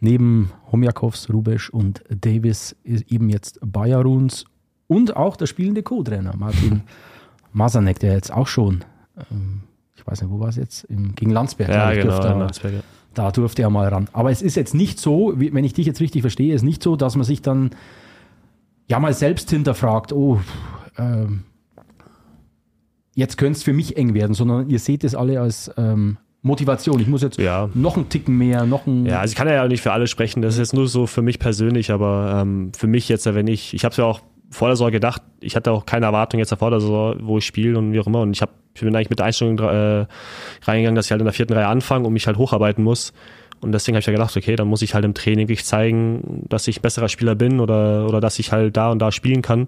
Neben 0.00 0.50
Homjakovs, 0.72 1.28
Rubesch 1.30 1.70
und 1.70 2.02
Davis 2.08 2.74
eben 2.84 3.28
jetzt 3.28 3.58
Bajaruns 3.62 4.46
und 4.86 5.14
auch 5.16 5.36
der 5.36 5.46
spielende 5.46 5.82
Co-Trainer 5.82 6.34
Martin 6.36 6.82
Masanek, 7.52 7.98
der 7.98 8.14
jetzt 8.14 8.32
auch 8.32 8.46
schon, 8.46 8.84
ähm, 9.30 9.62
ich 9.94 10.06
weiß 10.06 10.22
nicht, 10.22 10.30
wo 10.30 10.40
war 10.40 10.48
es 10.48 10.56
jetzt, 10.56 10.84
Im, 10.84 11.14
gegen 11.14 11.30
Landsberg. 11.30 11.68
Ja, 11.70 11.92
genau, 11.92 12.04
durfte, 12.06 12.28
Landsberg, 12.28 12.72
ja. 12.74 12.80
Da 13.14 13.30
durfte 13.32 13.62
er 13.62 13.70
mal 13.70 13.88
ran. 13.88 14.08
Aber 14.12 14.30
es 14.30 14.40
ist 14.40 14.56
jetzt 14.56 14.74
nicht 14.74 15.00
so, 15.00 15.34
wie, 15.36 15.52
wenn 15.52 15.64
ich 15.64 15.74
dich 15.74 15.86
jetzt 15.86 16.00
richtig 16.00 16.22
verstehe, 16.22 16.54
ist 16.54 16.62
nicht 16.62 16.82
so, 16.82 16.96
dass 16.96 17.16
man 17.16 17.24
sich 17.24 17.42
dann 17.42 17.70
ja 18.88 19.00
mal 19.00 19.12
selbst 19.12 19.50
hinterfragt, 19.50 20.12
oh, 20.12 20.40
ähm, 20.96 21.44
jetzt 23.14 23.36
könnte 23.36 23.56
es 23.56 23.62
für 23.62 23.72
mich 23.72 23.96
eng 23.96 24.14
werden, 24.14 24.34
sondern 24.34 24.68
ihr 24.70 24.78
seht 24.78 25.02
es 25.04 25.14
alle 25.14 25.40
als 25.40 25.70
ähm, 25.76 26.18
Motivation. 26.42 27.00
Ich 27.00 27.06
muss 27.06 27.22
jetzt 27.22 27.38
ja. 27.38 27.68
noch 27.74 27.96
einen 27.96 28.08
Ticken 28.08 28.38
mehr, 28.38 28.64
noch 28.64 28.86
ein. 28.86 29.06
Ja, 29.06 29.20
also 29.20 29.32
ich 29.32 29.36
kann 29.36 29.48
ja 29.48 29.66
nicht 29.68 29.82
für 29.82 29.92
alle 29.92 30.06
sprechen. 30.06 30.40
Das 30.40 30.54
ist 30.54 30.58
jetzt 30.58 30.74
nur 30.74 30.88
so 30.88 31.06
für 31.06 31.22
mich 31.22 31.38
persönlich, 31.38 31.90
aber 31.90 32.40
ähm, 32.40 32.72
für 32.76 32.86
mich 32.86 33.08
jetzt, 33.08 33.26
wenn 33.26 33.46
ich, 33.46 33.74
ich 33.74 33.84
habe 33.84 33.90
es 33.90 33.96
ja 33.98 34.04
auch 34.04 34.20
vor 34.50 34.68
der 34.68 34.76
Saison 34.76 34.90
gedacht, 34.90 35.22
ich 35.40 35.56
hatte 35.56 35.70
auch 35.72 35.86
keine 35.86 36.06
Erwartung 36.06 36.38
jetzt 36.40 36.54
vor 36.54 36.70
der 36.70 36.80
Saison, 36.80 37.16
wo 37.20 37.38
ich 37.38 37.46
spiele 37.46 37.78
und 37.78 37.92
wie 37.92 38.00
auch 38.00 38.06
immer. 38.06 38.20
Und 38.20 38.32
ich, 38.32 38.42
hab, 38.42 38.50
ich 38.74 38.80
bin 38.80 38.94
eigentlich 38.94 39.10
mit 39.10 39.18
der 39.18 39.26
Einstellung 39.26 39.58
äh, 39.58 40.06
reingegangen, 40.62 40.96
dass 40.96 41.06
ich 41.06 41.12
halt 41.12 41.20
in 41.20 41.26
der 41.26 41.32
vierten 41.32 41.52
Reihe 41.52 41.68
anfange 41.68 42.06
und 42.06 42.12
mich 42.12 42.26
halt 42.26 42.36
hocharbeiten 42.36 42.82
muss. 42.82 43.12
Und 43.60 43.72
deswegen 43.72 43.94
habe 43.94 44.00
ich 44.00 44.06
ja 44.06 44.12
gedacht, 44.12 44.36
okay, 44.36 44.56
dann 44.56 44.68
muss 44.68 44.82
ich 44.82 44.94
halt 44.94 45.04
im 45.04 45.14
Training 45.14 45.48
wirklich 45.48 45.66
zeigen, 45.66 46.44
dass 46.48 46.66
ich 46.66 46.80
besserer 46.80 47.08
Spieler 47.08 47.34
bin 47.34 47.60
oder, 47.60 48.06
oder 48.08 48.20
dass 48.20 48.38
ich 48.38 48.52
halt 48.52 48.76
da 48.76 48.90
und 48.90 49.00
da 49.00 49.12
spielen 49.12 49.42
kann. 49.42 49.66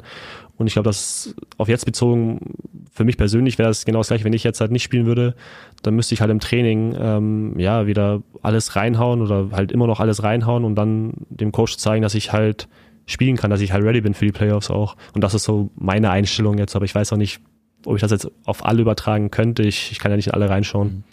Und 0.56 0.66
ich 0.66 0.72
glaube, 0.74 0.88
das 0.88 1.34
auf 1.58 1.68
jetzt 1.68 1.84
bezogen, 1.84 2.54
für 2.92 3.04
mich 3.04 3.16
persönlich 3.16 3.58
wäre 3.58 3.70
es 3.70 3.84
genau 3.84 4.00
das 4.00 4.08
gleiche, 4.08 4.24
wenn 4.24 4.32
ich 4.32 4.44
jetzt 4.44 4.60
halt 4.60 4.70
nicht 4.70 4.82
spielen 4.82 5.06
würde, 5.06 5.34
dann 5.82 5.94
müsste 5.94 6.14
ich 6.14 6.20
halt 6.20 6.30
im 6.30 6.40
Training 6.40 6.94
ähm, 6.98 7.58
ja 7.58 7.86
wieder 7.86 8.22
alles 8.42 8.76
reinhauen 8.76 9.20
oder 9.20 9.48
halt 9.52 9.72
immer 9.72 9.86
noch 9.86 10.00
alles 10.00 10.22
reinhauen 10.22 10.64
und 10.64 10.74
dann 10.74 11.12
dem 11.28 11.52
Coach 11.52 11.76
zeigen, 11.76 12.02
dass 12.02 12.14
ich 12.14 12.32
halt 12.32 12.68
spielen 13.06 13.36
kann, 13.36 13.50
dass 13.50 13.60
ich 13.60 13.72
halt 13.72 13.84
ready 13.84 14.00
bin 14.00 14.14
für 14.14 14.24
die 14.24 14.32
Playoffs 14.32 14.70
auch. 14.70 14.96
Und 15.14 15.22
das 15.22 15.34
ist 15.34 15.44
so 15.44 15.70
meine 15.76 16.10
Einstellung 16.10 16.58
jetzt, 16.58 16.76
aber 16.76 16.84
ich 16.84 16.94
weiß 16.94 17.12
auch 17.12 17.16
nicht, 17.16 17.40
ob 17.84 17.96
ich 17.96 18.00
das 18.00 18.10
jetzt 18.10 18.30
auf 18.44 18.64
alle 18.64 18.82
übertragen 18.82 19.30
könnte. 19.30 19.62
Ich, 19.62 19.92
ich 19.92 19.98
kann 19.98 20.10
ja 20.10 20.16
nicht 20.16 20.28
in 20.28 20.34
alle 20.34 20.48
reinschauen. 20.48 21.04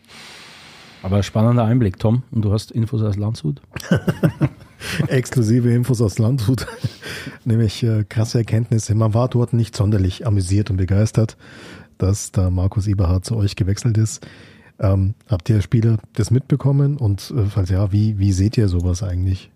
Aber 1.02 1.24
spannender 1.24 1.64
Einblick, 1.64 1.98
Tom. 1.98 2.24
Und 2.32 2.44
du 2.44 2.52
hast 2.52 2.72
Infos 2.72 3.02
aus 3.02 3.16
Landshut? 3.16 3.62
Exklusive 5.08 5.72
Infos 5.72 6.02
aus 6.02 6.20
Landshut, 6.20 6.66
nämlich 7.46 7.84
äh, 7.84 8.06
krasse 8.08 8.40
Erkenntnisse. 8.40 8.96
Man 8.96 9.14
war 9.14 9.28
dort 9.28 9.54
nicht 9.54 9.76
sonderlich 9.76 10.26
amüsiert 10.26 10.70
und 10.70 10.78
begeistert, 10.78 11.38
dass 11.98 12.32
da 12.32 12.50
Markus 12.50 12.88
Eberhard 12.88 13.26
zu 13.26 13.36
euch 13.36 13.56
gewechselt 13.56 13.98
ist. 13.98 14.26
Ähm, 14.80 15.16
habt 15.28 15.50
ihr 15.50 15.62
Spieler 15.62 15.98
das 16.14 16.32
mitbekommen 16.32 16.98
und 16.98 17.34
äh, 17.36 17.46
falls 17.46 17.70
ja, 17.70 17.92
wie, 17.92 18.18
wie 18.18 18.32
seht 18.32 18.58
ihr 18.58 18.70
sowas 18.70 19.04
eigentlich? 19.04 19.52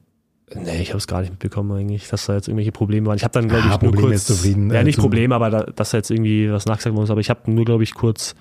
Nee, 0.55 0.81
ich 0.81 0.89
habe 0.89 0.97
es 0.97 1.07
gar 1.07 1.21
nicht 1.21 1.31
mitbekommen 1.31 1.71
eigentlich, 1.71 2.07
dass 2.09 2.25
da 2.25 2.35
jetzt 2.35 2.47
irgendwelche 2.47 2.71
Probleme 2.71 3.07
waren. 3.07 3.17
Ich 3.17 3.23
habe 3.23 3.33
dann, 3.33 3.47
glaube 3.47 3.67
ich, 3.67 3.73
ah, 3.73 3.79
nur 3.81 3.93
kurz... 3.93 4.25
Zufrieden, 4.25 4.71
ja, 4.71 4.83
nicht 4.83 4.97
äh, 4.97 5.01
Probleme, 5.01 5.35
aber 5.35 5.49
da, 5.49 5.63
dass 5.63 5.91
da 5.91 5.97
jetzt 5.97 6.11
irgendwie 6.11 6.51
was 6.51 6.65
nachgesagt 6.65 6.95
worden 6.95 7.05
ist. 7.05 7.11
Aber 7.11 7.21
ich 7.21 7.29
habe 7.29 7.51
nur, 7.51 7.65
glaube 7.65 7.83
ich, 7.83 7.93
kurz 7.93 8.35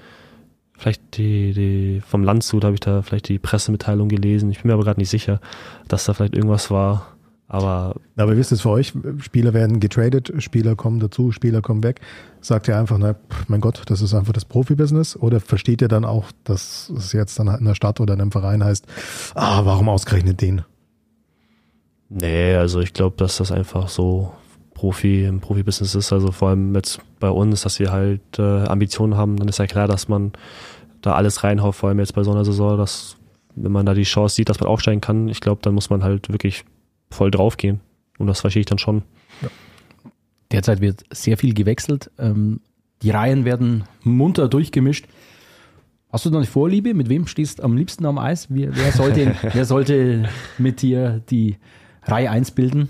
vielleicht 0.76 1.16
die, 1.16 1.52
die 1.52 2.02
vom 2.06 2.24
Landshut 2.24 2.64
habe 2.64 2.74
ich 2.74 2.80
da 2.80 3.02
vielleicht 3.02 3.28
die 3.28 3.38
Pressemitteilung 3.38 4.08
gelesen. 4.08 4.50
Ich 4.50 4.62
bin 4.62 4.68
mir 4.68 4.74
aber 4.74 4.84
gerade 4.84 5.00
nicht 5.00 5.10
sicher, 5.10 5.40
dass 5.88 6.04
da 6.04 6.14
vielleicht 6.14 6.34
irgendwas 6.34 6.70
war. 6.70 7.06
Aber, 7.46 7.96
aber 8.16 8.36
wisst 8.36 8.50
ihr 8.50 8.54
es 8.54 8.62
für 8.62 8.70
euch? 8.70 8.94
Spieler 9.18 9.52
werden 9.52 9.78
getradet, 9.78 10.32
Spieler 10.38 10.74
kommen 10.74 11.00
dazu, 11.00 11.32
Spieler 11.32 11.60
kommen 11.60 11.82
weg. 11.84 12.00
Sagt 12.40 12.66
ihr 12.66 12.78
einfach, 12.78 12.96
na, 12.96 13.14
mein 13.46 13.60
Gott, 13.60 13.82
das 13.86 14.00
ist 14.00 14.14
einfach 14.14 14.32
das 14.32 14.46
Profibusiness? 14.46 15.16
Oder 15.16 15.38
versteht 15.38 15.82
ihr 15.82 15.88
dann 15.88 16.06
auch, 16.06 16.32
dass 16.44 16.90
es 16.96 17.12
jetzt 17.12 17.38
dann 17.38 17.48
in 17.48 17.66
der 17.66 17.74
Stadt 17.74 18.00
oder 18.00 18.14
in 18.14 18.22
einem 18.22 18.32
Verein 18.32 18.64
heißt, 18.64 18.86
ah, 19.34 19.66
warum 19.66 19.90
ausgerechnet 19.90 20.40
den? 20.40 20.62
Nee, 22.14 22.54
also 22.56 22.80
ich 22.80 22.92
glaube, 22.92 23.16
dass 23.16 23.38
das 23.38 23.50
einfach 23.52 23.88
so 23.88 24.32
Profi 24.74 25.24
im 25.24 25.40
Profibusiness 25.40 25.94
ist. 25.94 26.12
Also 26.12 26.30
vor 26.30 26.50
allem 26.50 26.74
jetzt 26.74 27.00
bei 27.20 27.30
uns, 27.30 27.62
dass 27.62 27.78
wir 27.78 27.90
halt 27.90 28.20
äh, 28.38 28.64
Ambitionen 28.64 29.16
haben, 29.16 29.36
dann 29.36 29.48
ist 29.48 29.58
ja 29.58 29.66
klar, 29.66 29.88
dass 29.88 30.08
man 30.08 30.32
da 31.00 31.14
alles 31.14 31.42
reinhaut, 31.42 31.74
vor 31.74 31.88
allem 31.88 32.00
jetzt 32.00 32.14
bei 32.14 32.22
so 32.22 32.32
einer 32.32 32.44
Saison, 32.44 32.76
dass 32.76 33.16
wenn 33.54 33.72
man 33.72 33.86
da 33.86 33.94
die 33.94 34.02
Chance 34.02 34.36
sieht, 34.36 34.48
dass 34.48 34.60
man 34.60 34.68
aufsteigen 34.68 35.00
kann, 35.00 35.28
ich 35.28 35.40
glaube, 35.40 35.60
dann 35.62 35.74
muss 35.74 35.88
man 35.88 36.02
halt 36.02 36.30
wirklich 36.30 36.64
voll 37.10 37.30
drauf 37.30 37.56
gehen. 37.56 37.80
Und 38.18 38.26
das 38.26 38.40
verstehe 38.40 38.60
ich 38.60 38.66
dann 38.66 38.78
schon. 38.78 39.02
Ja. 39.40 39.48
Derzeit 40.50 40.80
wird 40.80 41.04
sehr 41.10 41.38
viel 41.38 41.54
gewechselt. 41.54 42.10
Ähm, 42.18 42.60
die 43.02 43.10
Reihen 43.10 43.44
werden 43.44 43.84
munter 44.02 44.48
durchgemischt. 44.48 45.06
Hast 46.10 46.26
du 46.26 46.30
noch 46.30 46.38
eine 46.38 46.46
Vorliebe? 46.46 46.92
Mit 46.92 47.08
wem 47.08 47.26
stehst 47.26 47.58
du 47.58 47.62
am 47.62 47.76
liebsten 47.76 48.04
am 48.04 48.18
Eis? 48.18 48.48
Wer, 48.50 48.76
wer, 48.76 48.92
sollte, 48.92 49.34
wer 49.52 49.64
sollte 49.64 50.28
mit 50.58 50.82
dir 50.82 51.22
die 51.30 51.56
Reihe 52.04 52.30
1 52.30 52.50
bilden? 52.52 52.88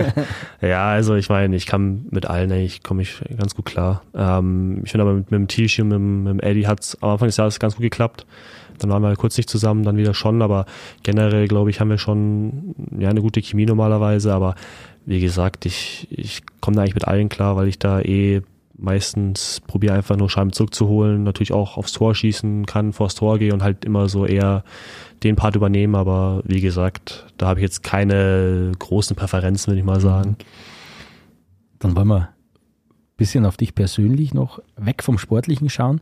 ja, 0.60 0.88
also 0.88 1.14
ich 1.14 1.28
meine, 1.28 1.54
ich 1.54 1.66
kann 1.66 2.06
mit 2.10 2.26
allen 2.26 2.50
eigentlich, 2.50 2.82
komme 2.82 3.02
ich 3.02 3.20
ganz 3.36 3.54
gut 3.54 3.66
klar. 3.66 4.02
Ähm, 4.14 4.80
ich 4.84 4.90
finde 4.90 5.02
aber 5.02 5.14
mit, 5.14 5.30
mit 5.30 5.38
dem 5.38 5.48
Tisch 5.48 5.78
und 5.80 5.88
mit, 5.88 6.00
mit 6.00 6.32
dem 6.32 6.40
Eddie 6.40 6.66
hat 6.66 6.80
es 6.80 7.02
am 7.02 7.10
Anfang 7.10 7.28
des 7.28 7.36
Jahres 7.36 7.58
ganz 7.60 7.74
gut 7.74 7.82
geklappt. 7.82 8.26
Dann 8.78 8.90
waren 8.90 9.02
wir 9.02 9.14
kurz 9.16 9.36
nicht 9.36 9.50
zusammen, 9.50 9.82
dann 9.82 9.96
wieder 9.96 10.14
schon, 10.14 10.40
aber 10.40 10.64
generell, 11.02 11.48
glaube 11.48 11.70
ich, 11.70 11.80
haben 11.80 11.90
wir 11.90 11.98
schon 11.98 12.74
ja, 12.98 13.08
eine 13.08 13.20
gute 13.20 13.42
Chemie 13.42 13.66
normalerweise, 13.66 14.32
aber 14.32 14.54
wie 15.04 15.20
gesagt, 15.20 15.66
ich, 15.66 16.06
ich 16.10 16.42
komme 16.60 16.76
da 16.76 16.82
eigentlich 16.82 16.94
mit 16.94 17.08
allen 17.08 17.28
klar, 17.28 17.56
weil 17.56 17.68
ich 17.68 17.78
da 17.78 18.00
eh 18.00 18.42
meistens 18.78 19.60
probiere 19.66 19.94
einfach 19.94 20.16
nur 20.16 20.30
Scheiben 20.30 20.52
zurückzuholen, 20.52 21.22
natürlich 21.24 21.52
auch 21.52 21.76
aufs 21.76 21.92
Tor 21.92 22.14
schießen 22.14 22.64
kann, 22.66 22.92
vors 22.92 23.14
Tor 23.16 23.38
gehe 23.38 23.52
und 23.52 23.62
halt 23.62 23.84
immer 23.84 24.08
so 24.08 24.24
eher 24.24 24.64
den 25.24 25.34
Part 25.36 25.56
übernehmen, 25.56 25.96
aber 25.96 26.42
wie 26.44 26.60
gesagt, 26.60 27.26
da 27.38 27.48
habe 27.48 27.60
ich 27.60 27.64
jetzt 27.64 27.82
keine 27.82 28.70
großen 28.78 29.16
Präferenzen, 29.16 29.72
würde 29.72 29.80
ich 29.80 29.84
mal 29.86 30.00
sagen. 30.00 30.36
Dann 31.80 31.96
wollen 31.96 32.08
wir 32.08 32.16
ein 32.20 32.28
bisschen 33.16 33.44
auf 33.44 33.56
dich 33.56 33.74
persönlich 33.74 34.32
noch 34.32 34.60
weg 34.76 35.02
vom 35.02 35.18
Sportlichen 35.18 35.68
schauen. 35.68 36.00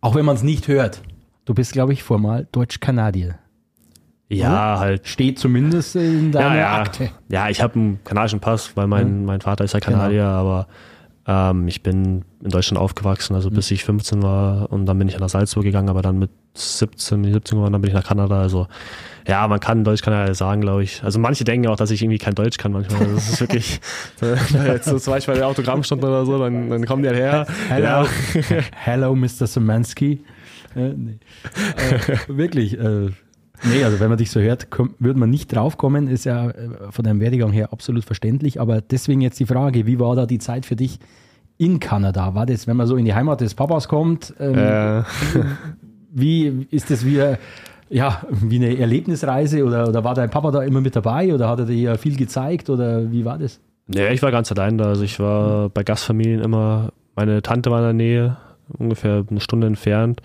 Auch 0.00 0.14
wenn 0.14 0.24
man 0.24 0.36
es 0.36 0.42
nicht 0.42 0.68
hört. 0.68 1.02
Du 1.44 1.54
bist, 1.54 1.72
glaube 1.72 1.92
ich, 1.92 2.02
formal 2.02 2.46
Deutsch-Kanadier. 2.52 3.38
Ja, 4.30 4.48
Oder? 4.72 4.80
halt. 4.80 5.06
Steht 5.06 5.38
zumindest 5.38 5.96
in 5.96 6.32
deiner 6.32 6.54
Ja, 6.54 6.60
ja. 6.60 6.80
Akte. 6.80 7.10
Ja, 7.28 7.48
ich 7.50 7.60
habe 7.62 7.74
einen 7.74 8.04
kanadischen 8.04 8.40
Pass, 8.40 8.74
weil 8.74 8.86
mein, 8.86 9.20
Mhm. 9.20 9.24
mein 9.26 9.40
Vater 9.42 9.64
ist 9.64 9.74
ja 9.74 9.80
Kanadier, 9.80 10.22
Genau. 10.22 10.30
aber 10.40 10.66
ähm, 11.26 11.66
ich 11.68 11.82
bin 11.82 12.24
in 12.42 12.50
Deutschland 12.50 12.78
aufgewachsen, 12.78 13.34
also 13.34 13.50
Mhm. 13.50 13.54
bis 13.54 13.70
ich 13.70 13.84
15 13.84 14.22
war 14.22 14.70
und 14.72 14.86
dann 14.86 14.98
bin 14.98 15.08
ich 15.08 15.18
nach 15.18 15.28
Salzburg 15.28 15.64
gegangen, 15.64 15.88
aber 15.88 16.02
dann 16.02 16.18
mit 16.18 16.30
17, 16.56 17.20
mit 17.20 17.32
17 17.32 17.56
geworden, 17.56 17.72
dann 17.72 17.80
bin 17.82 17.88
ich 17.88 17.94
nach 17.94 18.04
Kanada. 18.04 18.40
Also 18.40 18.68
ja, 19.26 19.48
man 19.48 19.58
kann 19.58 19.84
Deutsch 19.84 20.02
kann 20.02 20.12
ja 20.12 20.32
sagen, 20.34 20.60
glaube 20.60 20.82
ich. 20.84 21.02
Also 21.02 21.18
manche 21.18 21.44
denken 21.44 21.66
auch, 21.68 21.76
dass 21.76 21.90
ich 21.90 22.02
irgendwie 22.02 22.18
kein 22.18 22.34
Deutsch 22.34 22.58
kann 22.58 22.72
manchmal. 22.72 23.06
Das 23.14 23.28
ist 23.30 23.40
wirklich, 23.40 23.80
jetzt 24.66 24.84
so 24.86 24.98
zum 24.98 25.14
Beispiel 25.14 25.34
der 25.34 25.48
Autogrammstunde 25.48 26.06
oder 26.06 26.26
so, 26.26 26.38
dann, 26.38 26.68
dann 26.70 26.84
kommen 26.86 27.02
die 27.02 27.08
halt 27.08 27.18
her. 27.18 27.46
Hello, 27.68 27.86
Ja. 27.86 28.06
Hello 28.76 29.14
Mr. 29.14 29.46
Szymanski. 29.46 30.20
Äh, 30.76 30.88
nee. 30.88 31.18
äh, 31.76 32.16
wirklich. 32.26 32.76
Äh, 32.76 33.10
nee, 33.64 33.84
also 33.84 34.00
wenn 34.00 34.08
man 34.08 34.18
dich 34.18 34.30
so 34.30 34.40
hört, 34.40 34.70
komm, 34.70 34.94
würde 34.98 35.18
man 35.18 35.30
nicht 35.30 35.54
draufkommen, 35.54 36.08
ist 36.08 36.24
ja 36.24 36.50
äh, 36.50 36.68
von 36.90 37.04
deinem 37.04 37.20
Werdegang 37.20 37.52
her 37.52 37.72
absolut 37.72 38.04
verständlich. 38.04 38.60
Aber 38.60 38.80
deswegen 38.80 39.20
jetzt 39.20 39.40
die 39.40 39.46
Frage, 39.46 39.86
wie 39.86 39.98
war 39.98 40.16
da 40.16 40.26
die 40.26 40.38
Zeit 40.38 40.66
für 40.66 40.76
dich 40.76 40.98
in 41.58 41.80
Kanada? 41.80 42.34
War 42.34 42.46
das, 42.46 42.66
wenn 42.66 42.76
man 42.76 42.86
so 42.86 42.96
in 42.96 43.04
die 43.04 43.14
Heimat 43.14 43.40
des 43.40 43.54
Papas 43.54 43.88
kommt, 43.88 44.34
ähm, 44.38 44.54
Äh, 44.54 45.02
wie 46.14 46.66
ist 46.70 46.90
das 46.90 47.04
wie, 47.04 47.20
ja, 47.90 48.22
wie 48.30 48.56
eine 48.56 48.78
Erlebnisreise 48.78 49.64
oder, 49.64 49.88
oder 49.88 50.04
war 50.04 50.14
dein 50.14 50.30
Papa 50.30 50.50
da 50.50 50.62
immer 50.62 50.80
mit 50.80 50.94
dabei 50.96 51.34
oder 51.34 51.48
hat 51.48 51.60
er 51.60 51.66
dir 51.66 51.98
viel 51.98 52.16
gezeigt 52.16 52.70
oder 52.70 53.10
wie 53.10 53.24
war 53.24 53.38
das? 53.38 53.60
Ja, 53.88 54.10
ich 54.10 54.22
war 54.22 54.30
ganz 54.30 54.50
allein 54.52 54.78
da. 54.78 54.86
Also 54.86 55.02
ich 55.02 55.18
war 55.20 55.68
bei 55.68 55.82
Gastfamilien 55.82 56.40
immer, 56.40 56.90
meine 57.16 57.42
Tante 57.42 57.70
war 57.70 57.78
in 57.80 57.84
der 57.84 57.92
Nähe, 57.92 58.36
ungefähr 58.78 59.24
eine 59.28 59.40
Stunde 59.40 59.66
entfernt. 59.66 60.20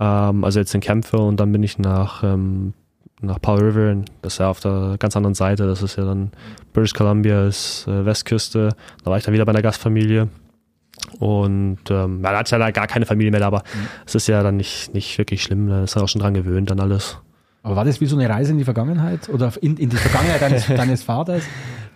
Ähm, 0.00 0.44
also 0.44 0.58
jetzt 0.58 0.74
in 0.74 0.80
Kämpfe 0.80 1.18
und 1.18 1.40
dann 1.40 1.52
bin 1.52 1.62
ich 1.62 1.78
nach, 1.78 2.22
ähm, 2.22 2.74
nach 3.20 3.40
Powell 3.40 3.70
River, 3.70 4.04
das 4.22 4.34
ist 4.34 4.38
ja 4.38 4.50
auf 4.50 4.60
der 4.60 4.96
ganz 4.98 5.16
anderen 5.16 5.34
Seite, 5.34 5.66
das 5.66 5.82
ist 5.82 5.96
ja 5.96 6.04
dann 6.04 6.30
British 6.72 6.94
Columbia, 6.94 7.46
ist 7.46 7.86
äh, 7.88 8.04
Westküste. 8.04 8.70
Da 9.04 9.10
war 9.10 9.18
ich 9.18 9.24
dann 9.24 9.34
wieder 9.34 9.44
bei 9.44 9.52
einer 9.52 9.62
Gastfamilie. 9.62 10.28
Und 11.18 11.78
ähm, 11.90 12.22
ja, 12.22 12.32
da 12.32 12.40
ich 12.40 12.50
ja 12.50 12.70
gar 12.70 12.86
keine 12.86 13.06
Familie 13.06 13.30
mehr, 13.30 13.40
da, 13.40 13.46
aber 13.46 13.62
es 14.06 14.14
ist 14.14 14.26
ja 14.26 14.42
dann 14.42 14.56
nicht, 14.56 14.92
nicht 14.92 15.16
wirklich 15.18 15.42
schlimm, 15.42 15.68
da 15.68 15.84
ist 15.84 15.94
man 15.94 16.04
auch 16.04 16.08
schon 16.08 16.20
dran 16.20 16.34
gewöhnt 16.34 16.70
an 16.72 16.80
alles. 16.80 17.18
Aber 17.62 17.76
war 17.76 17.84
das 17.84 18.00
wie 18.00 18.06
so 18.06 18.16
eine 18.16 18.28
Reise 18.28 18.52
in 18.52 18.58
die 18.58 18.64
Vergangenheit 18.64 19.28
oder 19.28 19.52
in, 19.60 19.76
in 19.76 19.90
die 19.90 19.96
Vergangenheit 19.96 20.40
deines, 20.40 20.66
deines 20.68 21.02
Vaters? 21.02 21.42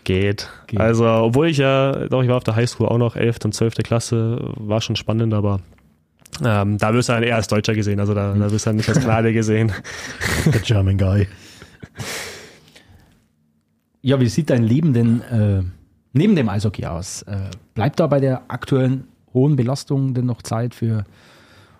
Geht. 0.04 0.48
Geht. 0.66 0.80
Also, 0.80 1.06
obwohl 1.06 1.48
ich 1.48 1.58
ja, 1.58 2.08
doch, 2.08 2.22
ich 2.22 2.28
war 2.28 2.36
auf 2.36 2.44
der 2.44 2.56
Highschool 2.56 2.88
auch 2.88 2.98
noch 2.98 3.16
11. 3.16 3.38
und 3.44 3.54
12. 3.54 3.74
Klasse, 3.84 4.52
war 4.56 4.80
schon 4.80 4.96
spannend, 4.96 5.34
aber 5.34 5.60
ähm, 6.44 6.78
da 6.78 6.94
wirst 6.94 7.08
du 7.08 7.12
dann 7.12 7.22
eher 7.22 7.36
als 7.36 7.48
Deutscher 7.48 7.74
gesehen, 7.74 8.00
also 8.00 8.14
da, 8.14 8.32
da 8.34 8.50
wirst 8.50 8.66
du 8.66 8.70
dann 8.70 8.76
nicht 8.76 8.88
als 8.88 9.00
Kanadier 9.02 9.32
gesehen. 9.32 9.72
Der 10.46 10.60
German 10.60 10.98
Guy. 10.98 11.26
Ja, 14.02 14.18
wie 14.20 14.28
sieht 14.28 14.50
dein 14.50 14.62
Leben 14.62 14.92
denn 14.94 15.20
äh, 15.22 15.62
neben 16.12 16.34
dem 16.34 16.48
Eishockey 16.48 16.86
aus? 16.86 17.22
Äh, 17.22 17.50
bleibt 17.74 18.00
da 18.00 18.06
bei 18.06 18.20
der 18.20 18.42
aktuellen 18.48 19.08
hohen 19.34 19.56
Belastung 19.56 20.14
denn 20.14 20.26
noch 20.26 20.42
Zeit 20.42 20.74
für 20.74 21.04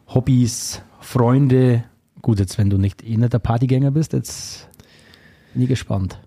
Hobbys, 0.09 0.83
Freunde? 1.01 1.85
Gut, 2.21 2.39
jetzt 2.39 2.59
wenn 2.59 2.69
du 2.69 2.77
nicht 2.77 3.03
eh 3.03 3.17
nicht 3.17 3.33
der 3.33 3.39
Partygänger 3.39 3.91
bist, 3.91 4.13
jetzt 4.13 4.69
bin 5.55 5.63
ich 5.63 5.69
gespannt. 5.69 6.21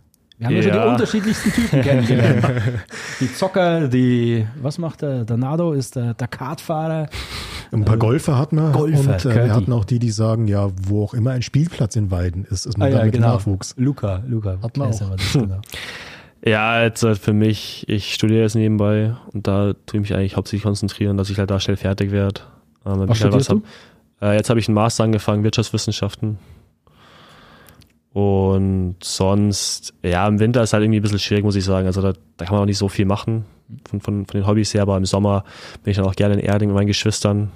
Wir 0.43 0.47
haben 0.47 0.56
ja, 0.56 0.63
schon 0.63 0.71
die 0.73 0.77
Ja. 0.77 0.91
unterschiedlichsten 0.91 1.51
Typen 1.51 1.82
kennengelernt. 1.82 2.45
die 3.19 3.34
Zocker, 3.34 3.88
die, 3.88 4.45
was 4.62 4.77
macht 4.77 5.01
der? 5.01 5.23
Der 5.23 5.38
Nado 5.38 5.73
ist 5.73 5.95
der, 5.95 6.13
der 6.13 6.27
Kartfahrer. 6.27 7.08
Ein 7.71 7.86
paar 7.86 7.97
Golfer 7.97 8.38
hatten 8.38 8.58
wir. 8.58 8.71
Golfer, 8.71 9.13
und 9.13 9.25
äh, 9.25 9.45
wir 9.45 9.53
hatten 9.56 9.71
auch 9.71 9.86
die, 9.86 9.99
die 9.99 10.12
sagen, 10.12 10.47
ja, 10.47 10.69
wo 10.84 11.03
auch 11.03 11.13
immer 11.13 11.32
ein 11.32 11.41
Spielplatz 11.41 11.95
in 11.95 12.12
Weiden 12.12 12.45
ist, 12.45 12.65
ist 12.65 12.77
man 12.77 12.89
Ah 12.89 12.91
da 12.91 12.97
ja, 12.99 13.06
mit 13.06 13.15
dem 13.15 13.21
genau. 13.21 13.36
Nachwuchs. 13.36 13.73
Luca, 13.77 14.21
Luca. 14.27 14.58
Hat 14.62 14.77
man 14.77 14.91
auch. 14.93 15.10
das, 15.15 15.34
genau. 15.34 15.62
Ja, 16.45 16.84
jetzt 16.84 17.01
halt 17.03 17.19
für 17.19 17.32
mich, 17.32 17.88
ich 17.88 18.13
studiere 18.13 18.41
jetzt 18.41 18.56
nebenbei 18.56 19.15
und 19.32 19.47
da 19.47 19.71
tue 19.86 20.01
ich 20.01 20.10
mich 20.10 20.13
eigentlich 20.13 20.36
hauptsächlich 20.36 20.63
konzentrieren, 20.63 21.15
dass 21.15 21.29
ich 21.29 21.39
halt 21.39 21.49
da 21.49 21.58
schnell 21.62 21.77
fertig 21.77 22.12
werde. 22.12 22.41
Ähm, 22.86 22.95
damit 22.95 23.10
Was 23.10 23.23
halt 23.23 23.34
du? 23.49 23.56
hab. 23.56 23.63
Äh, 24.21 24.36
jetzt 24.36 24.49
habe 24.49 24.60
ich 24.60 24.67
einen 24.67 24.75
Master 24.75 25.06
angefangen, 25.06 25.45
Wirtschaftswissenschaften. 25.45 26.38
Und 28.13 28.97
sonst, 29.02 29.93
ja, 30.04 30.28
im 30.28 30.39
Winter 30.39 30.62
ist 30.62 30.73
halt 30.73 30.84
irgendwie 30.84 30.99
ein 30.99 31.02
bisschen 31.02 31.19
schwierig, 31.19 31.43
muss 31.43 31.56
ich 31.56 31.65
sagen. 31.65 31.88
Also 31.88 32.02
da, 32.02 32.13
da 32.38 32.45
kann 32.45 32.54
man 32.54 32.62
auch 32.62 32.67
nicht 32.67 32.78
so 32.78 32.88
viel 32.88 33.06
machen 33.06 33.45
von, 33.88 34.02
von, 34.02 34.26
von 34.26 34.39
den 34.39 34.47
Hobbys 34.47 34.73
her, 34.73 34.84
aber 34.84 34.97
im 34.97 35.06
Sommer 35.06 35.43
bin 35.84 35.91
ich 35.91 35.97
dann 35.97 36.06
auch 36.06 36.15
gerne 36.15 36.36
in 36.36 36.39
Erding 36.39 36.69
mit 36.69 36.76
meinen 36.76 36.88
Geschwistern. 36.88 37.52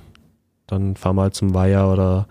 Dann 0.65 0.96
fahren 0.96 1.15
wir 1.15 1.24
halt 1.24 1.36
zum 1.36 1.54
Weiher 1.54 1.88
oder 1.88 2.28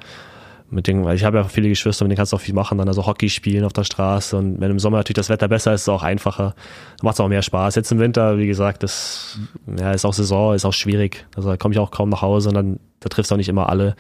mit 0.71 0.87
denen, 0.87 1.05
weil 1.05 1.17
ich 1.17 1.25
habe 1.25 1.39
ja 1.39 1.45
viele 1.45 1.69
Geschwister, 1.69 2.05
mit 2.05 2.11
denen 2.11 2.17
kannst 2.17 2.33
du 2.33 2.37
auch 2.37 2.41
viel 2.41 2.55
machen, 2.55 2.79
dann 2.79 2.89
also 2.89 3.07
Hockey 3.07 3.29
spielen 3.29 3.65
auf 3.65 3.73
der 3.73 3.85
Straße 3.85 4.37
und 4.37 4.61
wenn 4.61 4.71
im 4.71 4.79
Sommer 4.79 4.99
natürlich 4.99 5.17
das 5.17 5.29
Wetter 5.29 5.49
besser 5.49 5.73
ist, 5.73 5.83
ist 5.83 5.85
es 5.85 5.89
auch 5.89 6.03
einfacher, 6.03 6.55
macht 7.03 7.15
es 7.15 7.21
auch 7.21 7.29
mehr 7.29 7.43
Spaß. 7.43 7.75
Jetzt 7.77 7.93
im 7.93 7.99
Winter, 7.99 8.39
wie 8.39 8.47
gesagt, 8.47 8.83
das 8.83 9.39
ja, 9.79 9.93
ist 9.93 10.05
auch 10.05 10.15
Saison, 10.15 10.55
ist 10.55 10.65
auch 10.65 10.73
schwierig. 10.73 11.27
Also 11.37 11.49
da 11.49 11.57
komme 11.57 11.75
ich 11.75 11.79
auch 11.79 11.91
kaum 11.91 12.09
nach 12.09 12.23
Hause 12.23 12.49
und 12.49 12.55
dann 12.55 12.81
da 13.01 13.09
triffst 13.09 13.31
du 13.31 13.35
auch 13.35 13.39
nicht 13.39 13.49
immer 13.49 13.69
alle. 13.69 13.95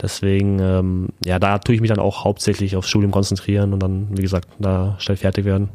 Deswegen, 0.00 0.58
ähm, 0.60 1.08
ja, 1.24 1.38
da 1.38 1.58
tue 1.58 1.74
ich 1.74 1.80
mich 1.80 1.88
dann 1.88 1.98
auch 1.98 2.24
hauptsächlich 2.24 2.76
aufs 2.76 2.88
Studium 2.88 3.10
konzentrieren 3.10 3.72
und 3.72 3.80
dann, 3.80 4.16
wie 4.16 4.22
gesagt, 4.22 4.48
da 4.58 4.96
schnell 4.98 5.16
fertig 5.16 5.44
werden. 5.44 5.70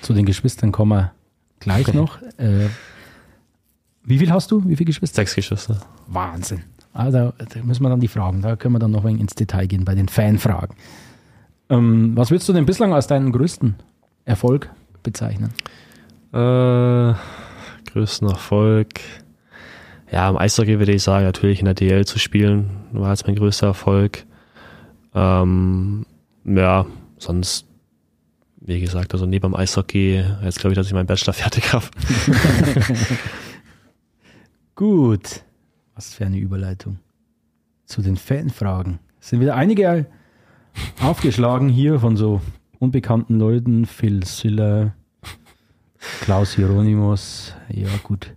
Zu 0.00 0.14
den 0.14 0.24
Geschwistern 0.26 0.72
kommen 0.72 0.90
wir 0.90 1.12
gleich 1.60 1.92
noch. 1.92 2.20
Äh, 2.38 2.68
wie 4.04 4.18
viel 4.18 4.32
hast 4.32 4.50
du? 4.50 4.62
Wie 4.66 4.74
viele 4.74 4.86
Geschwister? 4.86 5.16
Sechs 5.16 5.34
Geschwister. 5.34 5.80
Wahnsinn. 6.08 6.64
Also, 6.92 7.32
da 7.36 7.62
müssen 7.62 7.82
wir 7.82 7.88
dann 7.88 8.00
die 8.00 8.08
Fragen, 8.08 8.42
da 8.42 8.56
können 8.56 8.74
wir 8.74 8.78
dann 8.78 8.90
noch 8.90 9.00
ein 9.00 9.08
wenig 9.08 9.22
ins 9.22 9.34
Detail 9.34 9.66
gehen 9.66 9.84
bei 9.84 9.94
den 9.94 10.08
Fanfragen. 10.08 10.76
Ähm, 11.70 12.12
was 12.16 12.30
würdest 12.30 12.48
du 12.48 12.52
denn 12.52 12.66
bislang 12.66 12.92
als 12.92 13.06
deinen 13.06 13.32
größten 13.32 13.76
Erfolg 14.24 14.70
bezeichnen? 15.02 15.54
Äh, 16.32 17.14
größten 17.90 18.28
Erfolg. 18.28 18.88
Ja, 20.10 20.28
im 20.28 20.36
Eishockey 20.36 20.78
würde 20.78 20.92
ich 20.92 21.02
sagen, 21.02 21.24
natürlich 21.24 21.60
in 21.60 21.64
der 21.64 21.74
DL 21.74 22.04
zu 22.04 22.18
spielen, 22.18 22.68
war 22.92 23.10
jetzt 23.10 23.26
mein 23.26 23.36
größter 23.36 23.68
Erfolg. 23.68 24.24
Ähm, 25.14 26.04
ja, 26.44 26.84
sonst, 27.16 27.66
wie 28.60 28.80
gesagt, 28.80 29.14
also 29.14 29.24
neben 29.24 29.50
dem 29.50 29.56
Eishockey, 29.56 30.22
jetzt 30.42 30.58
glaube 30.60 30.72
ich, 30.72 30.76
dass 30.76 30.86
ich 30.86 30.92
meinen 30.92 31.06
Bachelor 31.06 31.32
fertig 31.32 31.72
habe. 31.72 31.86
Gut. 34.74 35.42
Was 35.94 36.14
für 36.14 36.26
eine 36.26 36.38
Überleitung. 36.38 36.98
Zu 37.84 38.02
den 38.02 38.16
Fanfragen. 38.16 38.98
Es 39.20 39.28
sind 39.28 39.40
wieder 39.40 39.56
einige 39.56 40.06
aufgeschlagen 41.00 41.68
hier 41.68 42.00
von 42.00 42.16
so 42.16 42.40
unbekannten 42.78 43.38
Leuten. 43.38 43.86
Phil 43.86 44.24
Siller, 44.24 44.94
Klaus 46.22 46.54
Hieronymus. 46.54 47.54
Ja, 47.68 47.88
gut. 48.02 48.34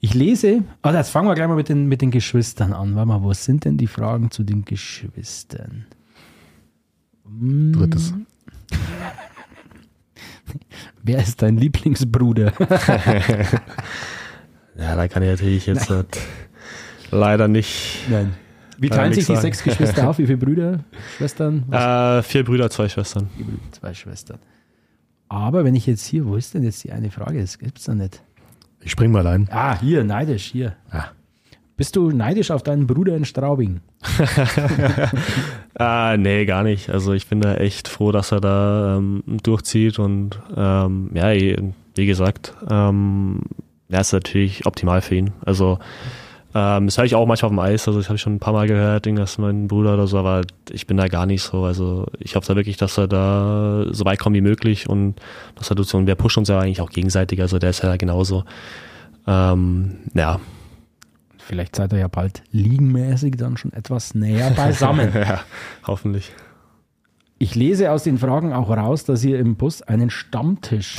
Ich 0.00 0.14
lese, 0.14 0.64
ah, 0.82 0.92
jetzt 0.92 1.10
fangen 1.10 1.28
wir 1.28 1.34
gleich 1.34 1.46
mal 1.46 1.54
mit 1.54 1.68
den, 1.68 1.86
mit 1.86 2.02
den 2.02 2.10
Geschwistern 2.10 2.72
an. 2.72 2.96
Warte 2.96 3.06
mal, 3.06 3.22
was 3.22 3.44
sind 3.44 3.64
denn 3.64 3.76
die 3.76 3.86
Fragen 3.86 4.32
zu 4.32 4.42
den 4.42 4.64
Geschwistern? 4.64 5.86
Hm, 7.24 7.72
Drittes. 7.72 8.12
Wer 11.04 11.20
ist 11.20 11.40
dein 11.42 11.56
Lieblingsbruder? 11.56 12.52
Ja, 14.74 14.96
da 14.96 15.06
kann 15.06 15.22
ich 15.22 15.28
natürlich 15.28 15.66
jetzt 15.66 15.90
halt 15.90 16.18
leider 17.12 17.48
nicht. 17.48 18.00
Nein. 18.10 18.34
Wie 18.78 18.88
teilen 18.88 19.12
ich 19.12 19.18
sich 19.18 19.26
die 19.26 19.32
sagen. 19.34 19.42
sechs 19.42 19.62
Geschwister 19.62 20.08
auf? 20.08 20.18
Wie 20.18 20.26
viele 20.26 20.38
Brüder, 20.38 20.80
Schwestern? 21.16 21.70
Äh, 21.72 22.22
vier 22.22 22.44
Brüder, 22.44 22.68
zwei 22.70 22.88
Schwestern. 22.88 23.28
Zwei 23.70 23.94
Schwestern. 23.94 24.38
Aber 25.28 25.64
wenn 25.64 25.74
ich 25.74 25.86
jetzt 25.86 26.04
hier, 26.04 26.26
wo 26.26 26.36
ist 26.36 26.52
denn 26.54 26.64
jetzt 26.64 26.82
die 26.84 26.92
eine 26.92 27.10
Frage? 27.10 27.40
Das 27.40 27.58
gibt 27.58 27.78
es 27.78 27.84
da 27.84 27.94
nicht. 27.94 28.22
Ich 28.80 28.90
spring 28.90 29.12
mal 29.12 29.26
ein. 29.26 29.48
Ah, 29.50 29.78
hier, 29.78 30.02
neidisch, 30.02 30.44
hier. 30.44 30.74
Ah. 30.90 31.04
Bist 31.76 31.96
du 31.96 32.10
neidisch 32.10 32.50
auf 32.50 32.62
deinen 32.62 32.86
Bruder 32.86 33.16
in 33.16 33.24
Straubing? 33.24 33.80
Ah, 35.74 36.16
nee, 36.18 36.44
gar 36.44 36.64
nicht. 36.64 36.90
Also 36.90 37.12
ich 37.12 37.28
bin 37.28 37.40
da 37.40 37.54
echt 37.54 37.88
froh, 37.88 38.12
dass 38.12 38.32
er 38.32 38.40
da 38.40 38.98
ähm, 38.98 39.22
durchzieht 39.42 39.98
und 39.98 40.38
ähm, 40.56 41.10
ja, 41.14 41.32
wie 41.32 42.06
gesagt, 42.06 42.54
ähm, 42.70 43.40
ja, 43.88 44.00
ist 44.00 44.12
natürlich 44.12 44.66
optimal 44.66 45.00
für 45.00 45.14
ihn. 45.14 45.30
Also 45.44 45.78
ähm, 46.54 46.86
das 46.86 46.98
höre 46.98 47.04
ich 47.04 47.14
auch 47.14 47.26
manchmal 47.26 47.46
auf 47.46 47.54
dem 47.54 47.58
Eis, 47.58 47.88
also 47.88 47.98
das 47.98 48.08
habe 48.08 48.16
ich 48.16 48.22
schon 48.22 48.34
ein 48.34 48.38
paar 48.38 48.52
Mal 48.52 48.66
gehört, 48.68 49.06
dass 49.06 49.38
mein 49.38 49.68
Bruder 49.68 49.94
oder 49.94 50.06
so, 50.06 50.18
aber 50.18 50.42
ich 50.70 50.86
bin 50.86 50.98
da 50.98 51.08
gar 51.08 51.24
nicht 51.24 51.42
so. 51.42 51.64
Also 51.64 52.06
ich 52.18 52.36
hoffe 52.36 52.46
da 52.48 52.56
wirklich, 52.56 52.76
dass 52.76 52.98
er 52.98 53.08
da 53.08 53.86
so 53.90 54.04
weit 54.04 54.18
kommt 54.18 54.36
wie 54.36 54.42
möglich 54.42 54.88
und 54.88 55.14
dass 55.54 55.70
er 55.70 55.82
so, 55.82 55.96
und 55.96 56.06
wir 56.06 56.14
pushen 56.14 56.40
uns 56.40 56.48
ja 56.48 56.60
eigentlich 56.60 56.82
auch 56.82 56.90
gegenseitig, 56.90 57.40
also 57.40 57.58
der 57.58 57.70
ist 57.70 57.82
ja 57.82 57.96
genauso. 57.96 58.44
Ähm, 59.26 59.98
ja. 60.14 60.40
Vielleicht 61.38 61.76
seid 61.76 61.92
ihr 61.92 62.00
ja 62.00 62.08
bald 62.08 62.42
liegenmäßig 62.52 63.36
dann 63.36 63.56
schon 63.56 63.72
etwas 63.72 64.14
näher 64.14 64.50
beisammen. 64.50 65.10
ja, 65.14 65.40
hoffentlich. 65.86 66.32
Ich 67.38 67.54
lese 67.56 67.90
aus 67.90 68.04
den 68.04 68.18
Fragen 68.18 68.52
auch 68.52 68.70
raus, 68.70 69.04
dass 69.04 69.24
ihr 69.24 69.38
im 69.38 69.56
Bus 69.56 69.82
einen 69.82 70.10
Stammtisch. 70.10 70.98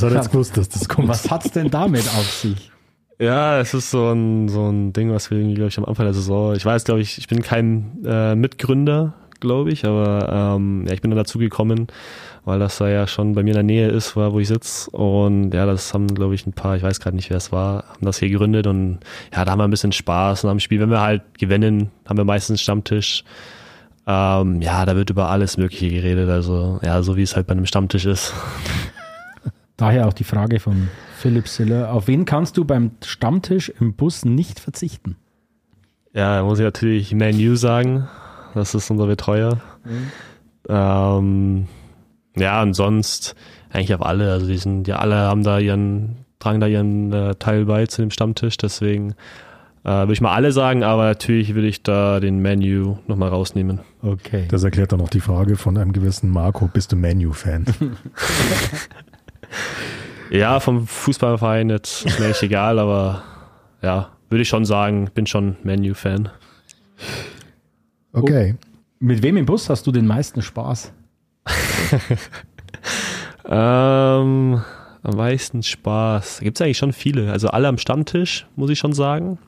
Er 0.00 0.12
jetzt 0.12 0.30
gewusst, 0.32 0.56
dass 0.56 0.68
das 0.68 0.88
kommt. 0.88 1.08
Was 1.08 1.30
hat's 1.30 1.52
denn 1.52 1.70
damit 1.70 2.08
auf 2.08 2.30
sich? 2.30 2.72
Ja, 3.20 3.58
es 3.58 3.74
ist 3.74 3.90
so 3.90 4.12
ein, 4.12 4.48
so 4.48 4.70
ein 4.70 4.92
Ding, 4.92 5.12
was 5.12 5.30
wir, 5.32 5.42
glaube 5.54 5.68
ich, 5.68 5.78
am 5.78 5.84
Anfang 5.84 6.06
der 6.06 6.14
Saison, 6.14 6.54
ich 6.54 6.64
weiß, 6.64 6.84
glaube 6.84 7.00
ich, 7.00 7.18
ich 7.18 7.26
bin 7.26 7.42
kein 7.42 8.04
äh, 8.04 8.36
Mitgründer, 8.36 9.14
glaube 9.40 9.72
ich, 9.72 9.84
aber 9.84 10.54
ähm, 10.56 10.84
ja, 10.86 10.94
ich 10.94 11.00
bin 11.00 11.10
dann 11.10 11.18
dazu 11.18 11.40
gekommen, 11.40 11.88
weil 12.44 12.60
das 12.60 12.78
da 12.78 12.88
ja 12.88 13.08
schon 13.08 13.34
bei 13.34 13.42
mir 13.42 13.50
in 13.50 13.54
der 13.54 13.62
Nähe 13.64 13.88
ist, 13.88 14.14
wo, 14.14 14.38
ich 14.38 14.46
sitze. 14.46 14.88
Und 14.90 15.52
ja, 15.52 15.66
das 15.66 15.92
haben, 15.94 16.06
glaube 16.14 16.36
ich, 16.36 16.46
ein 16.46 16.52
paar, 16.52 16.76
ich 16.76 16.84
weiß 16.84 17.00
gerade 17.00 17.16
nicht, 17.16 17.28
wer 17.30 17.38
es 17.38 17.50
war, 17.50 17.86
haben 17.88 18.06
das 18.06 18.20
hier 18.20 18.28
gegründet 18.28 18.68
und 18.68 19.00
ja, 19.34 19.44
da 19.44 19.50
haben 19.50 19.58
wir 19.58 19.64
ein 19.64 19.70
bisschen 19.70 19.92
Spaß 19.92 20.44
und 20.44 20.50
am 20.50 20.60
Spiel, 20.60 20.78
wenn 20.78 20.90
wir 20.90 21.00
halt 21.00 21.22
gewinnen, 21.38 21.90
haben 22.06 22.18
wir 22.18 22.24
meistens 22.24 22.62
Stammtisch. 22.62 23.24
Ähm, 24.06 24.62
ja, 24.62 24.86
da 24.86 24.94
wird 24.94 25.10
über 25.10 25.28
alles 25.28 25.56
Mögliche 25.56 25.90
geredet, 25.90 26.30
also 26.30 26.78
ja, 26.82 27.02
so 27.02 27.16
wie 27.16 27.22
es 27.22 27.34
halt 27.34 27.48
bei 27.48 27.52
einem 27.52 27.66
Stammtisch 27.66 28.06
ist. 28.06 28.32
Daher 29.78 30.08
auch 30.08 30.12
die 30.12 30.24
Frage 30.24 30.58
von 30.58 30.88
Philipp 31.16 31.46
Siller. 31.46 31.92
Auf 31.92 32.08
wen 32.08 32.24
kannst 32.24 32.56
du 32.56 32.64
beim 32.64 32.90
Stammtisch 33.02 33.72
im 33.80 33.94
Bus 33.94 34.24
nicht 34.24 34.58
verzichten? 34.58 35.16
Ja, 36.12 36.38
da 36.38 36.44
muss 36.44 36.58
ich 36.58 36.64
natürlich 36.64 37.14
Manu 37.14 37.54
sagen. 37.54 38.08
Das 38.54 38.74
ist 38.74 38.90
unser 38.90 39.06
Betreuer. 39.06 39.60
Mhm. 39.84 40.10
Ähm, 40.68 41.66
ja, 42.36 42.60
und 42.60 42.74
sonst 42.74 43.36
eigentlich 43.70 43.94
auf 43.94 44.02
alle. 44.02 44.32
Also 44.32 44.48
die 44.48 44.56
sind, 44.56 44.88
ja 44.88 44.96
alle 44.96 45.14
haben 45.14 45.44
da 45.44 45.60
ihren, 45.60 46.24
tragen 46.40 46.58
da 46.58 46.66
ihren 46.66 47.12
äh, 47.12 47.36
Teil 47.36 47.66
bei 47.66 47.86
zu 47.86 48.02
dem 48.02 48.10
Stammtisch. 48.10 48.56
Deswegen 48.56 49.12
äh, 49.84 49.90
würde 49.90 50.12
ich 50.12 50.20
mal 50.20 50.34
alle 50.34 50.50
sagen, 50.50 50.82
aber 50.82 51.04
natürlich 51.04 51.54
würde 51.54 51.68
ich 51.68 51.84
da 51.84 52.18
den 52.18 52.40
Menu 52.40 52.96
nochmal 53.06 53.28
rausnehmen. 53.28 53.78
Okay. 54.02 54.46
Das 54.50 54.64
erklärt 54.64 54.90
dann 54.90 55.00
auch 55.02 55.08
die 55.08 55.20
Frage 55.20 55.54
von 55.54 55.78
einem 55.78 55.92
gewissen 55.92 56.30
Marco, 56.30 56.66
bist 56.66 56.90
du 56.90 56.96
Menu-Fan? 56.96 57.66
Ja, 60.30 60.60
vom 60.60 60.86
Fußballverein 60.86 61.70
jetzt 61.70 62.04
ist 62.04 62.20
mir 62.20 62.26
echt 62.26 62.42
egal, 62.42 62.78
aber 62.78 63.22
ja, 63.82 64.10
würde 64.28 64.42
ich 64.42 64.48
schon 64.48 64.64
sagen, 64.64 65.10
bin 65.14 65.26
schon 65.26 65.56
Menu-Fan. 65.62 66.30
Okay. 68.12 68.56
Oh, 68.56 68.66
mit 69.00 69.22
wem 69.22 69.36
im 69.36 69.46
Bus 69.46 69.70
hast 69.70 69.86
du 69.86 69.92
den 69.92 70.06
meisten 70.06 70.42
Spaß? 70.42 70.92
ähm, 73.48 74.62
am 75.02 75.16
meisten 75.16 75.62
Spaß. 75.62 76.38
Da 76.38 76.44
gibt 76.44 76.58
es 76.58 76.62
eigentlich 76.62 76.78
schon 76.78 76.92
viele. 76.92 77.32
Also 77.32 77.48
alle 77.48 77.68
am 77.68 77.78
Stammtisch, 77.78 78.46
muss 78.56 78.70
ich 78.70 78.78
schon 78.78 78.92
sagen. 78.92 79.38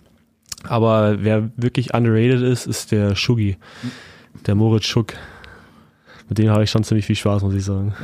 Aber 0.64 1.22
wer 1.22 1.50
wirklich 1.56 1.94
underrated 1.94 2.42
ist, 2.42 2.66
ist 2.66 2.92
der 2.92 3.16
Schugi. 3.16 3.56
Der 4.46 4.54
Moritz 4.54 4.84
Schuck. 4.84 5.14
Mit 6.28 6.38
dem 6.38 6.50
habe 6.50 6.62
ich 6.62 6.70
schon 6.70 6.84
ziemlich 6.84 7.06
viel 7.06 7.16
Spaß, 7.16 7.42
muss 7.42 7.54
ich 7.54 7.64
sagen. 7.64 7.94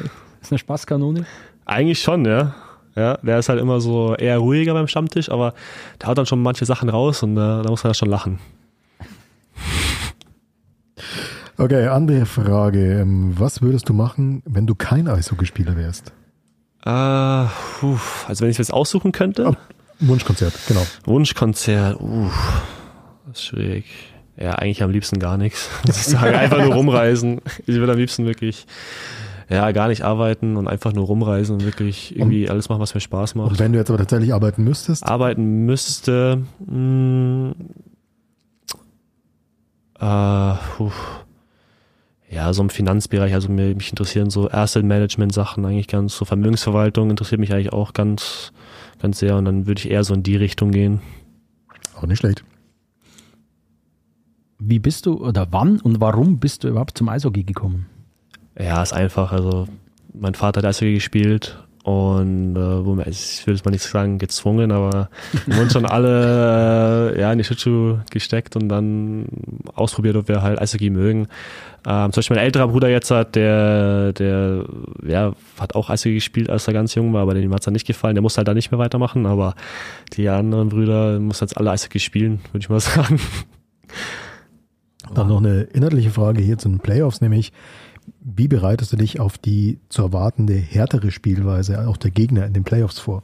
Ist 0.41 0.53
eine 0.53 0.59
Spaßkanone? 0.59 1.27
Eigentlich 1.67 2.01
schon, 2.01 2.25
ja. 2.25 2.55
Ja, 2.95 3.19
der 3.19 3.39
ist 3.39 3.51
halt 3.51 3.61
immer 3.61 3.81
so 3.81 4.15
eher 4.15 4.39
ruhiger 4.39 4.73
beim 4.73 4.89
Stammtisch, 4.89 5.31
aber 5.31 5.53
der 6.01 6.09
haut 6.09 6.17
dann 6.17 6.25
schon 6.25 6.41
manche 6.41 6.65
Sachen 6.65 6.89
raus 6.89 7.23
und 7.23 7.37
äh, 7.37 7.63
da 7.63 7.69
muss 7.69 7.85
man 7.85 7.91
ja 7.91 7.95
schon 7.95 8.09
lachen. 8.09 8.39
Okay, 11.59 11.89
andere 11.89 12.25
Frage. 12.25 13.01
Ähm, 13.01 13.35
was 13.37 13.61
würdest 13.61 13.89
du 13.89 13.93
machen, 13.93 14.43
wenn 14.47 14.67
du 14.67 14.75
kein 14.75 15.09
Eishockeyspieler 15.09 15.77
wärst? 15.77 16.13
Äh, 16.87 16.91
also 16.91 18.41
wenn 18.41 18.49
ich 18.49 18.55
es 18.55 18.59
jetzt 18.59 18.73
aussuchen 18.73 19.13
könnte? 19.13 19.49
Oh, 19.49 19.55
Wunschkonzert, 20.01 20.55
genau. 20.69 20.87
Wunschkonzert, 21.05 22.01
uh, 22.01 22.31
das 23.27 23.39
ist 23.39 23.47
schwierig. 23.47 23.85
Ja, 24.39 24.53
eigentlich 24.53 24.83
am 24.83 24.91
liebsten 24.91 25.19
gar 25.19 25.37
nichts. 25.37 25.71
Ich 25.89 25.95
sage 25.95 26.39
einfach 26.39 26.63
nur 26.63 26.75
rumreisen. 26.75 27.41
Ich 27.67 27.77
würde 27.77 27.93
am 27.93 27.99
liebsten 27.99 28.27
wirklich 28.27 28.67
ja, 29.49 29.71
gar 29.73 29.89
nicht 29.89 30.03
arbeiten 30.03 30.57
und 30.57 30.67
einfach 30.67 30.93
nur 30.93 31.07
rumreisen 31.07 31.55
und 31.57 31.65
wirklich 31.65 32.17
irgendwie 32.17 32.45
und, 32.45 32.51
alles 32.51 32.69
machen, 32.69 32.81
was 32.81 32.95
mir 32.95 33.01
Spaß 33.01 33.37
macht. 33.37 33.51
Und 33.51 33.59
wenn 33.59 33.73
du 33.73 33.79
jetzt 33.79 33.91
aber 33.91 33.99
tatsächlich 33.99 34.35
arbeiten 34.35 34.65
müsstest? 34.65 35.05
Arbeiten 35.05 35.67
müsste, 35.67 36.43
mh, 36.67 37.55
äh, 40.01 40.55
ja, 42.29 42.53
so 42.53 42.63
im 42.63 42.71
Finanzbereich, 42.71 43.35
also 43.35 43.49
mir, 43.49 43.75
mich 43.75 43.91
interessieren 43.91 44.31
so 44.31 44.51
Asset 44.51 44.85
Management 44.85 45.33
Sachen 45.33 45.65
eigentlich 45.65 45.87
ganz, 45.87 46.17
so 46.17 46.25
Vermögensverwaltung 46.25 47.11
interessiert 47.11 47.41
mich 47.41 47.53
eigentlich 47.53 47.73
auch 47.73 47.93
ganz, 47.93 48.53
ganz 49.01 49.21
sehr 49.21 49.37
und 49.37 49.45
dann 49.45 49.67
würde 49.67 49.79
ich 49.79 49.91
eher 49.91 50.03
so 50.03 50.15
in 50.15 50.25
die 50.25 50.37
Richtung 50.37 50.73
gehen. 50.73 51.01
Auch 51.97 52.07
nicht 52.07 52.19
schlecht. 52.19 52.45
Wie 54.59 54.81
bist 54.81 55.07
du 55.07 55.25
oder 55.25 55.47
wann 55.51 55.81
und 55.81 56.01
warum 56.01 56.39
bist 56.39 56.65
du 56.65 56.69
überhaupt 56.69 56.99
zum 56.99 57.09
Eishockey 57.09 57.45
gekommen? 57.45 57.87
Ja, 58.59 58.83
ist 58.83 58.93
einfach. 58.93 59.33
Also 59.33 59.67
mein 60.13 60.35
Vater 60.35 60.59
hat 60.59 60.67
Eishockey 60.67 60.95
gespielt 60.95 61.59
und 61.87 62.57
äh, 62.57 62.85
wir, 62.85 63.07
ich 63.07 63.47
will 63.47 63.55
jetzt 63.55 63.65
mal 63.65 63.71
nicht 63.71 63.85
sagen 63.85 64.19
gezwungen, 64.19 64.73
aber 64.73 65.09
wir 65.47 65.57
wurden 65.57 65.71
schon 65.71 65.87
alle 65.87 67.15
äh, 67.15 67.21
ja, 67.21 67.31
in 67.31 67.39
die 67.39 67.45
Schlittschuhe 67.45 68.05
gesteckt 68.11 68.57
und 68.57 68.69
dann 68.69 69.27
ausprobiert, 69.75 70.17
ob 70.17 70.27
wir 70.27 70.43
halt 70.43 70.61
Eishockey 70.61 70.91
mögen. 70.91 71.29
Ähm, 71.87 72.11
zum 72.13 72.19
Beispiel 72.19 72.37
mein 72.37 72.45
älterer 72.45 72.67
Bruder 72.67 72.89
jetzt 72.89 73.13
hat, 73.13 73.37
der, 73.37 74.13
der 74.15 74.65
ja, 75.07 75.35
hat 75.61 75.77
auch 75.77 75.89
Eishockey 75.89 76.15
gespielt, 76.15 76.51
als 76.51 76.67
er 76.67 76.75
ganz 76.75 76.95
jung 76.97 77.13
war, 77.13 77.23
aber 77.23 77.35
dem 77.35 77.53
hat 77.53 77.61
es 77.61 77.67
dann 77.67 77.75
nicht 77.75 77.87
gefallen. 77.87 78.17
Der 78.17 78.23
muss 78.23 78.37
halt 78.37 78.49
da 78.49 78.55
nicht 78.55 78.73
mehr 78.73 78.81
weitermachen, 78.81 79.25
aber 79.25 79.55
die 80.15 80.29
anderen 80.29 80.71
Brüder 80.71 81.21
müssen 81.21 81.45
jetzt 81.45 81.57
alle 81.57 81.71
Eishockey 81.71 82.01
spielen, 82.01 82.41
würde 82.51 82.65
ich 82.65 82.69
mal 82.69 82.81
sagen. 82.81 83.21
Dann 85.15 85.29
noch 85.29 85.39
eine 85.39 85.63
inhaltliche 85.63 86.11
Frage 86.11 86.43
hier 86.43 86.59
zu 86.59 86.69
den 86.69 86.81
Playoffs, 86.81 87.21
nämlich 87.21 87.53
wie 88.21 88.49
bereitest 88.49 88.93
du 88.93 88.97
dich 88.97 89.21
auf 89.21 89.39
die 89.39 89.79
zu 89.89 90.03
erwartende 90.03 90.55
härtere 90.55 91.11
Spielweise 91.11 91.87
auch 91.87 91.97
der 91.97 92.11
Gegner 92.11 92.47
in 92.47 92.53
den 92.53 92.65
Playoffs 92.65 92.99
vor? 92.99 93.23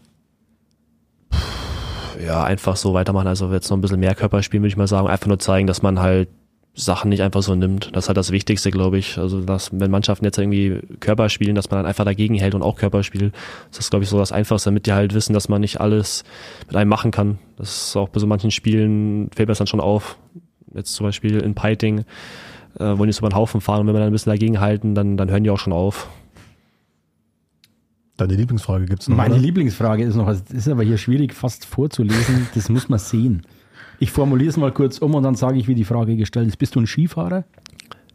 Ja, 2.24 2.45
einfach 2.45 2.76
so 2.76 2.95
weitermachen. 2.95 3.26
Also 3.26 3.53
jetzt 3.53 3.68
noch 3.70 3.76
ein 3.76 3.80
bisschen 3.80 4.01
mehr 4.01 4.14
Körper 4.14 4.43
spielen, 4.43 4.62
würde 4.62 4.68
ich 4.68 4.76
mal 4.76 4.87
sagen. 4.87 5.09
Einfach 5.09 5.26
nur 5.26 5.39
zeigen, 5.39 5.66
dass 5.66 5.83
man 5.83 5.99
halt 6.01 6.28
Sachen 6.74 7.11
nicht 7.11 7.20
einfach 7.20 7.43
so 7.43 7.55
nimmt. 7.55 7.91
Das 7.95 8.05
ist 8.05 8.09
halt 8.09 8.16
das 8.16 8.30
Wichtigste, 8.30 8.70
glaube 8.70 8.99
ich. 8.99 9.18
Also, 9.18 9.43
dass, 9.43 9.78
wenn 9.78 9.91
Mannschaften 9.91 10.24
jetzt 10.24 10.39
irgendwie 10.39 10.80
Körper 11.01 11.28
spielen, 11.28 11.55
dass 11.55 11.70
man 11.70 11.78
dann 11.78 11.87
einfach 11.87 12.05
dagegen 12.05 12.35
hält 12.35 12.55
und 12.55 12.62
auch 12.62 12.76
Körper 12.76 13.03
spielt. 13.03 13.35
Das 13.70 13.80
ist, 13.80 13.91
glaube 13.91 14.05
ich, 14.05 14.09
so 14.09 14.18
das 14.18 14.33
Einfachste, 14.33 14.70
damit 14.70 14.87
die 14.87 14.93
halt 14.93 15.12
wissen, 15.12 15.35
dass 15.35 15.49
man 15.49 15.61
nicht 15.61 15.80
alles 15.80 16.24
mit 16.66 16.76
einem 16.76 16.89
machen 16.89 17.11
kann. 17.11 17.39
Das 17.57 17.89
ist 17.89 17.97
auch 17.97 18.09
bei 18.09 18.20
so 18.20 18.26
manchen 18.26 18.51
Spielen, 18.51 19.30
fällt 19.35 19.49
mir 19.49 19.53
das 19.53 19.59
dann 19.59 19.66
schon 19.66 19.80
auf. 19.80 20.16
Jetzt 20.74 20.95
zum 20.95 21.05
Beispiel 21.05 21.39
in 21.41 21.55
Piting 21.55 22.05
äh, 22.79 22.99
wollen 22.99 23.09
jetzt 23.09 23.18
über 23.18 23.29
den 23.29 23.37
Haufen 23.37 23.61
fahren 23.61 23.81
und 23.81 23.87
wenn 23.87 23.95
wir 23.95 24.01
dann 24.01 24.09
ein 24.09 24.12
bisschen 24.12 24.33
dagegen 24.33 24.61
halten, 24.61 24.95
dann, 24.95 25.16
dann 25.16 25.31
hören 25.31 25.45
die 25.45 25.51
auch 25.51 25.59
schon 25.59 25.73
auf. 25.73 26.09
Deine 28.16 28.35
Lieblingsfrage 28.35 28.87
gibt 28.87 29.03
es 29.03 29.09
noch? 29.09 29.16
Meine 29.16 29.35
oder? 29.35 29.43
Lieblingsfrage 29.43 30.05
ist 30.05 30.16
noch, 30.16 30.27
das 30.27 30.43
ist 30.51 30.68
aber 30.68 30.83
hier 30.83 30.99
schwierig 30.99 31.35
fast 31.35 31.64
vorzulesen, 31.64 32.49
das 32.55 32.68
muss 32.68 32.89
man 32.89 32.99
sehen. 32.99 33.43
Ich 33.99 34.11
formuliere 34.11 34.51
es 34.51 34.57
mal 34.57 34.73
kurz 34.73 34.99
um 34.99 35.14
und 35.14 35.23
dann 35.23 35.35
sage 35.35 35.59
ich, 35.59 35.68
wie 35.68 35.75
die 35.75 35.85
Frage 35.85 36.16
gestellt 36.16 36.49
ist. 36.49 36.57
Bist 36.57 36.75
du 36.75 36.81
ein 36.81 36.87
Skifahrer? 36.87 37.45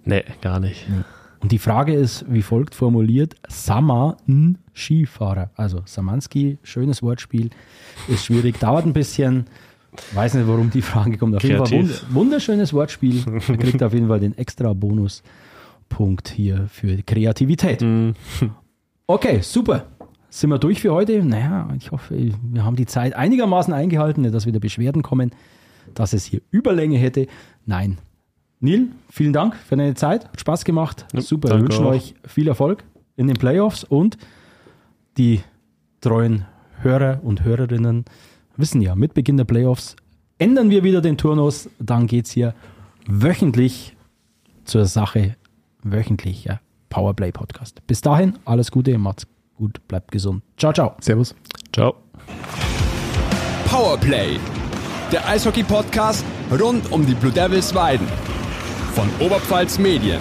Nee, 0.06 0.24
gar 0.42 0.60
nicht. 0.60 0.88
Nee. 0.90 1.04
Und 1.40 1.52
die 1.52 1.60
Frage 1.60 1.94
ist 1.94 2.26
wie 2.28 2.42
folgt 2.42 2.76
formuliert: 2.76 3.36
Sama 3.48 4.18
Skifahrer. 4.74 5.52
Also 5.56 5.82
Samanski, 5.86 6.58
schönes 6.64 7.04
Wortspiel, 7.04 7.52
ist 8.08 8.26
schwierig, 8.26 8.60
dauert 8.60 8.86
ein 8.86 8.94
bisschen. 8.94 9.46
Weiß 10.14 10.34
nicht, 10.34 10.48
warum 10.48 10.70
die 10.70 10.82
Frage 10.82 11.18
kommt. 11.18 11.36
Auf 11.36 11.42
Kreativ. 11.42 11.72
jeden 11.72 11.90
Fall 11.90 12.08
wunderschönes 12.12 12.74
Wortspiel. 12.74 13.24
Er 13.48 13.58
kriegt 13.58 13.84
auf 13.84 13.94
jeden 13.94 14.08
Fall 14.08 14.20
den 14.20 14.38
extra 14.38 14.74
Bonuspunkt 14.74 16.30
hier 16.30 16.68
für 16.70 17.02
Kreativität. 17.04 17.82
Mhm. 17.82 18.14
Okay, 19.08 19.40
super. 19.42 19.86
Sind 20.30 20.50
wir 20.50 20.60
durch 20.60 20.82
für 20.82 20.92
heute? 20.94 21.24
Naja, 21.24 21.70
ich 21.78 21.92
hoffe, 21.92 22.16
wir 22.42 22.64
haben 22.66 22.76
die 22.76 22.86
Zeit 22.86 23.16
einigermaßen 23.16 23.74
eingehalten, 23.74 24.22
nicht, 24.22 24.34
dass 24.34 24.46
wieder 24.46 24.60
Beschwerden 24.60 25.02
kommen, 25.02 25.32
dass 25.94 26.14
es 26.14 26.26
hier 26.26 26.42
Überlänge 26.52 26.98
hätte. 26.98 27.28
Nein. 27.66 27.98
Neil, 28.60 28.88
vielen 29.10 29.34
Dank 29.34 29.56
für 29.56 29.78
deine 29.78 29.94
Zeit. 29.94 30.26
Hat 30.26 30.40
Spaß 30.40 30.66
gemacht. 30.66 31.06
Ja, 31.14 31.22
super. 31.22 31.50
Wir 31.50 31.62
wünschen 31.62 31.86
auch. 31.86 31.92
euch 31.92 32.16
viel 32.26 32.48
Erfolg 32.48 32.84
in 33.16 33.28
den 33.28 33.38
Playoffs 33.38 33.84
und 33.84 34.18
die 35.18 35.42
treuen 36.02 36.46
Hörer 36.82 37.20
und 37.24 37.44
Hörerinnen 37.44 38.06
wissen 38.58 38.82
ja, 38.82 38.96
mit 38.96 39.14
Beginn 39.14 39.38
der 39.38 39.46
Playoffs 39.46 39.96
ändern 40.40 40.70
wir 40.70 40.84
wieder 40.84 41.02
den 41.02 41.18
Turnus. 41.18 41.70
Dann 41.80 42.08
geht 42.08 42.26
es 42.26 42.32
hier 42.32 42.54
wöchentlich 43.08 43.96
zur 44.66 44.86
Sache. 44.86 45.36
Wöchentlicher 45.84 46.60
Powerplay-Podcast. 46.90 47.86
Bis 47.88 48.02
dahin, 48.02 48.38
alles 48.46 48.72
Gute, 48.72 48.98
macht's 48.98 49.28
gut, 49.56 49.86
bleibt 49.88 50.12
gesund. 50.12 50.44
Ciao, 50.58 50.74
ciao. 50.74 50.96
Servus. 51.00 51.36
Ciao. 51.72 51.96
Powerplay, 53.66 54.40
der 55.12 55.28
Eishockey-Podcast 55.28 56.26
rund 56.60 56.92
um 56.92 57.06
die 57.06 57.14
Blue 57.14 57.32
Devils 57.32 57.74
Weiden 57.76 58.08
von 58.94 59.10
Oberpfalz 59.20 59.78
Medien. 59.78 60.20